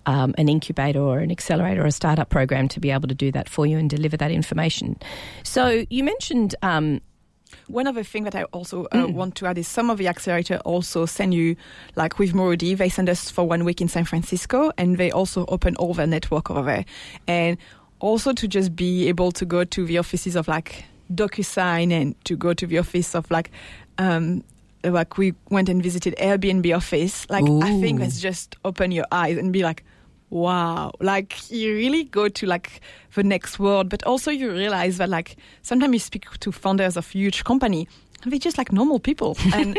Um, 0.08 0.36
an 0.38 0.48
incubator 0.48 1.00
or 1.00 1.18
an 1.18 1.32
accelerator 1.32 1.82
or 1.82 1.86
a 1.86 1.90
startup 1.90 2.28
program 2.28 2.68
to 2.68 2.78
be 2.78 2.92
able 2.92 3.08
to 3.08 3.14
do 3.14 3.32
that 3.32 3.48
for 3.48 3.66
you 3.66 3.76
and 3.76 3.90
deliver 3.90 4.16
that 4.16 4.30
information. 4.30 4.94
So 5.42 5.84
you 5.90 6.04
mentioned 6.04 6.54
um, 6.62 7.00
One 7.68 7.86
other 7.86 8.02
thing 8.02 8.24
that 8.24 8.34
I 8.34 8.44
also 8.44 8.86
uh, 8.92 9.06
want 9.08 9.34
to 9.36 9.46
add 9.46 9.58
is 9.58 9.68
some 9.68 9.90
of 9.90 9.98
the 9.98 10.08
accelerator 10.08 10.58
also 10.64 11.06
send 11.06 11.34
you, 11.34 11.56
like 11.94 12.18
with 12.18 12.34
Muru-D, 12.34 12.74
they 12.74 12.88
send 12.88 13.08
us 13.08 13.30
for 13.30 13.46
one 13.46 13.64
week 13.64 13.80
in 13.80 13.88
San 13.88 14.04
Francisco, 14.04 14.72
and 14.78 14.98
they 14.98 15.10
also 15.10 15.44
open 15.48 15.76
all 15.76 15.94
their 15.94 16.06
network 16.06 16.50
over 16.50 16.62
there, 16.62 16.84
and 17.26 17.56
also 18.00 18.32
to 18.32 18.48
just 18.48 18.76
be 18.76 19.08
able 19.08 19.32
to 19.32 19.44
go 19.44 19.64
to 19.64 19.86
the 19.86 19.98
offices 19.98 20.36
of 20.36 20.48
like 20.48 20.84
DocuSign 21.12 21.92
and 21.92 22.24
to 22.24 22.36
go 22.36 22.54
to 22.54 22.66
the 22.66 22.78
office 22.78 23.14
of 23.14 23.30
like. 23.30 23.50
Um, 23.98 24.44
like 24.84 25.18
we 25.18 25.34
went 25.50 25.68
and 25.68 25.82
visited 25.82 26.14
Airbnb 26.16 26.76
office. 26.76 27.28
Like 27.28 27.44
I 27.44 27.80
think 27.80 27.98
Ooh. 27.98 28.04
that's 28.04 28.20
just 28.20 28.54
open 28.64 28.92
your 28.92 29.06
eyes 29.10 29.36
and 29.36 29.52
be 29.52 29.64
like, 29.64 29.82
wow, 30.36 30.92
like 31.00 31.50
you 31.50 31.74
really 31.74 32.04
go 32.04 32.28
to 32.28 32.46
like 32.46 32.80
the 33.14 33.22
next 33.22 33.58
world, 33.58 33.88
but 33.88 34.02
also 34.04 34.30
you 34.30 34.50
realize 34.50 34.98
that 34.98 35.08
like 35.08 35.36
sometimes 35.62 35.92
you 35.92 35.98
speak 35.98 36.30
to 36.40 36.52
founders 36.52 36.96
of 36.96 37.08
huge 37.08 37.44
company, 37.44 37.88
and 38.22 38.32
they're 38.32 38.38
just 38.38 38.58
like 38.58 38.72
normal 38.72 38.98
people, 39.00 39.36
and 39.54 39.78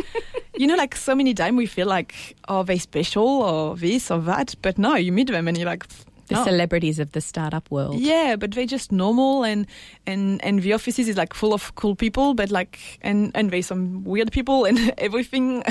you 0.57 0.67
know, 0.67 0.75
like 0.75 0.95
so 0.95 1.15
many 1.15 1.33
times 1.33 1.57
we 1.57 1.65
feel 1.65 1.87
like 1.87 2.35
oh 2.47 2.63
they 2.63 2.77
special 2.77 3.27
or 3.27 3.75
this 3.75 4.11
or 4.11 4.19
that, 4.21 4.55
but 4.61 4.77
no, 4.77 4.95
you 4.95 5.11
meet 5.11 5.27
them 5.27 5.47
and 5.47 5.57
you're 5.57 5.67
like. 5.67 5.85
The 6.27 6.35
no. 6.35 6.43
celebrities 6.43 6.99
of 6.99 7.11
the 7.13 7.21
startup 7.21 7.69
world. 7.71 7.99
Yeah, 7.99 8.35
but 8.35 8.51
they're 8.51 8.65
just 8.65 8.91
normal, 8.91 9.43
and 9.43 9.65
and 10.05 10.43
and 10.43 10.61
the 10.61 10.73
offices 10.73 11.07
is 11.07 11.17
like 11.17 11.33
full 11.33 11.53
of 11.53 11.73
cool 11.75 11.95
people, 11.95 12.33
but 12.33 12.51
like 12.51 12.79
and 13.01 13.31
and 13.33 13.51
there's 13.51 13.67
some 13.67 14.03
weird 14.03 14.31
people 14.31 14.65
and 14.65 14.93
everything. 14.97 15.63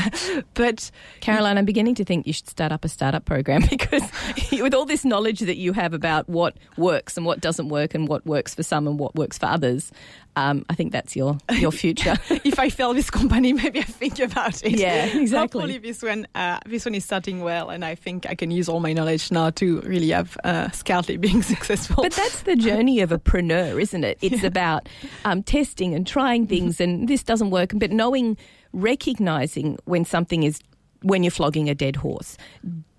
but 0.55 0.90
Caroline, 1.21 1.59
I'm 1.59 1.64
beginning 1.64 1.95
to 1.97 2.05
think 2.05 2.27
you 2.27 2.33
should 2.33 2.49
start 2.49 2.73
up 2.73 2.85
a 2.85 2.88
startup 2.88 3.25
program 3.25 3.62
because 3.71 4.03
with 4.53 4.75
all 4.75 4.87
this 4.87 5.05
knowledge 5.05 5.40
that 5.40 5.57
you 5.57 5.73
have 5.73 5.95
about 5.95 6.29
what 6.29 6.57
works 6.77 7.16
and 7.16 7.27
what 7.27 7.40
doesn't 7.40 7.69
work 7.69 7.95
and 7.95 8.09
what 8.09 8.25
works 8.27 8.55
for 8.55 8.62
some 8.62 8.87
and 8.87 8.99
what 8.99 9.14
works 9.14 9.38
for 9.38 9.47
others, 9.47 9.92
um, 10.37 10.64
I 10.69 10.75
think 10.75 10.92
that's 10.92 11.16
your 11.16 11.38
your 11.53 11.73
future. 11.73 12.14
if 12.31 12.59
I 12.59 12.69
fail 12.69 12.95
this 12.95 13.11
company, 13.11 13.53
maybe 13.53 13.81
I 13.81 13.85
think 13.85 14.19
about 14.21 14.62
it. 14.64 14.79
Yeah, 14.79 15.07
exactly. 15.07 15.61
Hopefully, 15.61 15.79
this 15.79 16.03
one 16.03 16.27
uh, 16.35 16.59
this 16.66 16.85
one 16.85 16.95
is 16.95 17.05
starting 17.05 17.40
well, 17.42 17.71
and 17.71 17.85
I 17.85 17.95
think 17.95 18.27
I 18.27 18.35
can 18.35 18.51
use 18.51 18.69
all 18.69 18.81
my 18.81 18.92
knowledge 18.92 19.31
now 19.31 19.51
to 19.51 19.81
really 19.81 20.11
have 20.11 20.37
uh, 20.46 20.68
Skoutli 20.68 21.20
being 21.20 21.42
successful. 21.54 22.02
But 22.02 22.12
that's 22.12 22.42
the 22.42 22.56
journey 22.56 23.00
of 23.00 23.12
a 23.12 23.18
preneur, 23.18 23.80
isn't 23.80 24.04
it? 24.04 24.18
It's 24.22 24.42
yeah. 24.42 24.46
about 24.48 24.88
um, 25.24 25.42
testing 25.42 25.94
and 25.94 26.06
trying 26.06 26.46
things, 26.46 26.80
and 26.80 27.09
this 27.09 27.22
doesn't 27.22 27.50
work, 27.50 27.72
but 27.74 27.90
knowing, 27.90 28.37
recognizing 28.72 29.78
when 29.85 30.04
something 30.04 30.44
is 30.44 30.61
when 31.02 31.22
you're 31.22 31.30
flogging 31.30 31.68
a 31.68 31.74
dead 31.74 31.96
horse. 31.96 32.37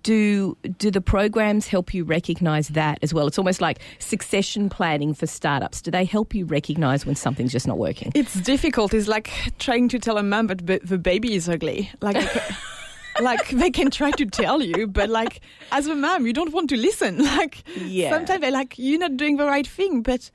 Do 0.02 0.56
do 0.78 0.90
the 0.90 1.00
programs 1.00 1.66
help 1.66 1.92
you 1.92 2.04
recognize 2.04 2.68
that 2.68 2.98
as 3.02 3.12
well? 3.12 3.26
It's 3.26 3.38
almost 3.38 3.60
like 3.60 3.80
succession 3.98 4.68
planning 4.68 5.12
for 5.12 5.26
startups. 5.26 5.82
Do 5.82 5.90
they 5.90 6.04
help 6.04 6.34
you 6.34 6.44
recognize 6.46 7.04
when 7.04 7.16
something's 7.16 7.52
just 7.52 7.66
not 7.66 7.78
working? 7.78 8.12
It's 8.14 8.34
difficult. 8.34 8.94
It's 8.94 9.08
like 9.08 9.30
trying 9.58 9.88
to 9.88 9.98
tell 9.98 10.16
a 10.16 10.22
mom 10.22 10.46
that 10.46 10.86
the 10.86 10.98
baby 10.98 11.34
is 11.34 11.48
ugly. 11.48 11.90
Like 12.00 12.16
like 13.20 13.48
they 13.48 13.70
can 13.70 13.90
try 13.90 14.10
to 14.12 14.26
tell 14.26 14.62
you, 14.62 14.86
but 14.86 15.08
like 15.08 15.40
as 15.72 15.86
a 15.86 15.94
mom, 15.94 16.26
you 16.26 16.32
don't 16.32 16.52
want 16.52 16.70
to 16.70 16.76
listen. 16.76 17.18
Like 17.38 17.62
yeah. 17.76 18.10
sometimes 18.10 18.40
they're 18.40 18.50
like, 18.50 18.74
you're 18.78 18.98
not 18.98 19.16
doing 19.16 19.36
the 19.36 19.44
right 19.44 19.66
thing. 19.66 20.02
But 20.02 20.30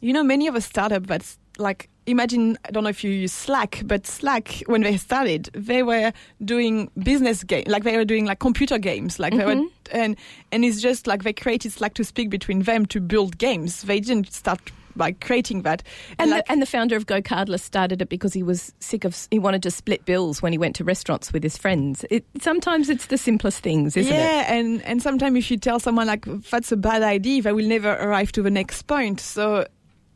you 0.00 0.12
know, 0.12 0.22
many 0.22 0.46
of 0.46 0.54
a 0.54 0.60
startup 0.60 1.06
that's 1.06 1.38
like 1.58 1.90
imagine 2.06 2.56
I 2.64 2.70
don't 2.70 2.84
know 2.84 2.90
if 2.90 3.04
you 3.04 3.10
use 3.10 3.32
Slack, 3.32 3.82
but 3.84 4.06
Slack 4.06 4.62
when 4.66 4.82
they 4.82 4.96
started, 4.96 5.50
they 5.52 5.82
were 5.82 6.12
doing 6.44 6.90
business 6.98 7.44
game, 7.44 7.64
like 7.66 7.84
they 7.84 7.96
were 7.96 8.04
doing 8.04 8.24
like 8.24 8.38
computer 8.38 8.78
games, 8.78 9.18
like 9.18 9.32
mm-hmm. 9.32 9.48
they 9.48 9.56
were, 9.56 9.68
and 9.92 10.16
and 10.52 10.64
it's 10.64 10.80
just 10.80 11.06
like 11.06 11.24
they 11.24 11.32
created 11.32 11.72
Slack 11.72 11.94
to 11.94 12.04
speak 12.04 12.30
between 12.30 12.62
them 12.62 12.86
to 12.86 13.00
build 13.00 13.38
games. 13.38 13.82
They 13.82 14.00
didn't 14.00 14.32
start 14.32 14.60
by 14.96 15.12
creating 15.12 15.62
that. 15.62 15.82
And, 16.12 16.20
and, 16.20 16.30
like, 16.30 16.46
the, 16.46 16.52
and 16.52 16.62
the 16.62 16.66
founder 16.66 16.96
of 16.96 17.06
GoCardless 17.06 17.60
started 17.60 18.02
it 18.02 18.08
because 18.08 18.32
he 18.32 18.42
was 18.42 18.72
sick 18.80 19.04
of 19.04 19.28
he 19.30 19.38
wanted 19.38 19.62
to 19.64 19.70
split 19.70 20.04
bills 20.04 20.42
when 20.42 20.52
he 20.52 20.58
went 20.58 20.76
to 20.76 20.84
restaurants 20.84 21.32
with 21.32 21.42
his 21.42 21.56
friends. 21.56 22.04
It, 22.10 22.24
sometimes 22.40 22.88
it's 22.88 23.06
the 23.06 23.18
simplest 23.18 23.60
things, 23.60 23.96
isn't 23.96 24.12
yeah, 24.12 24.20
it? 24.20 24.24
Yeah, 24.24 24.54
and 24.54 24.82
and 24.82 25.02
sometimes 25.02 25.36
if 25.36 25.50
you 25.50 25.56
tell 25.56 25.80
someone 25.80 26.06
like 26.06 26.24
that's 26.50 26.72
a 26.72 26.76
bad 26.76 27.02
idea, 27.02 27.42
they 27.42 27.52
will 27.52 27.66
never 27.66 27.94
arrive 27.94 28.32
to 28.32 28.42
the 28.42 28.50
next 28.50 28.82
point. 28.82 29.20
So 29.20 29.66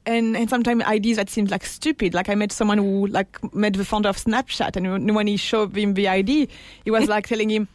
and, 0.07 0.37
and 0.37 0.49
sometimes 0.49 0.83
ideas 0.85 1.17
that 1.17 1.29
seem 1.29 1.47
like 1.47 1.65
stupid. 1.65 2.15
Like 2.15 2.29
I 2.29 2.35
met 2.35 2.53
someone 2.53 2.79
who 2.79 3.07
like 3.07 3.39
met 3.55 3.75
the 3.75 3.85
founder 3.85 4.09
of 4.09 4.17
Snapchat, 4.17 4.77
and 4.77 5.15
when 5.15 5.27
he 5.27 5.37
showed 5.37 5.77
him 5.77 5.95
the 5.95 6.09
idea, 6.09 6.47
he 6.85 6.91
was 6.91 7.09
like 7.09 7.27
telling 7.29 7.51
him, 7.51 7.69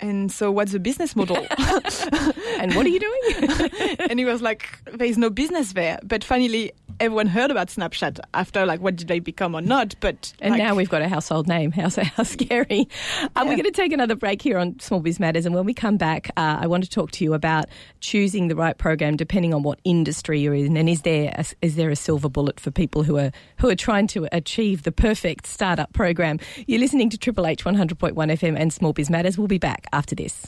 "And 0.00 0.30
so, 0.30 0.50
what's 0.50 0.72
the 0.72 0.80
business 0.80 1.14
model? 1.14 1.36
and 2.60 2.74
what 2.74 2.86
are 2.86 2.90
you 2.90 3.00
doing?" 3.00 3.96
and 4.10 4.18
he 4.18 4.24
was 4.24 4.42
like, 4.42 4.78
"There 4.84 5.06
is 5.06 5.18
no 5.18 5.30
business 5.30 5.72
there." 5.72 5.98
But 6.02 6.24
finally, 6.24 6.72
everyone 7.00 7.26
heard 7.26 7.50
about 7.50 7.68
Snapchat 7.68 8.20
after 8.34 8.66
like 8.66 8.80
what 8.80 8.94
did 8.94 9.08
they 9.08 9.18
become 9.18 9.54
or 9.54 9.60
not. 9.62 9.94
But 10.00 10.32
and 10.40 10.52
like, 10.52 10.58
now 10.58 10.74
we've 10.74 10.90
got 10.90 11.02
a 11.02 11.08
household 11.08 11.48
name. 11.48 11.72
How 11.80 11.88
how 11.88 12.22
scary! 12.24 12.88
Um, 13.34 13.48
We're 13.48 13.56
going 13.56 13.64
to 13.64 13.70
take 13.70 13.92
another 13.92 14.14
break 14.14 14.42
here 14.42 14.58
on 14.58 14.78
Small 14.80 15.00
Biz 15.00 15.18
Matters, 15.18 15.46
and 15.46 15.54
when 15.54 15.64
we 15.64 15.72
come 15.72 15.96
back, 15.96 16.30
uh, 16.36 16.58
I 16.60 16.66
want 16.66 16.84
to 16.84 16.90
talk 16.90 17.10
to 17.12 17.24
you 17.24 17.32
about 17.32 17.66
choosing 18.00 18.48
the 18.48 18.56
right 18.56 18.76
program 18.76 19.16
depending 19.16 19.54
on 19.54 19.62
what 19.62 19.80
industry 19.84 20.40
you're 20.40 20.54
in, 20.54 20.76
and 20.76 20.88
is 20.88 21.02
there 21.02 21.34
a, 21.36 21.44
is 21.62 21.76
there 21.76 21.88
a 21.88 21.96
silver 21.96 22.28
bullet 22.28 22.60
for 22.60 22.70
people 22.70 23.02
who 23.02 23.16
are 23.16 23.32
who 23.58 23.70
are 23.70 23.76
trying 23.76 24.06
to 24.08 24.28
achieve 24.30 24.82
the 24.82 24.92
perfect 24.92 25.46
startup 25.46 25.92
program? 25.94 26.38
You're 26.66 26.80
listening 26.80 27.08
to 27.10 27.18
Triple 27.18 27.46
H 27.46 27.64
100.1 27.64 28.14
FM 28.14 28.58
and 28.58 28.72
Small 28.72 28.92
Biz 28.92 29.08
Matters. 29.08 29.38
We'll 29.38 29.48
be 29.48 29.58
back 29.58 29.86
after 29.92 30.14
this 30.14 30.46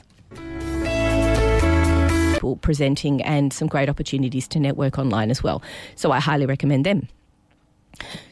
people 2.43 2.57
presenting 2.57 3.23
and 3.23 3.53
some 3.53 3.69
great 3.69 3.89
opportunities 3.89 4.49
to 4.49 4.59
network 4.59 4.99
online 4.99 5.31
as 5.31 5.45
well. 5.45 5.63
So 5.95 6.11
I 6.11 6.19
highly 6.19 6.45
recommend 6.45 6.85
them. 6.85 7.07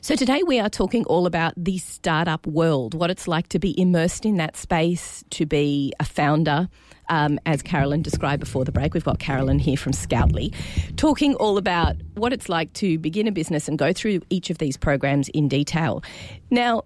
So, 0.00 0.16
today 0.16 0.42
we 0.42 0.58
are 0.58 0.70
talking 0.70 1.04
all 1.04 1.26
about 1.26 1.52
the 1.56 1.76
startup 1.78 2.46
world, 2.46 2.94
what 2.94 3.10
it's 3.10 3.28
like 3.28 3.48
to 3.50 3.58
be 3.58 3.78
immersed 3.78 4.24
in 4.24 4.38
that 4.38 4.56
space, 4.56 5.22
to 5.30 5.46
be 5.46 5.92
a 6.00 6.04
founder. 6.04 6.68
Um, 7.10 7.38
as 7.44 7.60
Caroline 7.60 8.02
described 8.02 8.40
before 8.40 8.64
the 8.64 8.72
break, 8.72 8.94
we've 8.94 9.04
got 9.04 9.18
Caroline 9.18 9.58
here 9.58 9.76
from 9.76 9.92
Skoutli 9.92 10.54
talking 10.96 11.34
all 11.34 11.58
about 11.58 11.96
what 12.14 12.32
it's 12.32 12.48
like 12.48 12.72
to 12.74 12.98
begin 12.98 13.26
a 13.26 13.32
business 13.32 13.68
and 13.68 13.78
go 13.78 13.92
through 13.92 14.20
each 14.30 14.48
of 14.48 14.58
these 14.58 14.76
programs 14.76 15.28
in 15.30 15.48
detail. 15.48 16.02
Now, 16.50 16.84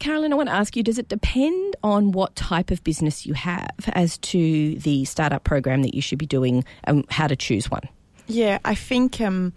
Caroline, 0.00 0.32
I 0.32 0.36
want 0.36 0.48
to 0.48 0.54
ask 0.54 0.76
you 0.76 0.82
does 0.82 0.98
it 0.98 1.08
depend 1.08 1.76
on 1.82 2.12
what 2.12 2.34
type 2.34 2.70
of 2.70 2.82
business 2.82 3.26
you 3.26 3.34
have 3.34 3.70
as 3.92 4.16
to 4.18 4.74
the 4.76 5.04
startup 5.04 5.44
program 5.44 5.82
that 5.82 5.94
you 5.94 6.00
should 6.00 6.18
be 6.18 6.26
doing 6.26 6.64
and 6.84 7.04
how 7.10 7.26
to 7.26 7.36
choose 7.36 7.70
one? 7.70 7.82
Yeah, 8.26 8.58
I 8.64 8.74
think 8.74 9.20
um, 9.20 9.52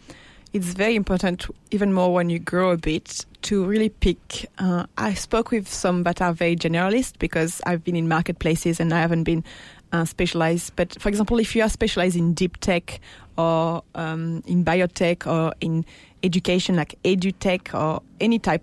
it's 0.52 0.74
very 0.74 0.96
important, 0.96 1.46
even 1.72 1.94
more 1.94 2.14
when 2.14 2.30
you 2.30 2.40
grow 2.40 2.72
a 2.72 2.78
bit, 2.78 3.26
to 3.44 3.64
really 3.64 3.88
pick. 3.88 4.46
Uh, 4.58 4.86
I 4.98 5.14
spoke 5.14 5.50
with 5.50 5.70
some 5.70 6.04
that 6.04 6.22
are 6.22 6.34
very 6.34 6.58
generalist 6.58 7.20
because 7.20 7.62
I've 7.66 7.86
been 7.86 7.96
in 7.96 8.10
marketplaces 8.10 8.82
and 8.82 8.94
I 8.94 9.00
haven't 9.00 9.24
been 9.24 9.46
uh, 9.94 10.04
specialized. 10.04 10.76
But 10.76 11.00
for 11.00 11.08
example, 11.08 11.40
if 11.40 11.56
you 11.56 11.64
are 11.64 11.70
specialized 11.70 12.18
in 12.18 12.34
deep 12.34 12.58
tech 12.58 13.00
or 13.38 13.82
um, 13.96 14.44
in 14.46 14.66
biotech 14.66 15.26
or 15.26 15.54
in 15.62 15.86
education 16.22 16.76
like 16.76 17.00
edutech 17.04 17.74
or 17.74 18.02
any 18.20 18.40
type 18.40 18.62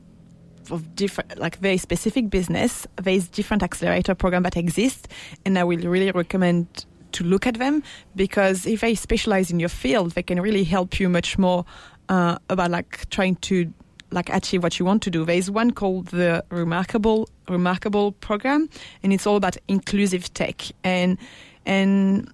of 0.72 0.94
different, 0.94 1.38
like 1.38 1.58
very 1.58 1.76
specific 1.76 2.30
business, 2.30 2.86
there's 2.96 3.28
different 3.28 3.62
accelerator 3.62 4.14
program 4.14 4.42
that 4.44 4.56
exist, 4.56 5.08
and 5.44 5.58
I 5.58 5.64
will 5.64 5.78
really 5.78 6.10
recommend 6.10 6.84
to 7.12 7.24
look 7.24 7.46
at 7.46 7.58
them 7.58 7.82
because 8.14 8.66
if 8.66 8.80
they 8.80 8.94
specialize 8.94 9.50
in 9.50 9.58
your 9.58 9.68
field, 9.68 10.12
they 10.12 10.22
can 10.22 10.40
really 10.40 10.64
help 10.64 11.00
you 11.00 11.08
much 11.08 11.38
more 11.38 11.64
uh, 12.08 12.38
about 12.48 12.70
like 12.70 13.08
trying 13.10 13.36
to 13.36 13.72
like 14.10 14.28
achieve 14.30 14.62
what 14.62 14.78
you 14.78 14.84
want 14.84 15.02
to 15.02 15.10
do. 15.10 15.24
There 15.24 15.36
is 15.36 15.50
one 15.50 15.70
called 15.70 16.08
the 16.08 16.44
Remarkable 16.50 17.28
Remarkable 17.48 18.12
program, 18.12 18.68
and 19.02 19.12
it's 19.12 19.26
all 19.26 19.36
about 19.36 19.56
inclusive 19.68 20.32
tech 20.34 20.62
and 20.84 21.18
and 21.66 22.32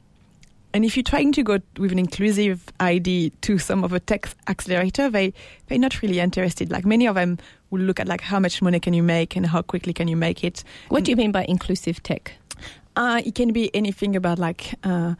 and 0.73 0.85
if 0.85 0.95
you're 0.95 1.05
trying 1.05 1.33
to 1.33 1.43
go 1.43 1.59
with 1.79 1.91
an 1.91 1.99
inclusive 1.99 2.63
ID 2.81 3.31
to 3.41 3.59
some 3.59 3.83
of 3.83 3.93
the 3.93 4.01
tech 4.01 4.29
accelerator, 4.47 5.09
they 5.09 5.33
they're 5.69 5.79
not 5.79 6.03
really 6.03 6.21
interested. 6.21 6.71
Like 6.71 6.85
many 6.85 7.07
of 7.07 7.15
them 7.15 7.39
will 7.77 7.85
look 7.85 8.01
at 8.01 8.09
like 8.09 8.21
how 8.21 8.41
much 8.41 8.63
money 8.63 8.81
can 8.81 8.95
you 8.95 9.03
make 9.03 9.37
and 9.37 9.47
how 9.47 9.63
quickly 9.63 9.93
can 9.93 10.09
you 10.09 10.17
make 10.17 10.43
it. 10.45 10.65
What 10.89 11.05
do 11.05 11.11
you 11.11 11.17
mean 11.17 11.33
by 11.33 11.45
inclusive 11.45 12.03
tech? 12.03 12.33
Uh, 12.97 13.21
it 13.25 13.35
can 13.35 13.53
be 13.53 13.75
anything 13.75 14.17
about 14.17 14.39
like. 14.39 14.75
Uh, 14.83 15.15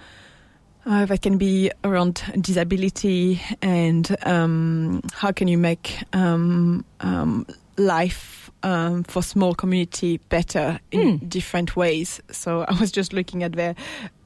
uh, 0.89 1.05
that 1.05 1.21
can 1.21 1.37
be 1.37 1.69
around 1.83 2.23
disability 2.41 3.43
and 3.61 4.17
um, 4.25 5.03
how 5.13 5.33
can 5.33 5.49
you 5.49 5.59
make 5.59 5.99
um, 6.13 6.85
um, 7.01 7.45
life 7.77 8.53
um, 8.63 9.03
for 9.03 9.21
small 9.21 9.53
community 9.53 10.19
better 10.29 10.79
in 10.93 11.19
mm. 11.19 11.29
different 11.29 11.75
ways. 11.75 12.21
So 12.31 12.65
I 12.69 12.79
was 12.79 12.93
just 12.93 13.13
looking 13.13 13.43
at 13.43 13.55
their 13.55 13.75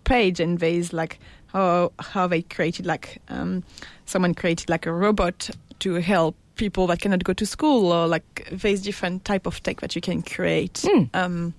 page 0.04 0.38
and 0.38 0.58
there's 0.58 0.92
like 0.92 1.18
how 1.46 1.92
how 1.98 2.26
they 2.26 2.42
created 2.42 2.84
like 2.84 3.22
um, 3.28 3.64
someone 4.04 4.34
created 4.34 4.68
like 4.68 4.86
a 4.86 4.92
robot 4.92 5.50
to 5.80 5.94
help 5.94 6.36
people 6.60 6.86
that 6.86 7.00
cannot 7.00 7.24
go 7.24 7.32
to 7.32 7.46
school 7.46 7.90
or 7.90 8.06
like 8.06 8.46
there's 8.52 8.82
different 8.82 9.24
type 9.24 9.46
of 9.46 9.62
tech 9.62 9.80
that 9.80 9.96
you 9.96 10.02
can 10.02 10.20
create 10.20 10.74
mm. 10.84 11.08
um, 11.14 11.54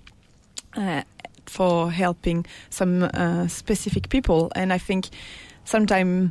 uh, 0.76 1.02
for 1.46 1.90
helping 1.90 2.46
some 2.70 3.02
uh, 3.02 3.48
specific 3.48 4.08
people 4.10 4.50
and 4.54 4.72
i 4.72 4.78
think 4.78 5.08
sometimes 5.64 6.30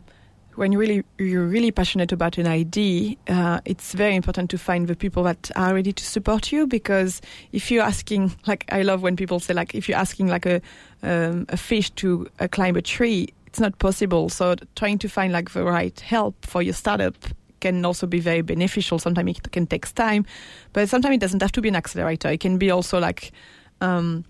when 0.56 0.72
you 0.72 0.80
really 0.80 1.04
you're 1.18 1.46
really 1.46 1.72
passionate 1.72 2.12
about 2.12 2.38
an 2.38 2.46
idea, 2.46 3.16
uh, 3.30 3.62
it's 3.64 3.94
very 3.94 4.16
important 4.16 4.50
to 4.50 4.58
find 4.58 4.88
the 4.88 4.96
people 4.96 5.24
that 5.24 5.50
are 5.56 5.74
ready 5.74 5.94
to 5.94 6.04
support 6.04 6.52
you. 6.52 6.68
Because 6.68 7.22
if 7.54 7.72
you're 7.72 7.84
asking, 7.84 8.34
like 8.48 8.66
I 8.70 8.82
love 8.82 9.02
when 9.02 9.16
people 9.16 9.40
say, 9.40 9.54
like 9.54 9.74
if 9.74 9.88
you're 9.88 9.98
asking 9.98 10.28
like 10.28 10.46
a 10.46 10.62
um, 11.04 11.46
a 11.48 11.58
fish 11.58 11.90
to 11.92 12.28
uh, 12.40 12.50
climb 12.52 12.76
a 12.76 12.82
tree, 12.82 13.30
it's 13.48 13.60
not 13.60 13.80
possible. 13.80 14.30
So 14.30 14.56
trying 14.76 15.00
to 15.00 15.10
find 15.10 15.32
like 15.34 15.52
the 15.52 15.64
right 15.64 15.98
help 16.00 16.36
for 16.46 16.62
your 16.62 16.74
startup 16.74 17.16
can 17.62 17.86
also 17.86 18.06
be 18.08 18.20
very 18.20 18.42
beneficial. 18.42 19.00
Sometimes 19.00 19.38
it 19.38 19.52
can 19.52 19.68
take 19.68 19.92
time, 19.94 20.26
but 20.74 20.90
sometimes 20.90 21.16
it 21.16 21.22
doesn't 21.22 21.42
have 21.42 21.52
to 21.54 21.62
be 21.62 21.70
an 21.70 21.76
accelerator. 21.76 22.30
It 22.30 22.40
can 22.40 22.58
be 22.58 22.70
also 22.72 23.00
like 23.00 23.32
um, 23.80 24.26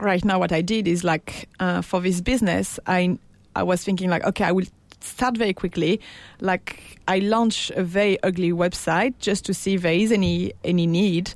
right 0.00 0.24
now 0.24 0.38
what 0.38 0.52
I 0.52 0.62
did 0.62 0.88
is 0.88 1.04
like 1.04 1.48
uh, 1.60 1.82
for 1.82 2.00
this 2.00 2.20
business, 2.20 2.78
I 2.86 3.18
I 3.54 3.62
was 3.62 3.82
thinking 3.82 4.10
like, 4.10 4.24
okay, 4.24 4.44
I 4.44 4.52
will 4.52 4.66
start 5.00 5.36
very 5.36 5.54
quickly. 5.54 6.00
Like 6.40 6.98
I 7.08 7.20
launch 7.20 7.70
a 7.70 7.82
very 7.82 8.22
ugly 8.22 8.52
website 8.52 9.14
just 9.18 9.44
to 9.46 9.54
see 9.54 9.74
if 9.74 9.82
there 9.82 9.94
is 9.94 10.12
any 10.12 10.52
any 10.64 10.86
need, 10.86 11.32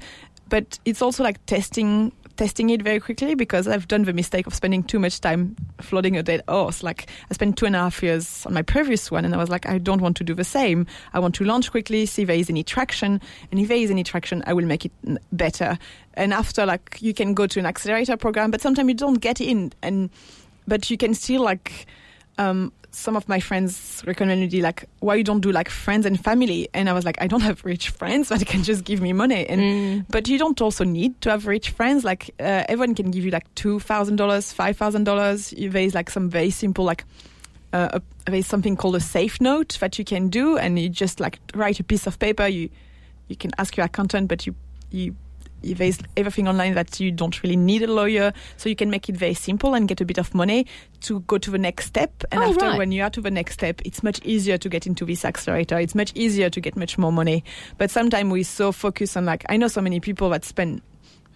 but 0.48 0.78
it's 0.84 1.02
also 1.02 1.22
like 1.22 1.44
testing 1.46 2.12
testing 2.40 2.70
it 2.70 2.80
very 2.80 2.98
quickly 2.98 3.34
because 3.34 3.68
I've 3.68 3.86
done 3.86 4.04
the 4.04 4.14
mistake 4.14 4.46
of 4.46 4.54
spending 4.54 4.82
too 4.82 4.98
much 4.98 5.20
time 5.20 5.54
flooding 5.78 6.16
a 6.16 6.22
dead 6.22 6.42
horse. 6.48 6.82
Like 6.82 7.06
I 7.30 7.34
spent 7.34 7.58
two 7.58 7.66
and 7.66 7.76
a 7.76 7.80
half 7.80 8.02
years 8.02 8.46
on 8.46 8.54
my 8.54 8.62
previous 8.62 9.10
one, 9.10 9.26
and 9.26 9.34
I 9.34 9.36
was 9.36 9.50
like, 9.50 9.68
I 9.68 9.76
don't 9.76 10.00
want 10.00 10.16
to 10.16 10.24
do 10.24 10.32
the 10.32 10.42
same. 10.42 10.86
I 11.12 11.18
want 11.18 11.34
to 11.34 11.44
launch 11.44 11.70
quickly, 11.70 12.06
see 12.06 12.22
if 12.22 12.28
there 12.28 12.38
is 12.38 12.48
any 12.48 12.62
traction, 12.62 13.20
and 13.50 13.60
if 13.60 13.68
there 13.68 13.76
is 13.76 13.90
any 13.90 14.02
traction, 14.04 14.42
I 14.46 14.54
will 14.54 14.64
make 14.64 14.86
it 14.86 14.92
better. 15.30 15.78
And 16.14 16.32
after, 16.32 16.64
like, 16.64 16.96
you 17.02 17.12
can 17.12 17.34
go 17.34 17.46
to 17.46 17.60
an 17.60 17.66
accelerator 17.66 18.16
program, 18.16 18.50
but 18.50 18.62
sometimes 18.62 18.88
you 18.88 18.94
don't 18.94 19.20
get 19.20 19.38
in, 19.42 19.74
and 19.82 20.08
but 20.66 20.88
you 20.88 20.96
can 20.96 21.12
still 21.12 21.42
like. 21.42 21.84
Um, 22.40 22.72
some 22.92 23.16
of 23.16 23.28
my 23.28 23.38
friends 23.40 24.02
recommended 24.06 24.52
me 24.52 24.60
like 24.62 24.84
why 24.98 25.14
you 25.14 25.22
don't 25.24 25.40
do 25.42 25.52
like 25.52 25.68
friends 25.70 26.06
and 26.06 26.18
family? 26.24 26.68
And 26.74 26.88
i 26.88 26.92
was 26.92 27.04
like 27.04 27.18
i 27.22 27.28
don't 27.28 27.42
have 27.42 27.64
rich 27.64 27.90
friends 27.90 28.28
but 28.30 28.38
that 28.40 28.48
can 28.48 28.62
just 28.64 28.82
give 28.84 29.00
me 29.00 29.12
money. 29.12 29.46
And 29.50 29.60
Mm. 29.60 30.06
but 30.14 30.26
you 30.28 30.38
don't 30.38 30.60
also 30.60 30.84
need 30.84 31.12
to 31.20 31.30
have 31.30 31.46
rich 31.46 31.70
friends. 31.70 32.02
Like 32.04 32.30
uh, 32.40 32.64
everyone 32.68 32.94
can 32.96 33.10
give 33.12 33.24
you 33.24 33.30
like 33.30 33.46
$2000 33.54 34.16
$5000 34.16 35.72
there 35.72 35.82
is 35.82 35.94
like 35.94 36.10
some 36.10 36.28
very 36.30 36.50
simple 36.50 36.84
like 36.84 37.04
uh, 37.72 37.98
a, 38.26 38.30
there's 38.30 38.46
something 38.46 38.76
called 38.76 38.96
a 38.96 39.00
safe 39.00 39.40
note 39.40 39.78
that 39.80 39.98
you 39.98 40.04
can 40.04 40.28
do 40.28 40.58
and 40.58 40.78
you 40.78 40.88
just 40.88 41.20
like 41.20 41.38
write 41.54 41.78
a 41.80 41.84
piece 41.84 42.06
of 42.08 42.18
paper. 42.18 42.46
You 42.48 42.68
you 43.28 43.36
can 43.36 43.50
ask 43.58 43.76
your 43.76 43.86
accountant 43.86 44.26
but 44.28 44.46
you 44.46 44.54
you 44.90 45.04
you- 45.04 45.14
there's 45.62 45.98
everything 46.16 46.48
online 46.48 46.74
that 46.74 46.98
you 47.00 47.10
don't 47.12 47.42
really 47.42 47.56
need 47.56 47.82
a 47.82 47.92
lawyer, 47.92 48.32
so 48.56 48.68
you 48.68 48.76
can 48.76 48.90
make 48.90 49.08
it 49.08 49.16
very 49.16 49.34
simple 49.34 49.74
and 49.74 49.86
get 49.88 50.00
a 50.00 50.04
bit 50.04 50.18
of 50.18 50.34
money 50.34 50.66
to 51.02 51.20
go 51.20 51.38
to 51.38 51.50
the 51.50 51.58
next 51.58 51.86
step. 51.86 52.24
And 52.32 52.40
Oh, 52.42 52.50
after, 52.50 52.66
right. 52.66 52.78
when 52.78 52.92
you 52.92 53.02
are 53.02 53.10
to 53.10 53.20
the 53.20 53.30
next 53.30 53.54
step, 53.54 53.80
it's 53.84 54.02
much 54.02 54.20
easier 54.24 54.58
to 54.58 54.68
get 54.68 54.86
into 54.86 55.04
this 55.04 55.24
accelerator. 55.24 55.78
It's 55.78 55.94
much 55.94 56.12
easier 56.14 56.50
to 56.50 56.60
get 56.60 56.76
much 56.76 56.98
more 56.98 57.12
money. 57.12 57.44
But 57.78 57.90
sometimes 57.90 58.30
we 58.32 58.42
so 58.42 58.72
focus 58.72 59.16
on 59.16 59.24
like 59.24 59.44
I 59.48 59.56
know 59.56 59.68
so 59.68 59.80
many 59.80 60.00
people 60.00 60.30
that 60.30 60.44
spend 60.44 60.82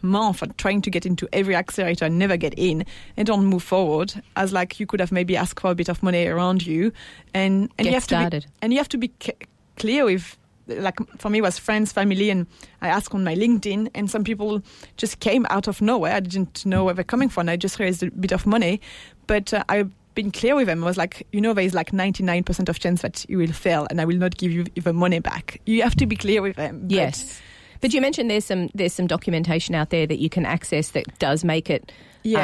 months 0.02 0.42
on 0.42 0.52
trying 0.58 0.82
to 0.82 0.90
get 0.90 1.06
into 1.06 1.26
every 1.32 1.56
accelerator 1.56 2.04
and 2.04 2.18
never 2.18 2.36
get 2.36 2.52
in 2.58 2.84
and 3.16 3.26
don't 3.26 3.46
move 3.46 3.62
forward. 3.62 4.12
As 4.36 4.52
like 4.52 4.78
you 4.78 4.86
could 4.86 5.00
have 5.00 5.10
maybe 5.12 5.34
asked 5.36 5.60
for 5.60 5.70
a 5.70 5.74
bit 5.74 5.88
of 5.88 6.02
money 6.02 6.26
around 6.26 6.66
you, 6.66 6.92
and 7.32 7.70
and 7.78 7.84
Get 7.84 7.86
you 7.86 7.92
have 7.94 8.04
started. 8.04 8.42
to 8.42 8.48
be, 8.48 8.54
and 8.62 8.72
you 8.72 8.78
have 8.78 8.88
to 8.90 8.98
be 8.98 9.10
c- 9.20 9.32
clear 9.76 10.04
with 10.04 10.36
like 10.66 10.98
for 11.18 11.30
me 11.30 11.38
it 11.38 11.42
was 11.42 11.58
friends 11.58 11.92
family 11.92 12.30
and 12.30 12.46
i 12.80 12.88
asked 12.88 13.14
on 13.14 13.22
my 13.24 13.34
linkedin 13.34 13.88
and 13.94 14.10
some 14.10 14.24
people 14.24 14.62
just 14.96 15.20
came 15.20 15.46
out 15.50 15.68
of 15.68 15.80
nowhere. 15.82 16.14
I 16.14 16.20
didn't 16.20 16.64
know 16.64 16.84
where 16.84 16.94
they're 16.94 17.04
coming 17.04 17.28
from. 17.28 17.48
I 17.48 17.56
just 17.56 17.78
raised 17.78 18.02
a 18.02 18.10
bit 18.10 18.32
of 18.32 18.46
money. 18.46 18.80
But 19.26 19.52
uh, 19.52 19.64
i've 19.68 19.90
been 20.14 20.30
clear 20.30 20.54
with 20.54 20.66
them. 20.68 20.82
I 20.84 20.86
was 20.86 20.96
like 20.96 21.26
you 21.32 21.40
know 21.40 21.52
there 21.54 21.64
is 21.64 21.74
like 21.74 21.90
99% 21.90 22.68
of 22.68 22.78
chance 22.78 23.02
that 23.02 23.26
you 23.28 23.38
will 23.38 23.52
fail 23.52 23.86
and 23.90 24.00
i 24.00 24.04
will 24.04 24.16
not 24.18 24.36
give 24.36 24.52
you 24.52 24.64
even 24.76 24.96
money 24.96 25.18
back. 25.20 25.60
You 25.66 25.82
have 25.82 25.96
to 25.96 26.06
be 26.06 26.16
clear 26.16 26.40
with 26.42 26.56
them 26.56 26.80
But- 26.82 26.90
Yes. 26.90 27.40
But 27.80 27.92
you 27.92 28.00
mentioned 28.00 28.30
there's 28.30 28.46
some 28.46 28.70
there's 28.74 28.94
some 28.94 29.06
documentation 29.06 29.74
out 29.74 29.90
there 29.90 30.06
that 30.06 30.18
you 30.18 30.30
can 30.30 30.46
access 30.46 30.92
that 30.92 31.04
does 31.18 31.44
make 31.44 31.68
it 31.68 31.92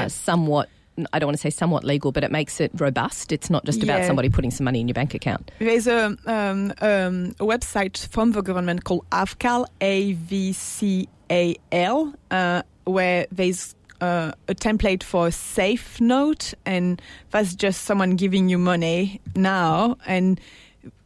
uh, 0.05 0.09
somewhat 0.09 0.69
I 1.13 1.19
don't 1.19 1.29
want 1.29 1.37
to 1.37 1.41
say 1.41 1.51
somewhat 1.51 1.83
legal, 1.85 2.13
but 2.13 2.25
it 2.25 2.31
makes 2.31 2.61
it 2.61 2.71
robust. 2.75 3.33
It's 3.33 3.49
not 3.49 3.65
just 3.65 3.83
about 3.83 4.01
Yeah. 4.01 4.07
somebody 4.07 4.29
putting 4.29 4.51
some 4.51 4.65
money 4.65 4.81
in 4.81 4.89
your 4.89 4.95
bank 4.95 5.15
account. 5.15 5.51
There's 5.59 5.87
a, 5.87 6.17
um, 6.27 6.73
um, 6.81 7.35
a 7.41 7.45
website 7.45 8.07
from 8.09 8.33
the 8.33 8.43
government 8.43 8.85
called 8.85 9.07
AVCAL, 9.11 9.67
A-V-C-A-L, 10.81 12.15
uh, 12.31 12.63
where 12.85 13.27
there's 13.33 13.75
uh, 14.01 14.33
a 14.49 14.55
template 14.55 15.03
for 15.03 15.27
a 15.27 15.33
safe 15.33 16.01
note, 16.01 16.55
and 16.65 17.01
that's 17.31 17.55
just 17.55 17.83
someone 17.83 18.17
giving 18.17 18.49
you 18.49 18.57
money 18.59 19.21
now, 19.37 19.97
and 20.07 20.41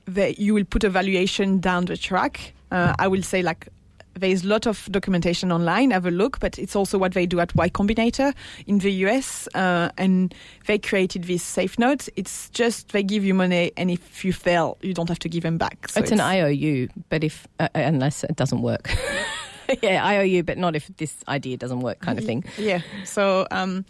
that 0.06 0.38
you 0.38 0.54
will 0.54 0.64
put 0.64 0.84
a 0.84 0.90
valuation 0.90 1.58
down 1.58 1.86
the 1.86 1.96
track. 1.96 2.52
Uh, 2.70 2.94
I 2.98 3.08
will 3.08 3.22
say 3.22 3.42
like 3.42 3.68
there's 4.14 4.44
a 4.44 4.48
lot 4.48 4.66
of 4.66 4.86
documentation 4.90 5.52
online. 5.52 5.90
Have 5.90 6.06
a 6.06 6.10
look, 6.10 6.40
but 6.40 6.58
it's 6.58 6.76
also 6.76 6.98
what 6.98 7.12
they 7.14 7.26
do 7.26 7.40
at 7.40 7.54
Y 7.54 7.68
Combinator 7.70 8.34
in 8.66 8.78
the 8.78 8.92
US, 9.06 9.48
uh, 9.54 9.90
and 9.98 10.34
they 10.66 10.78
created 10.78 11.24
this 11.24 11.42
safe 11.42 11.78
note. 11.78 12.08
It's 12.16 12.50
just 12.50 12.92
they 12.92 13.02
give 13.02 13.24
you 13.24 13.34
money, 13.34 13.72
and 13.76 13.90
if 13.90 14.24
you 14.24 14.32
fail, 14.32 14.78
you 14.80 14.94
don't 14.94 15.08
have 15.08 15.18
to 15.20 15.28
give 15.28 15.42
them 15.42 15.58
back. 15.58 15.88
So 15.88 16.00
it's, 16.00 16.12
an 16.12 16.20
IOU, 16.20 16.88
but 17.08 17.24
if 17.24 17.46
uh, 17.58 17.68
unless 17.74 18.24
it 18.24 18.36
doesn't 18.36 18.62
work. 18.62 18.90
yeah, 19.82 20.06
IOU, 20.06 20.42
but 20.42 20.58
not 20.58 20.76
if 20.76 20.90
this 20.96 21.14
idea 21.28 21.56
doesn't 21.56 21.80
work, 21.80 22.00
kind 22.00 22.18
of 22.18 22.24
thing. 22.24 22.44
Yeah. 22.58 22.80
So 23.04 23.46
um, 23.50 23.84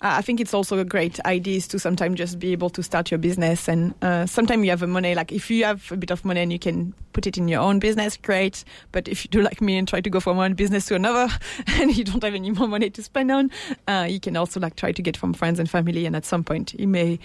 I 0.00 0.22
think 0.22 0.40
it's 0.40 0.54
also 0.54 0.78
a 0.78 0.84
great 0.84 1.18
idea 1.24 1.56
is 1.56 1.66
to 1.68 1.78
sometimes 1.78 2.16
just 2.18 2.38
be 2.38 2.52
able 2.52 2.70
to 2.70 2.82
start 2.82 3.10
your 3.10 3.18
business, 3.18 3.68
and 3.68 3.94
uh, 4.02 4.26
sometimes 4.26 4.64
you 4.64 4.70
have 4.70 4.82
a 4.82 4.86
money. 4.86 5.14
Like 5.14 5.32
if 5.32 5.50
you 5.50 5.64
have 5.64 5.90
a 5.90 5.96
bit 5.96 6.12
of 6.12 6.24
money 6.24 6.40
and 6.40 6.52
you 6.52 6.58
can 6.58 6.94
put 7.12 7.26
it 7.26 7.36
in 7.36 7.48
your 7.48 7.60
own 7.60 7.80
business, 7.80 8.16
great. 8.16 8.64
But 8.92 9.08
if 9.08 9.24
you 9.24 9.28
do 9.28 9.42
like 9.42 9.60
me 9.60 9.76
and 9.76 9.88
try 9.88 10.00
to 10.00 10.10
go 10.10 10.20
from 10.20 10.36
one 10.36 10.54
business 10.54 10.86
to 10.86 10.94
another, 10.94 11.32
and 11.66 11.96
you 11.96 12.04
don't 12.04 12.22
have 12.22 12.34
any 12.34 12.50
more 12.50 12.68
money 12.68 12.90
to 12.90 13.02
spend 13.02 13.30
on, 13.32 13.50
uh, 13.88 14.06
you 14.08 14.20
can 14.20 14.36
also 14.36 14.60
like 14.60 14.76
try 14.76 14.92
to 14.92 15.02
get 15.02 15.16
from 15.16 15.34
friends 15.34 15.58
and 15.58 15.68
family, 15.68 16.06
and 16.06 16.14
at 16.14 16.24
some 16.24 16.44
point 16.44 16.74
you 16.74 16.88
may. 16.88 17.18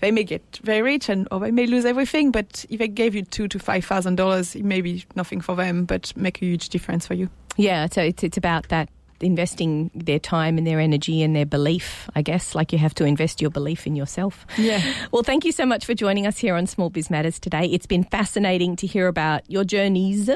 They 0.00 0.10
may 0.10 0.24
get 0.24 0.60
very 0.62 0.82
rich, 0.82 1.08
and 1.08 1.26
or 1.30 1.40
they 1.40 1.50
may 1.50 1.66
lose 1.66 1.86
everything. 1.86 2.30
But 2.30 2.66
if 2.68 2.80
they 2.80 2.88
gave 2.88 3.14
you 3.14 3.22
two 3.22 3.48
to 3.48 3.58
five 3.58 3.82
thousand 3.82 4.16
dollars, 4.16 4.54
it 4.54 4.62
may 4.62 4.82
be 4.82 5.06
nothing 5.14 5.40
for 5.40 5.56
them, 5.56 5.86
but 5.86 6.14
make 6.14 6.42
a 6.42 6.44
huge 6.44 6.68
difference 6.68 7.06
for 7.06 7.14
you. 7.14 7.30
Yeah, 7.56 7.86
so 7.90 8.02
it's 8.02 8.22
it's 8.22 8.36
about 8.36 8.68
that 8.68 8.90
investing 9.20 9.90
their 9.94 10.18
time 10.18 10.58
and 10.58 10.66
their 10.66 10.80
energy 10.80 11.22
and 11.22 11.34
their 11.34 11.46
belief, 11.46 12.08
I 12.14 12.22
guess. 12.22 12.54
Like 12.54 12.72
you 12.72 12.78
have 12.78 12.94
to 12.94 13.04
invest 13.04 13.40
your 13.40 13.50
belief 13.50 13.86
in 13.86 13.96
yourself. 13.96 14.46
Yeah. 14.58 14.82
Well, 15.12 15.22
thank 15.22 15.44
you 15.44 15.52
so 15.52 15.64
much 15.66 15.84
for 15.84 15.94
joining 15.94 16.26
us 16.26 16.38
here 16.38 16.54
on 16.54 16.66
Small 16.66 16.90
Biz 16.90 17.10
Matters 17.10 17.38
today. 17.38 17.66
It's 17.66 17.86
been 17.86 18.04
fascinating 18.04 18.76
to 18.76 18.86
hear 18.86 19.06
about 19.08 19.48
your 19.50 19.64
journeys, 19.64 20.28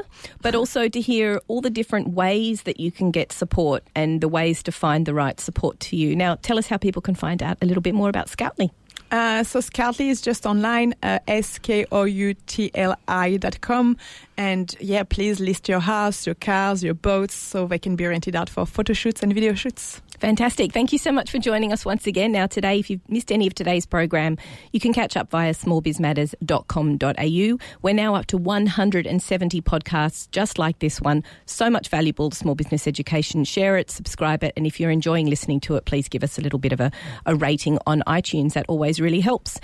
but 0.42 0.54
also 0.54 0.88
to 0.88 1.00
hear 1.00 1.40
all 1.48 1.60
the 1.60 1.70
different 1.70 2.10
ways 2.10 2.62
that 2.62 2.80
you 2.80 2.90
can 2.90 3.10
get 3.10 3.32
support 3.32 3.84
and 3.94 4.20
the 4.20 4.28
ways 4.28 4.62
to 4.64 4.72
find 4.72 5.06
the 5.06 5.14
right 5.14 5.38
support 5.40 5.80
to 5.80 5.96
you. 5.96 6.16
Now, 6.16 6.36
tell 6.36 6.58
us 6.58 6.66
how 6.66 6.76
people 6.76 7.02
can 7.02 7.14
find 7.14 7.42
out 7.42 7.58
a 7.62 7.66
little 7.66 7.82
bit 7.82 7.94
more 7.94 8.08
about 8.08 8.28
Skoutli. 8.28 8.70
Uh, 9.10 9.42
so 9.42 9.58
Skoutli 9.60 10.08
is 10.08 10.20
just 10.20 10.46
online, 10.46 10.94
uh, 11.02 11.18
com. 13.60 13.96
And 14.36 14.74
yeah, 14.80 15.02
please 15.02 15.40
list 15.40 15.68
your 15.68 15.80
house, 15.80 16.26
your 16.26 16.36
cars, 16.36 16.82
your 16.82 16.94
boats, 16.94 17.34
so 17.34 17.66
they 17.66 17.78
can 17.78 17.96
be 17.96 18.06
rented 18.06 18.36
out 18.36 18.48
for 18.48 18.64
photo 18.66 18.92
shoots 18.92 19.22
and 19.22 19.34
video 19.34 19.54
shoots. 19.54 20.00
Fantastic. 20.20 20.72
Thank 20.72 20.92
you 20.92 20.98
so 20.98 21.10
much 21.10 21.30
for 21.30 21.38
joining 21.38 21.72
us 21.72 21.86
once 21.86 22.06
again. 22.06 22.32
Now, 22.32 22.46
today, 22.46 22.78
if 22.78 22.90
you've 22.90 23.00
missed 23.08 23.32
any 23.32 23.46
of 23.46 23.54
today's 23.54 23.86
program, 23.86 24.36
you 24.70 24.78
can 24.78 24.92
catch 24.92 25.16
up 25.16 25.30
via 25.30 25.54
smallbizmatters.com.au. 25.54 27.58
We're 27.80 27.94
now 27.94 28.14
up 28.14 28.26
to 28.26 28.36
170 28.36 29.62
podcasts 29.62 30.30
just 30.30 30.58
like 30.58 30.80
this 30.80 31.00
one. 31.00 31.24
So 31.46 31.70
much 31.70 31.88
valuable 31.88 32.30
small 32.32 32.54
business 32.54 32.86
education. 32.86 33.44
Share 33.44 33.78
it, 33.78 33.90
subscribe 33.90 34.44
it, 34.44 34.52
and 34.58 34.66
if 34.66 34.78
you're 34.78 34.90
enjoying 34.90 35.24
listening 35.26 35.60
to 35.60 35.76
it, 35.76 35.86
please 35.86 36.06
give 36.06 36.22
us 36.22 36.38
a 36.38 36.42
little 36.42 36.58
bit 36.58 36.74
of 36.74 36.80
a, 36.80 36.92
a 37.24 37.34
rating 37.34 37.78
on 37.86 38.02
iTunes. 38.06 38.52
That 38.52 38.66
always 38.68 39.00
really 39.00 39.20
helps. 39.20 39.58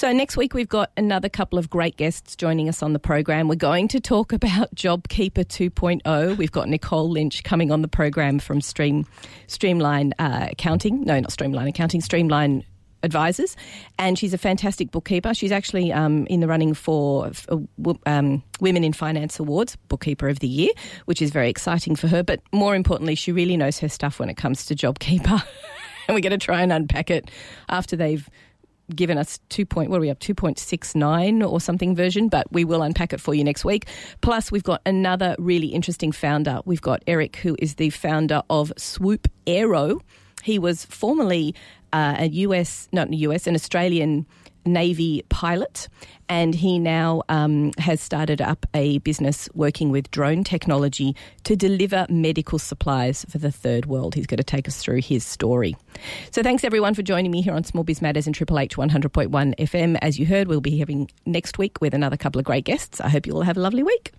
So, 0.00 0.10
next 0.14 0.38
week 0.38 0.54
we've 0.54 0.66
got 0.66 0.90
another 0.96 1.28
couple 1.28 1.58
of 1.58 1.68
great 1.68 1.98
guests 1.98 2.34
joining 2.34 2.70
us 2.70 2.82
on 2.82 2.94
the 2.94 2.98
program. 2.98 3.48
We're 3.48 3.56
going 3.56 3.86
to 3.88 4.00
talk 4.00 4.32
about 4.32 4.74
JobKeeper 4.74 5.44
2.0. 5.44 6.38
We've 6.38 6.50
got 6.50 6.70
Nicole 6.70 7.10
Lynch 7.10 7.44
coming 7.44 7.70
on 7.70 7.82
the 7.82 7.86
program 7.86 8.38
from 8.38 8.62
Stream 8.62 9.04
Streamline 9.46 10.14
uh, 10.18 10.48
Accounting. 10.52 11.02
No, 11.02 11.20
not 11.20 11.32
Streamline 11.32 11.68
Accounting, 11.68 12.00
Streamline 12.00 12.64
Advisors. 13.02 13.58
And 13.98 14.18
she's 14.18 14.32
a 14.32 14.38
fantastic 14.38 14.90
bookkeeper. 14.90 15.34
She's 15.34 15.52
actually 15.52 15.92
um, 15.92 16.26
in 16.28 16.40
the 16.40 16.48
running 16.48 16.72
for, 16.72 17.30
for 17.34 17.62
um, 18.06 18.42
Women 18.58 18.84
in 18.84 18.94
Finance 18.94 19.38
Awards, 19.38 19.76
Bookkeeper 19.88 20.30
of 20.30 20.38
the 20.38 20.48
Year, 20.48 20.70
which 21.04 21.20
is 21.20 21.30
very 21.30 21.50
exciting 21.50 21.94
for 21.94 22.08
her. 22.08 22.22
But 22.22 22.40
more 22.54 22.74
importantly, 22.74 23.16
she 23.16 23.32
really 23.32 23.58
knows 23.58 23.78
her 23.80 23.88
stuff 23.90 24.18
when 24.18 24.30
it 24.30 24.38
comes 24.38 24.64
to 24.64 24.74
JobKeeper. 24.74 25.44
and 26.08 26.14
we're 26.14 26.22
going 26.22 26.30
to 26.30 26.38
try 26.38 26.62
and 26.62 26.72
unpack 26.72 27.10
it 27.10 27.30
after 27.68 27.96
they've 27.96 28.26
given 28.96 29.18
us 29.18 29.38
two 29.48 29.64
point 29.66 29.90
what 29.90 29.98
are 29.98 30.00
we 30.00 30.10
up 30.10 30.18
two 30.18 30.34
point 30.34 30.58
six 30.58 30.94
nine 30.94 31.42
or 31.42 31.60
something 31.60 31.94
version, 31.94 32.28
but 32.28 32.50
we 32.52 32.64
will 32.64 32.82
unpack 32.82 33.12
it 33.12 33.20
for 33.20 33.34
you 33.34 33.44
next 33.44 33.64
week. 33.64 33.86
Plus, 34.20 34.50
we've 34.52 34.64
got 34.64 34.82
another 34.86 35.34
really 35.38 35.68
interesting 35.68 36.12
founder. 36.12 36.60
We've 36.64 36.82
got 36.82 37.02
Eric, 37.06 37.36
who 37.36 37.56
is 37.58 37.74
the 37.74 37.90
founder 37.90 38.42
of 38.50 38.72
Swoop 38.76 39.28
Aero. 39.46 40.00
He 40.42 40.58
was 40.58 40.84
formerly 40.84 41.54
uh, 41.92 42.16
a 42.18 42.26
US, 42.28 42.88
not 42.92 43.08
a 43.08 43.16
US, 43.16 43.46
an 43.46 43.54
Australian 43.54 44.26
Navy 44.64 45.22
pilot, 45.28 45.88
and 46.28 46.54
he 46.54 46.78
now 46.78 47.22
um, 47.28 47.72
has 47.78 48.00
started 48.00 48.40
up 48.40 48.66
a 48.74 48.98
business 48.98 49.48
working 49.54 49.90
with 49.90 50.10
drone 50.10 50.44
technology 50.44 51.14
to 51.44 51.56
deliver 51.56 52.06
medical 52.08 52.58
supplies 52.58 53.24
for 53.28 53.38
the 53.38 53.50
third 53.50 53.86
world. 53.86 54.14
He's 54.14 54.26
going 54.26 54.38
to 54.38 54.44
take 54.44 54.68
us 54.68 54.78
through 54.78 55.02
his 55.02 55.24
story. 55.24 55.76
So, 56.30 56.42
thanks 56.42 56.64
everyone 56.64 56.94
for 56.94 57.02
joining 57.02 57.30
me 57.30 57.42
here 57.42 57.54
on 57.54 57.64
Small 57.64 57.84
Biz 57.84 58.02
Matters 58.02 58.26
in 58.26 58.32
Triple 58.32 58.58
H 58.58 58.76
100.1 58.76 59.28
FM. 59.56 59.98
As 60.02 60.18
you 60.18 60.26
heard, 60.26 60.48
we'll 60.48 60.60
be 60.60 60.78
having 60.78 61.10
next 61.26 61.58
week 61.58 61.80
with 61.80 61.94
another 61.94 62.16
couple 62.16 62.38
of 62.38 62.44
great 62.44 62.64
guests. 62.64 63.00
I 63.00 63.08
hope 63.08 63.26
you 63.26 63.34
all 63.34 63.42
have 63.42 63.56
a 63.56 63.60
lovely 63.60 63.82
week. 63.82 64.12